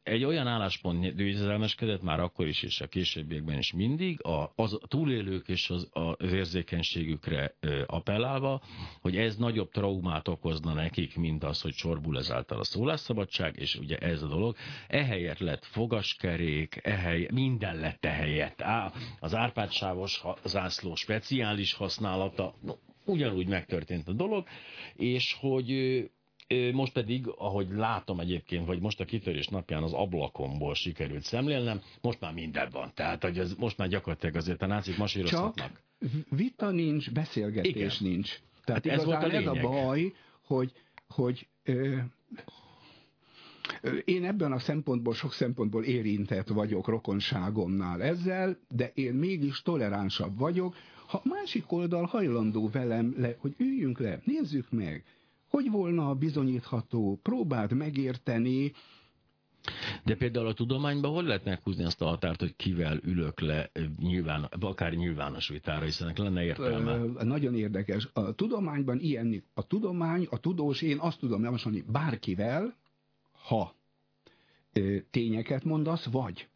Egy 0.04 0.24
olyan 0.24 0.48
álláspont 0.48 1.16
győzelmeskedett 1.16 2.02
már 2.02 2.20
akkor 2.20 2.48
is, 2.48 2.64
és 2.64 2.82
a 2.82 2.88
későbbiekben 2.88 3.58
is 3.58 3.74
mindig, 3.74 4.24
a, 4.24 4.52
az 4.56 4.74
a 4.74 4.88
túlélők 4.88 5.48
és 5.48 5.70
az, 5.70 5.90
az 5.92 6.32
érzékenységükre 6.34 7.56
appellálva, 7.86 8.62
hogy 9.02 9.18
ez 9.18 9.36
nagyobb 9.36 9.72
traumát 9.72 10.28
okozna 10.28 10.74
nekik, 10.74 11.16
mint 11.16 11.44
az, 11.44 11.62
hogy 11.62 11.74
csorbul 11.74 12.18
ezáltal 12.18 12.60
a 12.60 12.64
szólásszabadság, 12.64 13.56
és 13.58 13.76
ugye 13.76 13.98
ez 13.98 14.22
a 14.22 14.28
dolog. 14.28 14.56
Ehelyett 14.88 15.40
lett 15.40 15.66
fogaskerék, 15.66 16.80
ehely, 16.84 17.28
minden 17.34 17.76
lett 17.76 18.06
ehelyett. 18.06 18.62
Á, 18.62 18.92
az 19.20 19.34
árpádsávos 20.06 20.52
zászló 20.52 20.96
speciális 20.96 21.74
használata, 21.74 22.56
no, 22.62 22.74
ugyanúgy 23.06 23.48
megtörtént 23.48 24.08
a 24.08 24.14
dolog, 24.14 24.48
és 24.96 25.36
hogy 25.40 26.10
most 26.74 26.94
pedig, 26.94 27.28
ahogy 27.28 27.68
látom 27.70 28.20
egyébként, 28.20 28.66
vagy 28.66 28.80
most 28.80 29.00
a 29.00 29.06
kitörés 29.06 29.48
napján 29.48 29.84
az 29.84 29.94
ablakomból 29.94 30.76
sikerült 30.76 31.24
szemlélnem, 31.24 31.82
most 32.02 32.20
már 32.20 32.34
minden 32.34 32.70
van. 32.72 32.92
Tehát, 32.94 33.24
hogy 33.24 33.40
ez, 33.40 33.54
most 33.54 33.78
már 33.78 33.88
gyakorlatilag 33.88 34.36
azért 34.36 34.62
a 34.62 34.66
nácik 34.66 34.98
masírozhatnak. 34.98 35.82
Csak 36.00 36.10
vita 36.30 36.72
nincs, 36.72 37.12
beszélgetés 37.12 38.00
Igen. 38.00 38.12
nincs. 38.12 38.40
Tehát 38.64 38.86
hát 38.86 38.98
ez, 38.98 39.06
volt 39.06 39.24
a 39.24 39.32
ez 39.32 39.46
a 39.46 39.54
baj, 39.62 40.14
hogy, 40.42 40.72
hogy 41.08 41.48
ö, 41.64 41.98
én 44.06 44.26
ebben 44.26 44.52
a 44.52 44.60
szempontból, 44.60 45.14
sok 45.14 45.34
szempontból 45.34 45.84
érintett 45.84 46.48
vagyok 46.48 46.88
rokonságomnál 46.88 48.02
ezzel, 48.02 48.58
de 48.70 48.92
én 48.94 49.14
mégis 49.14 49.62
toleránsabb 49.62 50.38
vagyok, 50.38 50.76
ha 51.08 51.22
másik 51.24 51.72
oldal 51.72 52.06
hajlandó 52.06 52.70
velem, 52.70 53.14
le, 53.18 53.36
hogy 53.40 53.54
üljünk 53.58 54.00
le, 54.00 54.22
nézzük 54.24 54.72
meg, 54.72 55.04
hogy 55.50 55.72
volna 55.72 56.14
bizonyítható, 56.14 57.20
próbáld 57.24 57.74
megérteni, 57.74 58.72
De 60.04 60.16
például 60.16 60.48
a 60.48 60.54
tudományban 60.54 61.14
hogy 61.14 61.26
lehet 61.26 61.46
meghúzni 61.46 61.84
azt 61.84 62.02
a 62.02 62.06
határt, 62.06 62.40
hogy 62.40 62.56
kivel 62.56 63.00
ülök 63.04 63.40
le 63.40 63.72
nyilván, 64.00 64.44
akár 64.60 64.94
nyilvános 64.94 65.48
vitára, 65.48 65.86
hiszen 65.86 66.14
lenne 66.16 66.44
értelme? 66.44 67.24
Nagyon 67.24 67.56
érdekes. 67.56 68.10
A 68.14 68.34
tudományban 68.34 69.00
ilyen, 69.00 69.44
a 69.54 69.68
tudomány, 69.68 70.28
a 70.30 70.40
tudós, 70.40 70.82
én 70.82 70.98
azt 71.00 71.20
tudom 71.20 71.44
javasolni 71.44 71.84
bárkivel, 71.92 72.76
ha 73.48 73.76
tényeket 75.12 75.64
mondasz, 75.64 76.06
vagy 76.06 76.48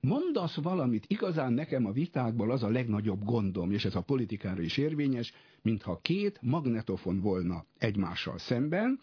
mondasz 0.00 0.54
valamit, 0.54 1.04
igazán 1.08 1.52
nekem 1.52 1.86
a 1.86 1.92
vitákból 1.92 2.50
az 2.50 2.62
a 2.62 2.68
legnagyobb 2.68 3.24
gondom, 3.24 3.70
és 3.70 3.84
ez 3.84 3.94
a 3.94 4.00
politikára 4.00 4.62
is 4.62 4.76
érvényes, 4.76 5.32
mintha 5.62 5.98
két 6.02 6.38
magnetofon 6.42 7.20
volna 7.20 7.64
egymással 7.78 8.38
szemben, 8.38 9.00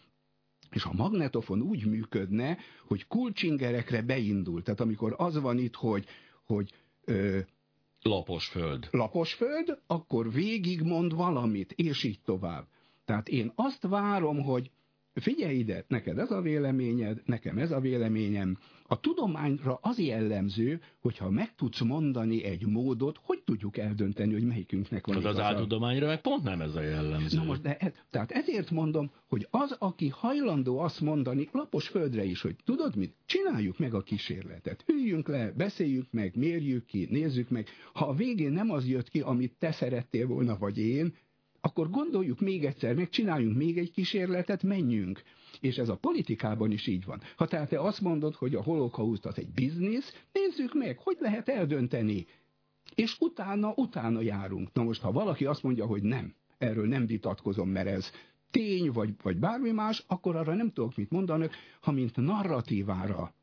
és 0.70 0.84
a 0.84 0.92
magnetofon 0.92 1.60
úgy 1.60 1.86
működne, 1.86 2.58
hogy 2.86 3.06
kulcsingerekre 3.06 4.02
beindul. 4.02 4.62
Tehát 4.62 4.80
amikor 4.80 5.14
az 5.16 5.40
van 5.40 5.58
itt, 5.58 5.74
hogy, 5.74 6.06
hogy 6.44 6.72
ö, 7.04 7.38
lapos 8.02 8.48
föld. 8.48 8.88
Lapos 8.90 9.34
föld, 9.34 9.78
akkor 9.86 10.32
végig 10.32 10.82
mond 10.82 11.14
valamit, 11.14 11.72
és 11.72 12.04
így 12.04 12.20
tovább. 12.24 12.66
Tehát 13.04 13.28
én 13.28 13.52
azt 13.54 13.86
várom, 13.86 14.42
hogy 14.42 14.70
figyelj 15.20 15.56
ide, 15.58 15.84
neked 15.88 16.18
ez 16.18 16.30
a 16.30 16.40
véleményed, 16.40 17.22
nekem 17.24 17.58
ez 17.58 17.70
a 17.70 17.80
véleményem. 17.80 18.58
A 18.88 19.00
tudományra 19.00 19.78
az 19.82 19.98
jellemző, 19.98 20.80
hogyha 21.00 21.30
meg 21.30 21.54
tudsz 21.54 21.80
mondani 21.80 22.44
egy 22.44 22.66
módot, 22.66 23.18
hogy 23.22 23.42
tudjuk 23.44 23.76
eldönteni, 23.76 24.32
hogy 24.32 24.44
melyikünknek 24.44 25.06
van 25.06 25.16
Tehát 25.16 25.32
az 25.32 25.40
áltudományra 25.40 26.06
meg 26.06 26.20
pont 26.20 26.42
nem 26.42 26.60
ez 26.60 26.74
a 26.74 26.80
jellemző. 26.80 27.36
Na 27.36 27.44
most, 27.44 27.60
de, 27.60 27.76
e- 27.76 27.92
tehát 28.10 28.30
ezért 28.30 28.70
mondom, 28.70 29.10
hogy 29.28 29.46
az, 29.50 29.76
aki 29.78 30.08
hajlandó 30.08 30.78
azt 30.78 31.00
mondani, 31.00 31.48
lapos 31.52 31.88
földre 31.88 32.24
is, 32.24 32.42
hogy 32.42 32.56
tudod 32.64 32.96
mit, 32.96 33.14
csináljuk 33.26 33.78
meg 33.78 33.94
a 33.94 34.02
kísérletet. 34.02 34.84
Üljünk 34.86 35.28
le, 35.28 35.52
beszéljük 35.52 36.06
meg, 36.10 36.36
mérjük 36.36 36.84
ki, 36.84 37.06
nézzük 37.10 37.48
meg. 37.48 37.68
Ha 37.92 38.06
a 38.06 38.14
végén 38.14 38.52
nem 38.52 38.70
az 38.70 38.88
jött 38.88 39.08
ki, 39.08 39.20
amit 39.20 39.56
te 39.58 39.72
szerettél 39.72 40.26
volna, 40.26 40.58
vagy 40.58 40.78
én, 40.78 41.14
akkor 41.66 41.90
gondoljuk 41.90 42.40
még 42.40 42.64
egyszer, 42.64 42.94
meg 42.94 43.08
csináljunk 43.08 43.56
még 43.56 43.78
egy 43.78 43.90
kísérletet, 43.90 44.62
menjünk. 44.62 45.22
És 45.60 45.76
ez 45.76 45.88
a 45.88 45.96
politikában 45.96 46.70
is 46.70 46.86
így 46.86 47.04
van. 47.04 47.20
Ha 47.36 47.46
tehát 47.46 47.68
te 47.68 47.80
azt 47.80 48.00
mondod, 48.00 48.34
hogy 48.34 48.54
a 48.54 48.62
holokauszt 48.62 49.26
az 49.26 49.38
egy 49.38 49.50
biznisz, 49.54 50.24
nézzük 50.32 50.74
meg, 50.74 50.98
hogy 50.98 51.16
lehet 51.20 51.48
eldönteni. 51.48 52.26
És 52.94 53.16
utána, 53.20 53.72
utána 53.76 54.20
járunk. 54.20 54.72
Na 54.72 54.82
most, 54.82 55.00
ha 55.00 55.12
valaki 55.12 55.44
azt 55.44 55.62
mondja, 55.62 55.86
hogy 55.86 56.02
nem, 56.02 56.34
erről 56.58 56.86
nem 56.86 57.06
vitatkozom, 57.06 57.68
mert 57.68 57.88
ez 57.88 58.10
tény, 58.50 58.90
vagy, 58.92 59.10
vagy 59.22 59.36
bármi 59.36 59.70
más, 59.70 60.04
akkor 60.06 60.36
arra 60.36 60.54
nem 60.54 60.72
tudok 60.72 60.96
mit 60.96 61.10
mondani, 61.10 61.48
ha 61.80 61.92
mint 61.92 62.16
narratívára 62.16 63.34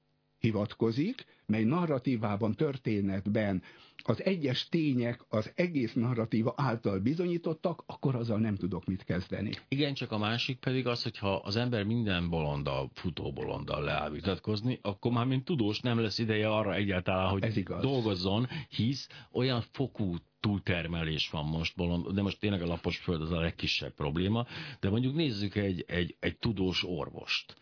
hivatkozik, 0.43 1.25
mely 1.45 1.63
narratívában, 1.63 2.55
történetben 2.55 3.63
az 4.03 4.23
egyes 4.23 4.69
tények 4.69 5.25
az 5.29 5.51
egész 5.55 5.93
narratíva 5.93 6.53
által 6.57 6.99
bizonyítottak, 6.99 7.83
akkor 7.85 8.15
azzal 8.15 8.39
nem 8.39 8.55
tudok 8.55 8.85
mit 8.85 9.03
kezdeni. 9.03 9.51
Igen, 9.67 9.93
csak 9.93 10.11
a 10.11 10.17
másik 10.17 10.59
pedig 10.59 10.87
az, 10.87 11.03
hogyha 11.03 11.35
az 11.35 11.55
ember 11.55 11.83
minden 11.83 12.29
bolonddal, 12.29 12.89
futóbolonddal 12.93 13.83
leáll 13.83 14.09
vitatkozni, 14.09 14.79
akkor 14.81 15.11
már 15.11 15.25
mint 15.25 15.45
tudós 15.45 15.79
nem 15.79 15.99
lesz 15.99 16.17
ideje 16.19 16.49
arra 16.49 16.73
egyáltalán, 16.73 17.29
hogy 17.29 17.43
Ez 17.43 17.57
igaz. 17.57 17.81
dolgozzon, 17.81 18.47
hisz 18.69 19.07
olyan 19.31 19.61
fokú 19.71 20.15
túltermelés 20.39 21.29
van 21.29 21.45
most, 21.45 21.75
bolond, 21.75 22.07
de 22.07 22.21
most 22.21 22.39
tényleg 22.39 22.61
a 22.61 22.65
lapos 22.65 22.97
föld 22.97 23.21
az 23.21 23.31
a 23.31 23.39
legkisebb 23.39 23.93
probléma, 23.93 24.45
de 24.79 24.89
mondjuk 24.89 25.15
nézzük 25.15 25.55
egy, 25.55 25.83
egy, 25.87 26.15
egy 26.19 26.37
tudós 26.37 26.83
orvost. 26.83 27.55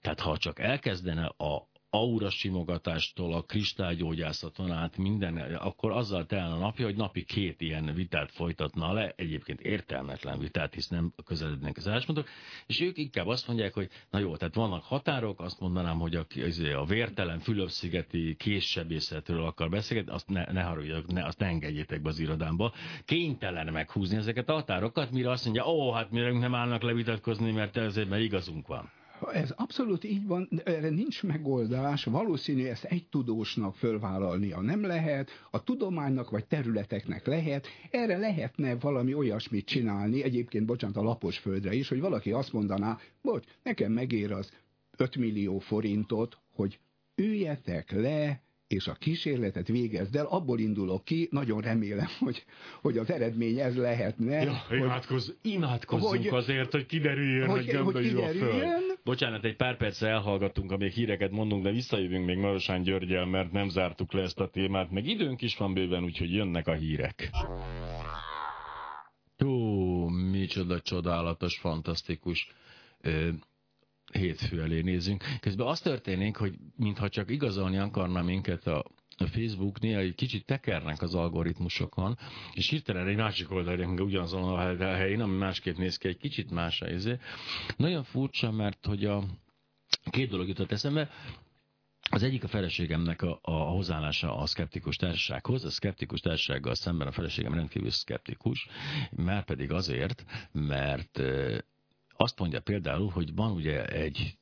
Tehát 0.00 0.20
ha 0.20 0.36
csak 0.36 0.58
elkezdene 0.58 1.26
a, 1.26 1.68
aura 1.96 2.30
simogatástól 2.30 3.34
a 3.34 3.42
kristálygyógyászaton 3.42 4.70
át 4.72 4.96
minden, 4.96 5.36
akkor 5.54 5.90
azzal 5.90 6.26
telne 6.26 6.54
a 6.54 6.58
napja, 6.58 6.84
hogy 6.84 6.96
napi 6.96 7.24
két 7.24 7.60
ilyen 7.60 7.94
vitát 7.94 8.30
folytatna 8.32 8.92
le, 8.92 9.12
egyébként 9.16 9.60
értelmetlen 9.60 10.38
vitát, 10.38 10.74
hisz 10.74 10.88
nem 10.88 11.12
közelednek 11.24 11.76
az 11.76 11.88
álláspontok, 11.88 12.28
és 12.66 12.80
ők 12.80 12.98
inkább 12.98 13.26
azt 13.26 13.46
mondják, 13.46 13.74
hogy 13.74 13.88
na 14.10 14.18
jó, 14.18 14.36
tehát 14.36 14.54
vannak 14.54 14.82
határok, 14.82 15.40
azt 15.40 15.60
mondanám, 15.60 15.98
hogy 15.98 16.14
a, 16.14 16.26
a 16.74 16.84
vértelen 16.84 17.38
Fülöp-szigeti 17.38 18.34
késsebészetről 18.38 19.44
akar 19.44 19.68
beszélgetni, 19.68 20.12
azt 20.12 20.28
ne, 20.28 20.52
ne 20.52 20.62
haragudjak, 20.62 21.06
ne, 21.06 21.24
azt 21.24 21.38
ne 21.38 21.46
engedjétek 21.46 22.02
be 22.02 22.08
az 22.08 22.18
irodámba. 22.18 22.72
Kénytelen 23.04 23.72
meghúzni 23.72 24.16
ezeket 24.16 24.48
a 24.48 24.52
határokat, 24.52 25.10
mire 25.10 25.30
azt 25.30 25.44
mondja, 25.44 25.66
ó, 25.66 25.92
hát 25.92 26.10
mire 26.10 26.32
nem 26.32 26.54
állnak 26.54 26.82
levitatkozni, 26.82 27.52
mert 27.52 27.76
ezért 27.76 28.08
mert 28.08 28.22
igazunk 28.22 28.66
van. 28.66 28.90
Ez 29.32 29.50
abszolút 29.50 30.04
így 30.04 30.26
van, 30.26 30.48
erre 30.64 30.88
nincs 30.88 31.22
megoldás, 31.22 32.04
valószínű 32.04 32.64
ezt 32.64 32.84
egy 32.84 33.08
tudósnak 33.08 33.74
fölvállalnia 33.74 34.60
nem 34.60 34.84
lehet, 34.84 35.30
a 35.50 35.62
tudománynak 35.62 36.30
vagy 36.30 36.44
területeknek 36.44 37.26
lehet, 37.26 37.66
erre 37.90 38.16
lehetne 38.16 38.74
valami 38.74 39.14
olyasmit 39.14 39.66
csinálni, 39.66 40.22
egyébként 40.22 40.66
bocsánat 40.66 40.96
a 40.96 41.02
lapos 41.02 41.38
földre 41.38 41.74
is, 41.74 41.88
hogy 41.88 42.00
valaki 42.00 42.32
azt 42.32 42.52
mondaná, 42.52 42.98
bocs, 43.22 43.44
nekem 43.62 43.92
megér 43.92 44.32
az 44.32 44.50
5 44.96 45.16
millió 45.16 45.58
forintot, 45.58 46.38
hogy 46.54 46.78
üljetek 47.14 47.90
le, 47.90 48.40
és 48.68 48.86
a 48.86 48.92
kísérletet 48.92 49.68
végezd 49.68 50.16
el, 50.16 50.26
abból 50.26 50.58
indulok 50.58 51.04
ki, 51.04 51.28
nagyon 51.30 51.60
remélem, 51.60 52.08
hogy, 52.24 52.44
hogy 52.80 52.98
az 52.98 53.10
eredmény 53.10 53.58
ez 53.58 53.76
lehetne. 53.76 54.42
Ja, 54.42 54.64
hogy, 54.68 54.78
imádkozz, 54.78 55.30
imádkozzunk 55.42 56.10
hogy, 56.10 56.26
azért, 56.26 56.72
hogy 56.72 56.86
kiderüljön, 56.86 57.48
hogy, 57.48 57.70
hogy, 57.70 57.92
hogy 57.92 58.08
kiderüljön. 58.08 58.82
Bocsánat, 59.04 59.44
egy 59.44 59.56
pár 59.56 59.76
percre 59.76 60.08
elhallgattunk, 60.08 60.72
amíg 60.72 60.92
híreket 60.92 61.30
mondunk, 61.30 61.62
de 61.62 61.70
visszajövünk 61.70 62.26
még 62.26 62.36
Marosán 62.36 62.82
Györgyel, 62.82 63.26
mert 63.26 63.52
nem 63.52 63.68
zártuk 63.68 64.12
le 64.12 64.22
ezt 64.22 64.40
a 64.40 64.48
témát, 64.48 64.90
meg 64.90 65.06
időnk 65.06 65.42
is 65.42 65.56
van 65.56 65.74
bőven, 65.74 66.04
úgyhogy 66.04 66.32
jönnek 66.32 66.66
a 66.66 66.74
hírek. 66.74 67.30
Ó, 69.44 70.08
micsoda 70.08 70.80
csodálatos, 70.80 71.58
fantasztikus 71.58 72.52
hétfő 74.12 74.62
elé 74.62 74.80
nézünk. 74.80 75.24
Közben 75.40 75.66
az 75.66 75.80
történik, 75.80 76.36
hogy 76.36 76.54
mintha 76.76 77.08
csak 77.08 77.30
igazolni 77.30 77.78
akarna 77.78 78.22
minket 78.22 78.66
a 78.66 78.84
a 79.18 79.26
Facebook 79.26 79.80
néha 79.80 80.00
egy 80.00 80.14
kicsit 80.14 80.44
tekernek 80.44 81.02
az 81.02 81.14
algoritmusokon, 81.14 82.18
és 82.52 82.68
hirtelen 82.68 83.06
egy 83.06 83.16
másik 83.16 83.50
oldalra, 83.50 83.86
ugyanazon 83.86 84.58
a 84.80 84.94
helyén, 84.94 85.20
ami 85.20 85.36
másképp 85.36 85.76
néz 85.76 85.96
ki, 85.96 86.08
egy 86.08 86.16
kicsit 86.16 86.50
más 86.50 86.80
a 86.80 86.88
izé. 86.88 87.18
Nagyon 87.76 88.02
furcsa, 88.04 88.50
mert 88.50 88.86
hogy 88.86 89.04
a 89.04 89.24
két 90.10 90.30
dolog 90.30 90.48
jutott 90.48 90.72
eszembe, 90.72 91.10
az 92.10 92.22
egyik 92.22 92.44
a 92.44 92.48
feleségemnek 92.48 93.22
a, 93.22 93.38
a 93.42 93.52
hozzáállása 93.52 94.36
a 94.36 94.46
szkeptikus 94.46 94.96
társasághoz. 94.96 95.64
A 95.64 95.70
szkeptikus 95.70 96.20
társasággal 96.20 96.74
szemben 96.74 97.06
a 97.06 97.12
feleségem 97.12 97.54
rendkívül 97.54 97.90
szkeptikus, 97.90 98.68
már 99.10 99.44
pedig 99.44 99.72
azért, 99.72 100.24
mert 100.52 101.22
azt 102.16 102.38
mondja 102.38 102.60
például, 102.60 103.10
hogy 103.10 103.34
van 103.34 103.52
ugye 103.52 103.84
egy 103.86 104.38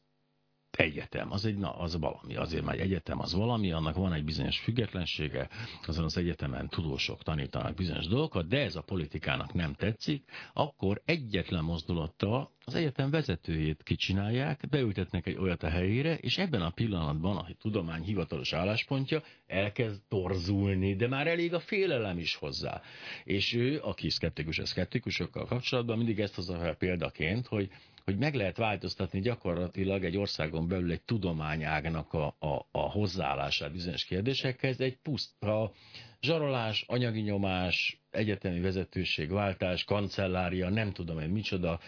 egyetem, 0.77 1.33
az 1.33 1.45
egy, 1.45 1.57
na, 1.57 1.79
az 1.79 1.99
valami, 1.99 2.37
azért 2.37 2.65
már 2.65 2.75
egy 2.75 2.81
egyetem 2.81 3.21
az 3.21 3.35
valami, 3.35 3.73
annak 3.73 3.95
van 3.95 4.13
egy 4.13 4.25
bizonyos 4.25 4.59
függetlensége, 4.59 5.49
azon 5.87 6.05
az 6.05 6.17
egyetemen 6.17 6.69
tudósok 6.69 7.23
tanítanak 7.23 7.75
bizonyos 7.75 8.07
dolgokat, 8.07 8.49
de 8.49 8.59
ez 8.59 8.77
a 8.77 8.83
politikának 8.83 9.53
nem 9.53 9.75
tetszik, 9.75 10.25
akkor 10.53 11.03
egyetlen 11.05 11.65
mozdulattal 11.65 12.53
az 12.65 12.75
egyetem 12.75 13.11
vezetőjét 13.11 13.83
kicsinálják, 13.83 14.69
beültetnek 14.71 15.27
egy 15.27 15.37
olyat 15.37 15.63
a 15.63 15.69
helyére, 15.69 16.15
és 16.15 16.39
ebben 16.39 16.63
a 16.63 16.71
pillanatban 16.71 17.37
a 17.37 17.47
tudomány 17.61 18.03
hivatalos 18.03 18.53
álláspontja 18.53 19.23
elkezd 19.47 20.03
torzulni, 20.09 20.97
de 20.97 21.09
már 21.09 21.27
elég 21.27 21.55
a 21.55 21.61
félelem 21.61 22.19
is 22.19 22.35
hozzá. 22.35 22.83
És 23.25 23.55
ő, 23.55 23.81
aki 23.81 24.11
szkeptikus 24.11 24.59
a 24.59 24.67
szkeptikusokkal 24.67 25.45
kapcsolatban, 25.45 25.97
mindig 25.97 26.21
ezt 26.21 26.35
hozza 26.35 26.59
fel 26.59 26.75
példaként, 26.75 27.47
hogy 27.47 27.71
hogy 28.05 28.19
meg 28.19 28.35
lehet 28.35 28.57
változtatni 28.57 29.21
gyakorlatilag 29.21 30.05
egy 30.05 30.17
országon 30.17 30.69
belül 30.69 30.91
egy 30.91 31.03
tudományágnak 31.03 32.13
a, 32.13 32.27
a, 32.39 32.67
a 32.71 32.91
hozzáállását 32.91 33.73
bizonyos 33.73 34.05
kérdésekhez, 34.05 34.81
egy 34.81 34.97
puszta 35.03 35.73
zsarolás, 36.21 36.85
anyagi 36.89 37.21
nyomás, 37.21 38.01
egyetemi 38.11 38.61
vezetőségváltás, 38.61 39.85
kancellária, 39.85 40.69
nem 40.69 40.93
tudom 40.93 41.19
én 41.21 41.29
micsoda, 41.29 41.81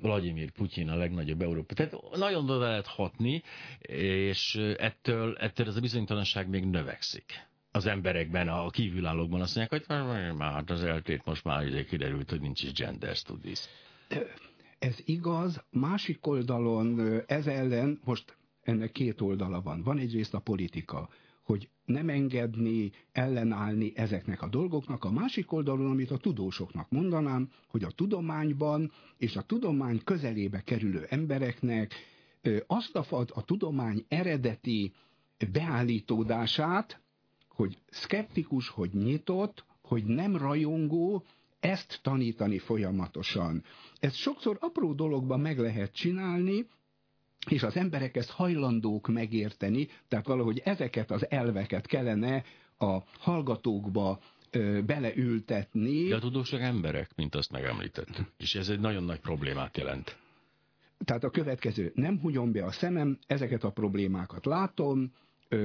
Vladimir 0.00 0.50
Putyin 0.50 0.88
a 0.88 0.96
legnagyobb 0.96 1.42
Európa. 1.42 1.74
Tehát 1.74 1.94
nagyon 2.16 2.44
oda 2.50 2.58
lehet 2.58 2.86
hatni, 2.86 3.42
és 3.80 4.54
ettől, 4.78 5.36
ettől 5.36 5.68
ez 5.68 5.76
a 5.76 5.80
bizonytalanság 5.80 6.48
még 6.48 6.64
növekszik 6.64 7.46
az 7.70 7.86
emberekben, 7.86 8.48
a 8.48 8.70
kívülállókban 8.70 9.40
azt 9.40 9.56
mondják, 9.56 9.86
hogy 9.86 9.96
már 10.36 10.52
hát 10.52 10.70
az 10.70 10.84
eltét 10.84 11.24
most 11.24 11.44
már 11.44 11.66
ide 11.66 11.84
kiderült, 11.84 12.30
hogy 12.30 12.40
nincs 12.40 12.62
is 12.62 12.72
gender 12.72 13.14
studies. 13.16 13.60
Ez 14.84 14.98
igaz, 15.04 15.64
másik 15.70 16.26
oldalon 16.26 17.00
ez 17.26 17.46
ellen, 17.46 18.00
most 18.04 18.36
ennek 18.62 18.92
két 18.92 19.20
oldala 19.20 19.62
van. 19.62 19.82
Van 19.82 19.98
egyrészt 19.98 20.34
a 20.34 20.40
politika, 20.40 21.08
hogy 21.42 21.68
nem 21.84 22.08
engedni, 22.08 22.92
ellenállni 23.12 23.92
ezeknek 23.96 24.42
a 24.42 24.48
dolgoknak. 24.48 25.04
A 25.04 25.10
másik 25.10 25.52
oldalon, 25.52 25.90
amit 25.90 26.10
a 26.10 26.16
tudósoknak 26.16 26.90
mondanám, 26.90 27.50
hogy 27.68 27.84
a 27.84 27.90
tudományban 27.90 28.92
és 29.16 29.36
a 29.36 29.42
tudomány 29.42 30.00
közelébe 30.04 30.60
kerülő 30.60 31.06
embereknek 31.08 31.94
azt 32.66 32.96
a, 32.96 33.24
a 33.28 33.44
tudomány 33.44 34.04
eredeti 34.08 34.92
beállítódását, 35.52 37.00
hogy 37.48 37.78
szkeptikus, 37.90 38.68
hogy 38.68 38.90
nyitott, 38.92 39.64
hogy 39.82 40.04
nem 40.04 40.36
rajongó, 40.36 41.24
ezt 41.64 41.98
tanítani 42.02 42.58
folyamatosan. 42.58 43.64
Ezt 44.00 44.14
sokszor 44.16 44.56
apró 44.60 44.92
dologban 44.92 45.40
meg 45.40 45.58
lehet 45.58 45.92
csinálni, 45.92 46.66
és 47.50 47.62
az 47.62 47.76
emberek 47.76 48.16
ezt 48.16 48.30
hajlandók 48.30 49.08
megérteni, 49.08 49.88
tehát 50.08 50.26
valahogy 50.26 50.60
ezeket 50.64 51.10
az 51.10 51.30
elveket 51.30 51.86
kellene 51.86 52.44
a 52.78 52.98
hallgatókba 53.18 54.20
ö, 54.50 54.80
beleültetni. 54.86 56.08
De 56.08 56.16
a 56.16 56.20
tudósok 56.20 56.60
emberek, 56.60 57.10
mint 57.16 57.34
azt 57.34 57.50
megemlített. 57.50 58.20
És 58.38 58.54
ez 58.54 58.68
egy 58.68 58.80
nagyon 58.80 59.04
nagy 59.04 59.20
problémát 59.20 59.76
jelent. 59.76 60.16
Tehát 61.04 61.24
a 61.24 61.30
következő, 61.30 61.92
nem 61.94 62.20
húgyom 62.20 62.52
be 62.52 62.64
a 62.64 62.70
szemem, 62.72 63.18
ezeket 63.26 63.64
a 63.64 63.70
problémákat 63.70 64.44
látom, 64.46 65.12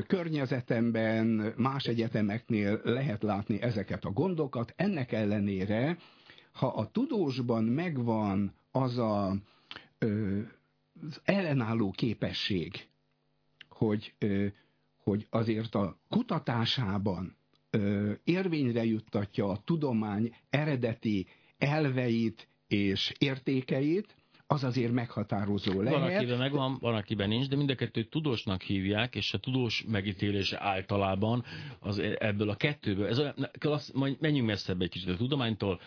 környezetemben, 0.08 1.54
más 1.58 1.86
egyetemeknél 1.86 2.82
lehet 2.84 3.24
látni 3.24 3.62
ezeket 3.62 4.06
a 4.06 4.12
gondokat. 4.12 4.74
Ennek 4.76 5.12
ellenére, 5.12 5.98
ha 6.52 6.68
a 6.68 6.92
tudósban 6.92 7.64
megvan 7.64 8.54
az 8.72 8.98
a, 8.98 9.28
az 9.30 11.22
ellenálló 11.24 11.92
képesség, 11.92 12.88
hogy, 13.70 14.14
hogy 15.04 15.28
azért 15.30 15.76
a 15.76 15.98
kutatásában 16.10 17.36
érvényre 18.24 18.84
juttatja 18.86 19.48
a 19.50 19.62
tudomány 19.66 20.36
eredeti 20.50 21.28
elveit 21.58 22.48
és 22.68 23.14
értékeit, 23.18 24.16
az 24.52 24.64
azért 24.64 24.92
meghatározó 24.92 25.82
lehet. 25.82 26.00
Van, 26.00 26.16
akiben 26.16 26.38
megvan, 26.38 26.78
van, 26.80 26.96
akiben 26.96 27.28
nincs, 27.28 27.48
de 27.48 27.56
mind 27.56 27.70
a 27.70 27.76
kettőt 27.76 28.10
tudósnak 28.10 28.62
hívják, 28.62 29.16
és 29.16 29.34
a 29.34 29.38
tudós 29.38 29.86
megítélése 29.88 30.58
általában 30.62 31.44
az 31.80 32.00
ebből 32.18 32.50
a 32.50 32.56
kettőből, 32.56 33.08
ez 33.08 33.20
olyan, 33.20 33.50
klassz, 33.60 33.92
majd 33.92 34.18
menjünk 34.20 34.48
messzebb 34.48 34.82
egy 34.82 34.90
kicsit 34.90 35.10
a 35.10 35.16
tudománytól, 35.16 35.80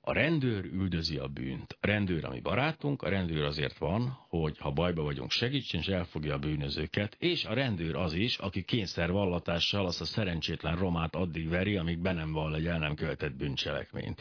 a 0.00 0.12
rendőr 0.12 0.64
üldözi 0.64 1.16
a 1.16 1.26
bűnt. 1.26 1.76
A 1.80 1.86
rendőr 1.86 2.24
a 2.24 2.30
mi 2.30 2.40
barátunk, 2.40 3.02
a 3.02 3.08
rendőr 3.08 3.42
azért 3.42 3.78
van, 3.78 4.18
hogy 4.28 4.58
ha 4.58 4.70
bajba 4.70 5.02
vagyunk, 5.02 5.30
segítsen, 5.30 5.80
és 5.80 5.86
elfogja 5.86 6.34
a 6.34 6.38
bűnözőket, 6.38 7.16
és 7.18 7.44
a 7.44 7.54
rendőr 7.54 7.96
az 7.96 8.12
is, 8.12 8.38
aki 8.38 8.62
kényszervallatással 8.62 9.86
azt 9.86 10.00
a 10.00 10.04
szerencsétlen 10.04 10.76
romát 10.76 11.14
addig 11.14 11.48
veri, 11.48 11.76
amíg 11.76 11.98
be 11.98 12.12
nem 12.12 12.32
vall 12.32 12.54
egy 12.54 12.66
el 12.66 12.78
nem 12.78 12.94
követett 12.94 13.36
bűncselekményt. 13.36 14.20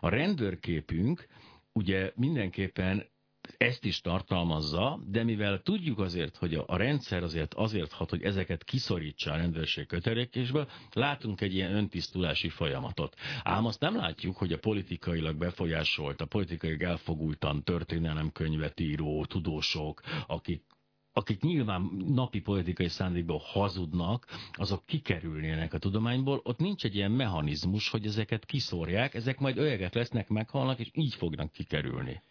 A 0.00 0.08
rendőrképünk 0.08 1.26
ugye 1.72 2.12
mindenképpen 2.14 3.12
ezt 3.56 3.84
is 3.84 4.00
tartalmazza, 4.00 5.00
de 5.06 5.24
mivel 5.24 5.62
tudjuk 5.62 5.98
azért, 5.98 6.36
hogy 6.36 6.54
a, 6.54 6.76
rendszer 6.76 7.22
azért 7.22 7.54
azért 7.54 7.92
hat, 7.92 8.10
hogy 8.10 8.22
ezeket 8.22 8.64
kiszorítsa 8.64 9.32
a 9.32 9.36
rendőrség 9.36 9.86
kötelékésből, 9.86 10.68
látunk 10.92 11.40
egy 11.40 11.54
ilyen 11.54 11.74
öntisztulási 11.74 12.48
folyamatot. 12.48 13.16
Ám 13.42 13.66
azt 13.66 13.80
nem 13.80 13.96
látjuk, 13.96 14.36
hogy 14.36 14.52
a 14.52 14.58
politikailag 14.58 15.36
befolyásolt, 15.36 16.20
a 16.20 16.26
politikailag 16.26 16.82
elfogultan 16.82 17.62
történelemkönyvet 17.62 18.80
író 18.80 19.24
tudósok, 19.24 20.02
akik 20.26 20.62
akik 21.16 21.40
nyilván 21.40 21.90
napi 22.06 22.40
politikai 22.40 22.88
szándékból 22.88 23.40
hazudnak, 23.44 24.26
azok 24.52 24.86
kikerülnének 24.86 25.74
a 25.74 25.78
tudományból, 25.78 26.40
ott 26.42 26.58
nincs 26.58 26.84
egy 26.84 26.94
ilyen 26.94 27.10
mechanizmus, 27.10 27.88
hogy 27.88 28.06
ezeket 28.06 28.44
kiszórják, 28.44 29.14
ezek 29.14 29.38
majd 29.38 29.58
öregek 29.58 29.94
lesznek, 29.94 30.28
meghalnak, 30.28 30.78
és 30.78 30.90
így 30.92 31.14
fognak 31.14 31.52
kikerülni 31.52 32.22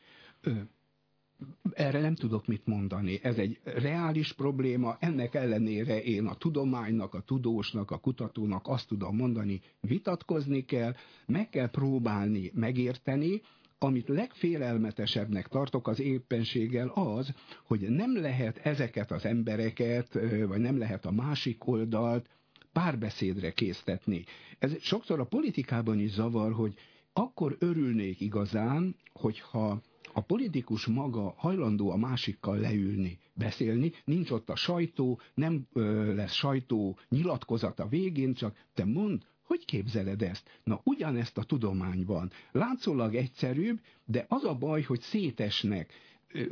erre 1.74 2.00
nem 2.02 2.16
tudok 2.16 2.48
mit 2.48 2.66
mondani. 2.66 3.20
Ez 3.24 3.38
egy 3.38 3.60
reális 3.64 4.34
probléma, 4.34 4.98
ennek 5.00 5.34
ellenére 5.36 6.04
én 6.04 6.26
a 6.26 6.34
tudománynak, 6.36 7.14
a 7.14 7.22
tudósnak, 7.22 7.92
a 7.92 7.98
kutatónak 7.98 8.68
azt 8.68 8.88
tudom 8.88 9.16
mondani, 9.16 9.62
vitatkozni 9.80 10.66
kell, 10.66 10.94
meg 11.26 11.50
kell 11.50 11.70
próbálni 11.70 12.52
megérteni, 12.54 13.42
amit 13.80 14.08
legfélelmetesebbnek 14.08 15.48
tartok 15.48 15.88
az 15.88 16.00
éppenséggel 16.00 16.88
az, 16.88 17.34
hogy 17.64 17.80
nem 17.90 18.18
lehet 18.18 18.58
ezeket 18.58 19.12
az 19.12 19.26
embereket, 19.26 20.14
vagy 20.48 20.60
nem 20.60 20.78
lehet 20.78 21.06
a 21.06 21.12
másik 21.12 21.68
oldalt 21.68 22.30
párbeszédre 22.72 23.52
késztetni. 23.52 24.24
Ez 24.60 24.82
sokszor 24.82 25.20
a 25.20 25.26
politikában 25.26 26.00
is 26.00 26.12
zavar, 26.12 26.52
hogy 26.54 26.74
akkor 27.14 27.56
örülnék 27.60 28.22
igazán, 28.22 28.96
hogyha 29.14 29.82
a 30.14 30.22
politikus 30.22 30.86
maga 30.86 31.34
hajlandó 31.38 31.90
a 31.92 31.98
másikkal 31.98 32.58
leülni, 32.58 33.20
beszélni, 33.34 33.92
nincs 34.06 34.32
ott 34.32 34.50
a 34.50 34.56
sajtó, 34.56 35.20
nem 35.34 35.68
ö, 35.74 36.14
lesz 36.16 36.34
sajtó 36.34 36.98
nyilatkozata 37.10 37.88
végén, 37.88 38.34
csak 38.34 38.58
te 38.74 38.86
mondd, 38.86 39.22
hogy 39.44 39.66
képzeled 39.66 40.22
ezt? 40.22 40.60
Na, 40.64 40.82
ugyanezt 40.84 41.38
a 41.38 41.44
tudományban. 41.44 42.32
Látszólag 42.52 43.16
egyszerűbb, 43.16 43.80
de 44.06 44.26
az 44.28 44.44
a 44.44 44.56
baj, 44.56 44.82
hogy 44.82 45.00
szétesnek 45.00 45.94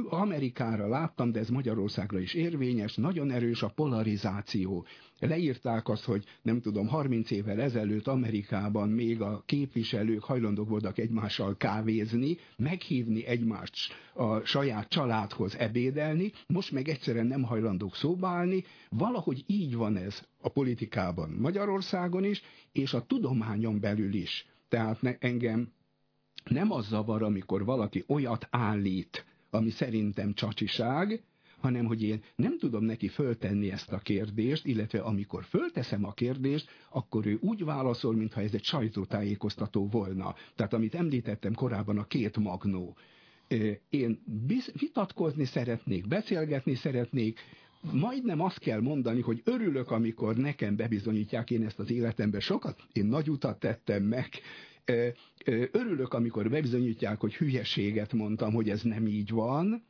Amerikára 0.09 0.87
láttam, 0.87 1.31
de 1.31 1.39
ez 1.39 1.49
Magyarországra 1.49 2.19
is 2.19 2.33
érvényes, 2.33 2.95
nagyon 2.95 3.31
erős 3.31 3.63
a 3.63 3.69
polarizáció. 3.69 4.85
Leírták 5.19 5.89
azt, 5.89 6.03
hogy 6.03 6.25
nem 6.41 6.61
tudom, 6.61 6.87
30 6.87 7.31
évvel 7.31 7.61
ezelőtt 7.61 8.07
Amerikában 8.07 8.89
még 8.89 9.21
a 9.21 9.43
képviselők 9.45 10.23
hajlandók 10.23 10.69
voltak 10.69 10.97
egymással 10.97 11.57
kávézni, 11.57 12.37
meghívni 12.57 13.25
egymást 13.25 13.93
a 14.13 14.39
saját 14.39 14.89
családhoz 14.89 15.55
ebédelni, 15.57 16.31
most 16.47 16.71
meg 16.71 16.87
egyszerűen 16.87 17.27
nem 17.27 17.43
hajlandók 17.43 17.95
szóbálni. 17.95 18.63
Valahogy 18.89 19.43
így 19.47 19.75
van 19.75 19.97
ez 19.97 20.21
a 20.41 20.49
politikában 20.49 21.29
Magyarországon 21.29 22.23
is, 22.23 22.41
és 22.71 22.93
a 22.93 23.05
tudományon 23.05 23.79
belül 23.79 24.13
is. 24.13 24.45
Tehát 24.69 25.01
ne, 25.01 25.15
engem 25.19 25.71
nem 26.43 26.71
az 26.71 26.87
zavar, 26.87 27.23
amikor 27.23 27.65
valaki 27.65 28.03
olyat 28.07 28.47
állít, 28.49 29.25
ami 29.51 29.69
szerintem 29.69 30.33
csacsiság, 30.33 31.23
hanem 31.59 31.85
hogy 31.85 32.03
én 32.03 32.23
nem 32.35 32.57
tudom 32.57 32.83
neki 32.83 33.07
föltenni 33.07 33.71
ezt 33.71 33.91
a 33.91 33.97
kérdést, 33.97 34.65
illetve 34.65 34.99
amikor 34.99 35.43
fölteszem 35.43 36.05
a 36.05 36.13
kérdést, 36.13 36.69
akkor 36.89 37.25
ő 37.25 37.37
úgy 37.41 37.63
válaszol, 37.63 38.15
mintha 38.15 38.41
ez 38.41 38.53
egy 38.53 38.63
sajtótájékoztató 38.63 39.87
volna. 39.87 40.35
Tehát 40.55 40.73
amit 40.73 40.95
említettem 40.95 41.53
korábban, 41.53 41.97
a 41.97 42.07
két 42.07 42.37
magnó. 42.37 42.97
Én 43.89 44.19
vitatkozni 44.79 45.45
szeretnék, 45.45 46.07
beszélgetni 46.07 46.75
szeretnék, 46.75 47.39
majdnem 47.93 48.41
azt 48.41 48.59
kell 48.59 48.81
mondani, 48.81 49.21
hogy 49.21 49.41
örülök, 49.43 49.91
amikor 49.91 50.35
nekem 50.35 50.75
bebizonyítják, 50.75 51.51
én 51.51 51.65
ezt 51.65 51.79
az 51.79 51.91
életemben 51.91 52.39
sokat, 52.39 52.81
én 52.93 53.05
nagy 53.05 53.29
utat 53.29 53.59
tettem 53.59 54.03
meg, 54.03 54.29
Örülök, 55.71 56.13
amikor 56.13 56.49
bebizonyítják, 56.49 57.19
hogy 57.19 57.35
hülyeséget 57.35 58.13
mondtam, 58.13 58.53
hogy 58.53 58.69
ez 58.69 58.81
nem 58.81 59.07
így 59.07 59.29
van, 59.29 59.89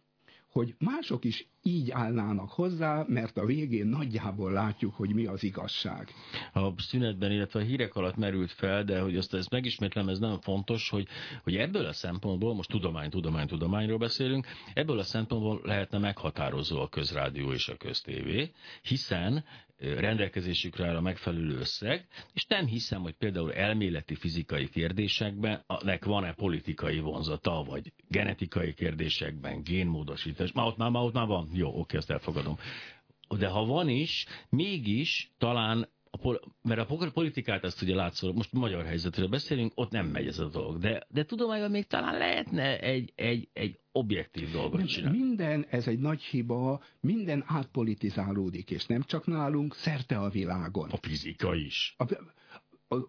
hogy 0.51 0.75
mások 0.79 1.23
is 1.25 1.47
így 1.63 1.91
állnának 1.91 2.49
hozzá, 2.49 3.05
mert 3.07 3.37
a 3.37 3.45
végén 3.45 3.87
nagyjából 3.87 4.51
látjuk, 4.51 4.95
hogy 4.95 5.13
mi 5.13 5.25
az 5.25 5.43
igazság. 5.43 6.09
A 6.53 6.81
szünetben, 6.81 7.31
illetve 7.31 7.59
a 7.59 7.63
hírek 7.63 7.95
alatt 7.95 8.15
merült 8.15 8.51
fel, 8.51 8.83
de 8.83 8.99
hogy 8.99 9.17
azt 9.17 9.33
ezt 9.33 9.49
megismétlem, 9.49 10.09
ez 10.09 10.19
nagyon 10.19 10.39
fontos, 10.39 10.89
hogy, 10.89 11.07
hogy 11.43 11.55
ebből 11.55 11.85
a 11.85 11.93
szempontból, 11.93 12.53
most 12.53 12.69
tudomány, 12.69 13.09
tudomány, 13.09 13.47
tudományról 13.47 13.97
beszélünk, 13.97 14.47
ebből 14.73 14.99
a 14.99 15.03
szempontból 15.03 15.61
lehetne 15.63 15.97
meghatározó 15.97 16.79
a 16.79 16.89
közrádió 16.89 17.51
és 17.51 17.67
a 17.67 17.77
köztévé, 17.77 18.51
hiszen 18.81 19.43
rendelkezésükre 19.82 20.88
áll 20.88 20.95
a 20.95 21.01
megfelelő 21.01 21.57
összeg, 21.57 22.07
és 22.34 22.45
nem 22.45 22.65
hiszem, 22.65 23.01
hogy 23.01 23.13
például 23.13 23.53
elméleti 23.53 24.15
fizikai 24.15 24.69
kérdésekben 24.69 25.63
nek 25.84 26.05
van-e 26.05 26.34
politikai 26.34 26.99
vonzata, 26.99 27.63
vagy 27.63 27.93
genetikai 28.07 28.73
kérdésekben, 28.73 29.63
génmódosítás. 29.63 30.51
Már 30.51 30.65
ott 30.65 30.77
már, 30.77 30.89
már, 30.89 31.03
ott 31.03 31.13
már 31.13 31.27
van. 31.27 31.49
Jó, 31.53 31.79
oké, 31.79 31.97
ezt 31.97 32.11
elfogadom. 32.11 32.57
De 33.38 33.47
ha 33.47 33.65
van 33.65 33.89
is, 33.89 34.25
mégis 34.49 35.32
talán 35.38 35.88
a, 36.12 36.39
mert 36.62 36.89
a 36.89 37.12
politikát 37.14 37.64
ezt 37.64 37.82
ugye 37.82 37.95
látszol, 37.95 38.34
most 38.34 38.51
magyar 38.51 38.86
helyzetről 38.86 39.28
beszélünk, 39.28 39.72
ott 39.76 39.91
nem 39.91 40.07
megy 40.07 40.28
ez 40.28 40.39
a 40.39 40.49
dolog. 40.49 40.80
De, 40.80 41.05
de 41.09 41.26
tudományban 41.26 41.72
még 41.72 41.88
talán 41.88 42.18
lehetne 42.18 42.80
egy, 42.80 43.14
egy, 43.16 43.49
egy 43.53 43.80
objektív 43.91 44.51
dolgot 44.51 44.86
csinálni. 44.88 45.18
Minden, 45.18 45.66
ez 45.70 45.88
egy 45.88 45.99
nagy 45.99 46.22
hiba, 46.22 46.84
minden 46.99 47.43
átpolitizálódik, 47.47 48.72
és 48.72 48.86
nem 48.86 49.01
csak 49.01 49.26
nálunk, 49.26 49.76
szerte 49.76 50.18
a 50.18 50.30
világon. 50.30 50.89
A 50.89 50.97
fizika 50.97 51.55
is. 51.55 51.95
A, 51.97 52.05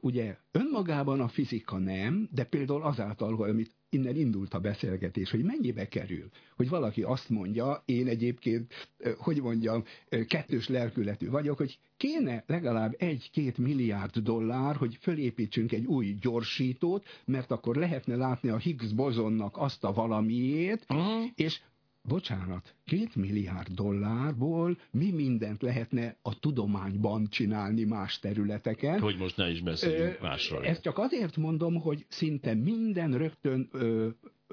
ugye 0.00 0.36
önmagában 0.50 1.20
a 1.20 1.28
fizika 1.28 1.78
nem, 1.78 2.28
de 2.32 2.44
például 2.44 2.82
azáltal, 2.82 3.34
hogy 3.34 3.50
amit 3.50 3.74
innen 3.88 4.16
indult 4.16 4.54
a 4.54 4.60
beszélgetés, 4.60 5.30
hogy 5.30 5.42
mennyibe 5.42 5.88
kerül, 5.88 6.28
hogy 6.56 6.68
valaki 6.68 7.02
azt 7.02 7.28
mondja, 7.28 7.82
én 7.84 8.06
egyébként, 8.06 8.72
hogy 9.16 9.42
mondjam, 9.42 9.84
kettős 10.26 10.68
lelkületű 10.68 11.30
vagyok, 11.30 11.56
hogy 11.56 11.78
kéne 11.96 12.44
legalább 12.46 12.94
egy-két 12.98 13.58
milliárd 13.58 14.18
dollár, 14.18 14.76
hogy 14.76 14.98
fölépítsünk 15.00 15.72
egy 15.72 15.84
új 15.84 16.16
gyorsítót, 16.20 17.04
mert 17.24 17.50
akkor 17.50 17.76
lehetne 17.76 18.16
látni 18.16 18.48
a 18.48 18.56
Higgs 18.56 18.92
bozonnak 18.92 19.56
azt 19.56 19.84
a 19.84 19.92
valamiét, 19.92 20.86
uh-huh. 20.88 21.24
és 21.34 21.60
bocsánat, 22.02 22.74
két 22.84 23.16
milliárd 23.16 23.68
dollárból 23.68 24.78
mi 24.90 25.10
mindent 25.10 25.62
lehetne 25.62 26.16
a 26.22 26.38
tudományban 26.38 27.26
csinálni 27.30 27.84
más 27.84 28.18
területeken. 28.18 29.00
Hogy 29.00 29.16
most 29.16 29.36
ne 29.36 29.50
is 29.50 29.60
beszéljünk 29.60 30.20
másról. 30.20 30.64
Ezt 30.64 30.82
csak 30.82 30.98
azért 30.98 31.36
mondom, 31.36 31.80
hogy 31.80 32.06
szinte 32.08 32.54
minden 32.54 33.18
rögtön 33.18 33.68
ö, 33.72 34.08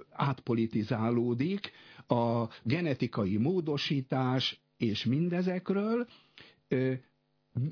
átpolitizálódik 0.09 1.71
a 2.07 2.45
genetikai 2.63 3.37
módosítás 3.37 4.61
és 4.77 5.05
mindezekről, 5.05 6.07
ö, 6.67 6.93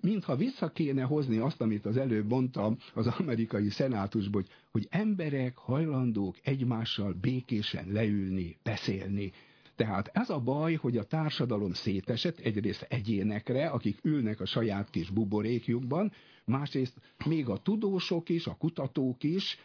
mintha 0.01 0.35
vissza 0.35 0.71
kéne 0.71 1.03
hozni 1.03 1.37
azt, 1.37 1.61
amit 1.61 1.85
az 1.85 1.97
előbb 1.97 2.29
mondtam 2.29 2.77
az 2.93 3.07
amerikai 3.07 3.69
szenátusban, 3.69 4.41
hogy, 4.41 4.51
hogy 4.71 4.87
emberek 4.89 5.57
hajlandók 5.57 6.35
egymással 6.43 7.13
békésen 7.21 7.91
leülni, 7.91 8.57
beszélni. 8.63 9.31
Tehát 9.77 10.09
ez 10.13 10.29
a 10.29 10.39
baj, 10.39 10.73
hogy 10.73 10.97
a 10.97 11.03
társadalom 11.03 11.73
szétesett 11.73 12.37
egyrészt 12.37 12.85
egyénekre, 12.89 13.67
akik 13.67 13.99
ülnek 14.03 14.39
a 14.39 14.45
saját 14.45 14.89
kis 14.89 15.09
buborékjukban, 15.09 16.11
másrészt 16.45 16.93
még 17.25 17.49
a 17.49 17.57
tudósok 17.57 18.29
is, 18.29 18.47
a 18.47 18.55
kutatók 18.55 19.23
is 19.23 19.57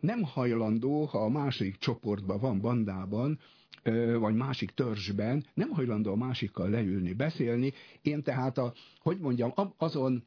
nem 0.00 0.22
hajlandó, 0.22 1.04
ha 1.04 1.18
a 1.18 1.28
másik 1.28 1.76
csoportban 1.76 2.38
van, 2.40 2.60
bandában, 2.60 3.38
vagy 4.18 4.34
másik 4.34 4.70
törzsben, 4.70 5.44
nem 5.54 5.70
hajlandó 5.70 6.12
a 6.12 6.16
másikkal 6.16 6.68
leülni, 6.68 7.12
beszélni. 7.12 7.72
Én 8.02 8.22
tehát, 8.22 8.58
a, 8.58 8.72
hogy 8.98 9.18
mondjam, 9.18 9.52
azon 9.76 10.24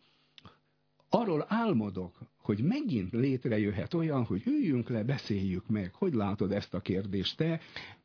arról 1.10 1.46
álmodok, 1.48 2.18
hogy 2.38 2.64
megint 2.64 3.12
létrejöhet 3.12 3.94
olyan, 3.94 4.24
hogy 4.24 4.42
üljünk 4.46 4.90
le, 4.90 5.04
beszéljük 5.04 5.68
meg. 5.68 5.94
Hogy 5.94 6.14
látod 6.14 6.52
ezt 6.52 6.74
a 6.74 6.80
kérdést 6.80 7.38
te? 7.38 7.60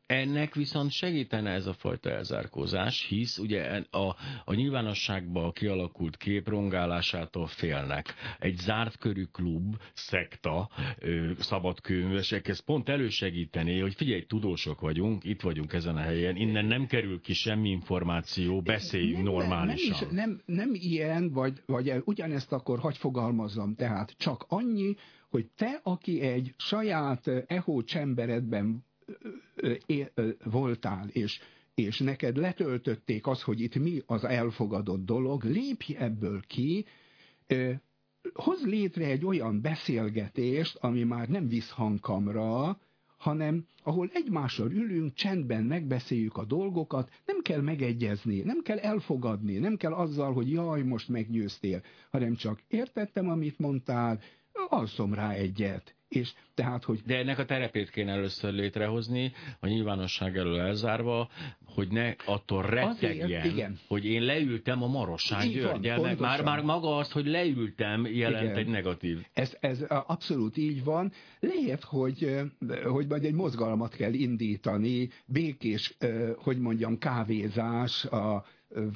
Ennek 0.07 0.55
viszont 0.55 0.91
segítene 0.91 1.51
ez 1.51 1.65
a 1.65 1.73
fajta 1.73 2.09
elzárkózás, 2.09 3.05
hisz 3.09 3.37
ugye 3.37 3.83
a, 3.91 4.15
a 4.45 4.53
nyilvánosságban 4.53 5.51
kialakult 5.51 6.17
kép 6.17 6.47
rongálásától 6.47 7.47
félnek. 7.47 8.13
Egy 8.39 8.57
zárt 8.57 8.97
körű 8.97 9.23
klub, 9.23 9.75
szekta, 9.93 10.69
szabadkönyvesek, 11.39 12.47
ez 12.47 12.59
pont 12.59 12.89
elősegítené, 12.89 13.79
hogy 13.79 13.93
figyelj, 13.95 14.25
tudósok 14.25 14.81
vagyunk, 14.81 15.23
itt 15.23 15.41
vagyunk 15.41 15.73
ezen 15.73 15.95
a 15.95 16.01
helyen, 16.01 16.35
innen 16.35 16.65
nem 16.65 16.85
kerül 16.85 17.21
ki 17.21 17.33
semmi 17.33 17.69
információ, 17.69 18.61
beszéljünk 18.61 19.23
nem, 19.23 19.33
normálisan. 19.33 19.97
Nem, 19.99 20.09
is, 20.09 20.15
nem, 20.15 20.41
nem 20.45 20.69
ilyen, 20.73 21.31
vagy, 21.31 21.61
vagy 21.65 21.93
ugyanezt 22.05 22.51
akkor 22.51 22.79
hagy 22.79 22.97
fogalmazzam, 22.97 23.75
tehát 23.75 24.13
csak 24.17 24.45
annyi, 24.47 24.95
hogy 25.29 25.45
te, 25.55 25.79
aki 25.83 26.21
egy 26.21 26.53
saját 26.57 27.27
echo 27.47 27.83
csemberedben 27.83 28.85
voltál, 30.43 31.07
és, 31.07 31.39
és 31.75 31.99
neked 31.99 32.37
letöltötték 32.37 33.27
az, 33.27 33.41
hogy 33.41 33.61
itt 33.61 33.75
mi 33.75 34.01
az 34.05 34.23
elfogadott 34.23 35.05
dolog, 35.05 35.43
lépj 35.43 35.95
ebből 35.95 36.41
ki, 36.47 36.85
hoz 38.33 38.65
létre 38.65 39.05
egy 39.05 39.25
olyan 39.25 39.61
beszélgetést, 39.61 40.75
ami 40.75 41.03
már 41.03 41.27
nem 41.27 41.47
visz 41.47 41.69
hangkamra, 41.69 42.79
hanem 43.17 43.65
ahol 43.83 44.09
egymással 44.13 44.71
ülünk, 44.71 45.13
csendben 45.13 45.63
megbeszéljük 45.63 46.37
a 46.37 46.45
dolgokat, 46.45 47.11
nem 47.25 47.41
kell 47.41 47.61
megegyezni, 47.61 48.39
nem 48.39 48.61
kell 48.61 48.77
elfogadni, 48.77 49.57
nem 49.57 49.75
kell 49.75 49.93
azzal, 49.93 50.33
hogy 50.33 50.51
jaj, 50.51 50.81
most 50.81 51.09
meggyőztél, 51.09 51.81
hanem 52.11 52.35
csak 52.35 52.61
értettem, 52.67 53.29
amit 53.29 53.59
mondtál, 53.59 54.19
alszom 54.69 55.13
rá 55.13 55.31
egyet. 55.31 55.96
És 56.07 56.33
tehát, 56.53 56.83
hogy... 56.83 57.01
De 57.05 57.17
ennek 57.17 57.39
a 57.39 57.45
terepét 57.45 57.89
kéne 57.89 58.11
először 58.11 58.53
létrehozni, 58.53 59.31
a 59.59 59.67
nyilvánosság 59.67 60.37
elől 60.37 60.59
elzárva, 60.59 61.29
hogy 61.65 61.87
ne 61.87 62.13
attól 62.25 62.63
rettegjen, 62.63 63.45
igen. 63.45 63.79
hogy 63.87 64.05
én 64.05 64.21
leültem 64.21 64.83
a 64.83 64.87
Marosság 64.87 65.49
Györgyel, 65.49 66.15
már, 66.19 66.43
már 66.43 66.61
maga 66.61 66.97
az, 66.97 67.11
hogy 67.11 67.25
leültem 67.25 68.05
jelent 68.05 68.43
igen. 68.43 68.57
egy 68.57 68.67
negatív. 68.67 69.25
Ez, 69.33 69.57
ez 69.59 69.81
abszolút 69.89 70.57
így 70.57 70.83
van. 70.83 71.11
Lehet, 71.39 71.83
hogy, 71.83 72.41
hogy 72.83 73.07
majd 73.07 73.23
egy 73.23 73.33
mozgalmat 73.33 73.95
kell 73.95 74.13
indítani, 74.13 75.09
békés, 75.25 75.97
hogy 76.37 76.57
mondjam, 76.57 76.97
kávézás, 76.97 78.05
a 78.05 78.45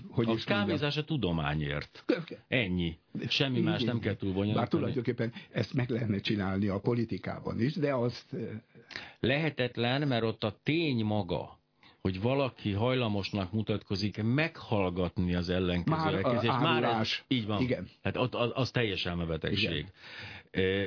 hogy 0.09 0.30
a 0.30 0.34
is 0.34 0.43
kávézás 0.43 0.97
a 0.97 1.03
tudományért. 1.03 2.05
Ennyi. 2.47 2.97
Semmi 3.28 3.57
így, 3.57 3.63
más 3.63 3.82
nem 3.82 3.99
kell 3.99 4.15
túl 4.15 4.30
bonyolítani. 4.32 4.59
Bár 4.59 4.67
tulajdonképpen 4.67 5.34
ezt 5.51 5.74
meg 5.74 5.89
lehetne 5.89 6.19
csinálni 6.19 6.67
a 6.67 6.80
politikában 6.80 7.59
is, 7.59 7.74
de 7.74 7.93
azt... 7.93 8.36
Lehetetlen, 9.19 10.07
mert 10.07 10.24
ott 10.24 10.43
a 10.43 10.59
tény 10.63 11.03
maga, 11.03 11.59
hogy 12.01 12.22
valaki 12.22 12.72
hajlamosnak 12.72 13.51
mutatkozik 13.51 14.24
meghallgatni 14.24 15.36
az 15.36 15.49
ellenkező 15.49 15.97
Már 15.97 16.13
elkezést. 16.13 16.59
Már 16.59 16.84
ez, 16.84 17.09
így 17.28 17.45
van. 17.45 17.61
Igen. 17.61 17.88
Hát 18.03 18.17
az, 18.17 18.51
az 18.53 18.72
teljes 18.72 19.05
elmebetegség. 19.05 19.72
Igen. 19.72 19.91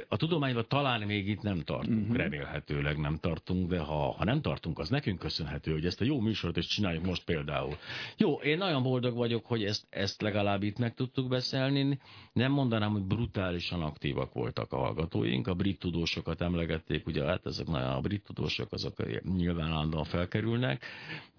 A 0.09 0.17
tudományban 0.17 0.65
talán 0.69 1.03
még 1.03 1.29
itt 1.29 1.43
nem 1.43 1.61
tartunk, 1.61 2.01
uh-huh. 2.01 2.17
remélhetőleg 2.17 2.99
nem 2.99 3.19
tartunk, 3.19 3.69
de 3.69 3.79
ha, 3.79 4.13
ha 4.13 4.25
nem 4.25 4.41
tartunk, 4.41 4.79
az 4.79 4.89
nekünk 4.89 5.19
köszönhető, 5.19 5.73
hogy 5.73 5.87
ezt 5.87 6.01
a 6.01 6.05
jó 6.05 6.21
műsort 6.21 6.57
is 6.57 6.67
csináljuk 6.67 7.05
most 7.05 7.25
például. 7.25 7.77
Jó, 8.17 8.35
én 8.35 8.59
nagyon 8.59 8.83
boldog 8.83 9.15
vagyok, 9.15 9.47
hogy 9.47 9.65
ezt, 9.65 9.87
ezt 9.91 10.23
legalább 10.23 10.63
itt 10.63 10.79
meg 10.79 10.95
tudtuk 10.95 11.29
beszélni. 11.29 11.99
Nem 12.33 12.53
mondanám, 12.53 12.91
hogy 12.91 13.03
brutálisan 13.03 13.83
aktívak 13.83 14.33
voltak 14.33 14.73
a 14.73 14.77
hallgatóink. 14.77 15.47
A 15.47 15.55
brit 15.55 15.79
tudósokat 15.79 16.41
emlegették, 16.41 17.07
ugye 17.07 17.25
hát 17.25 17.47
ezek 17.47 17.67
nagyon 17.67 17.91
a 17.91 18.01
brit 18.01 18.25
tudósok, 18.25 18.73
azok 18.73 19.23
nyilván 19.37 19.71
állandóan 19.71 20.05
felkerülnek, 20.05 20.85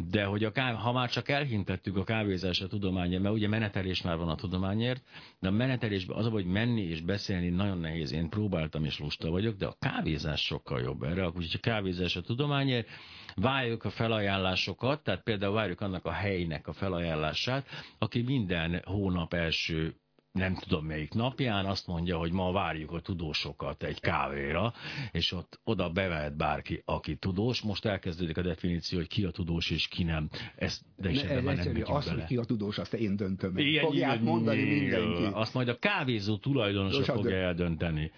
de 0.09 0.23
hogy 0.23 0.43
a 0.43 0.51
káv, 0.51 0.75
ha 0.75 0.91
már 0.91 1.09
csak 1.09 1.29
elhintettük 1.29 1.97
a 1.97 2.03
kávézás 2.03 2.61
a 2.61 2.67
tudományért, 2.67 3.21
mert 3.21 3.35
ugye 3.35 3.47
menetelés 3.47 4.01
már 4.01 4.17
van 4.17 4.29
a 4.29 4.35
tudományért, 4.35 5.03
de 5.39 5.47
a 5.47 5.51
menetelésben 5.51 6.17
az, 6.17 6.27
hogy 6.27 6.45
menni 6.45 6.81
és 6.81 7.01
beszélni 7.01 7.49
nagyon 7.49 7.77
nehéz 7.77 8.13
én 8.15 8.29
próbáltam 8.29 8.85
és 8.85 8.99
lusta 8.99 9.29
vagyok, 9.29 9.55
de 9.55 9.65
a 9.65 9.75
kávézás 9.79 10.41
sokkal 10.41 10.81
jobb 10.81 11.03
erre, 11.03 11.27
úgyhogy 11.27 11.49
a 11.53 11.59
kávézás 11.59 12.15
a 12.15 12.21
tudományért, 12.21 12.87
várjuk 13.35 13.83
a 13.83 13.89
felajánlásokat, 13.89 15.03
tehát 15.03 15.23
például 15.23 15.53
várjuk 15.53 15.81
annak 15.81 16.05
a 16.05 16.11
helynek 16.11 16.67
a 16.67 16.73
felajánlását, 16.73 17.67
aki 17.97 18.21
minden 18.21 18.81
hónap 18.85 19.33
első 19.33 19.95
nem 20.35 20.55
tudom 20.55 20.85
melyik 20.85 21.13
napján 21.13 21.65
azt 21.65 21.87
mondja, 21.87 22.17
hogy 22.17 22.31
ma 22.31 22.51
várjuk 22.51 22.91
a 22.91 22.99
tudósokat 22.99 23.83
egy 23.83 23.99
kávéra, 23.99 24.73
és 25.11 25.31
ott 25.31 25.59
oda 25.63 25.89
bevehet 25.89 26.37
bárki, 26.37 26.81
aki 26.85 27.15
tudós. 27.15 27.61
Most 27.61 27.85
elkezdődik 27.85 28.37
a 28.37 28.41
definíció, 28.41 28.97
hogy 28.97 29.07
ki 29.07 29.23
a 29.23 29.31
tudós 29.31 29.69
és 29.69 29.87
ki 29.87 30.03
nem. 30.03 30.29
Ezt 30.55 30.81
de 30.97 31.09
is 31.09 31.21
ne, 31.21 31.33
nem 31.33 31.43
megyünk 31.43 31.89
azt, 31.89 32.07
bele. 32.07 32.19
hogy 32.19 32.29
ki 32.29 32.37
a 32.37 32.43
tudós, 32.43 32.77
azt 32.77 32.93
én 32.93 33.15
döntöm. 33.15 33.57
Igen, 33.57 33.83
Fogják 33.83 34.21
mondani 34.21 34.63
mindenki. 34.63 35.23
Azt 35.31 35.53
majd 35.53 35.67
a 35.67 35.79
kávézó 35.79 36.37
tulajdonosa 36.37 37.13
fogja 37.13 37.35
eldönteni. 37.35 38.11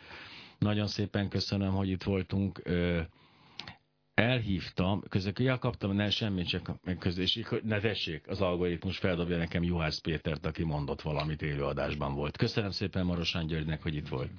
Nagyon 0.60 0.88
szépen 0.88 1.30
köszönöm, 1.30 1.72
hogy 1.72 1.90
itt 1.90 2.04
voltunk 2.04 2.62
elhívtam, 4.18 5.04
közök, 5.10 5.40
ja, 5.40 5.58
kaptam, 5.58 5.92
ne 5.92 6.10
semmi, 6.10 6.44
csak 6.44 6.72
közül, 7.00 7.24
és 7.24 7.44
ne 7.64 7.80
tessék, 7.80 8.28
az 8.28 8.42
algoritmus 8.42 8.98
feldobja 8.98 9.38
nekem 9.38 9.64
Juhász 9.64 9.98
Pétert, 9.98 10.46
aki 10.46 10.64
mondott 10.64 11.02
valamit 11.02 11.42
élőadásban 11.42 12.14
volt. 12.14 12.38
Köszönöm 12.38 12.72
szépen 12.72 13.06
Marosán 13.06 13.48
Györgynek, 13.48 13.82
hogy 13.82 13.96
itt 13.96 14.08
volt. 14.08 14.32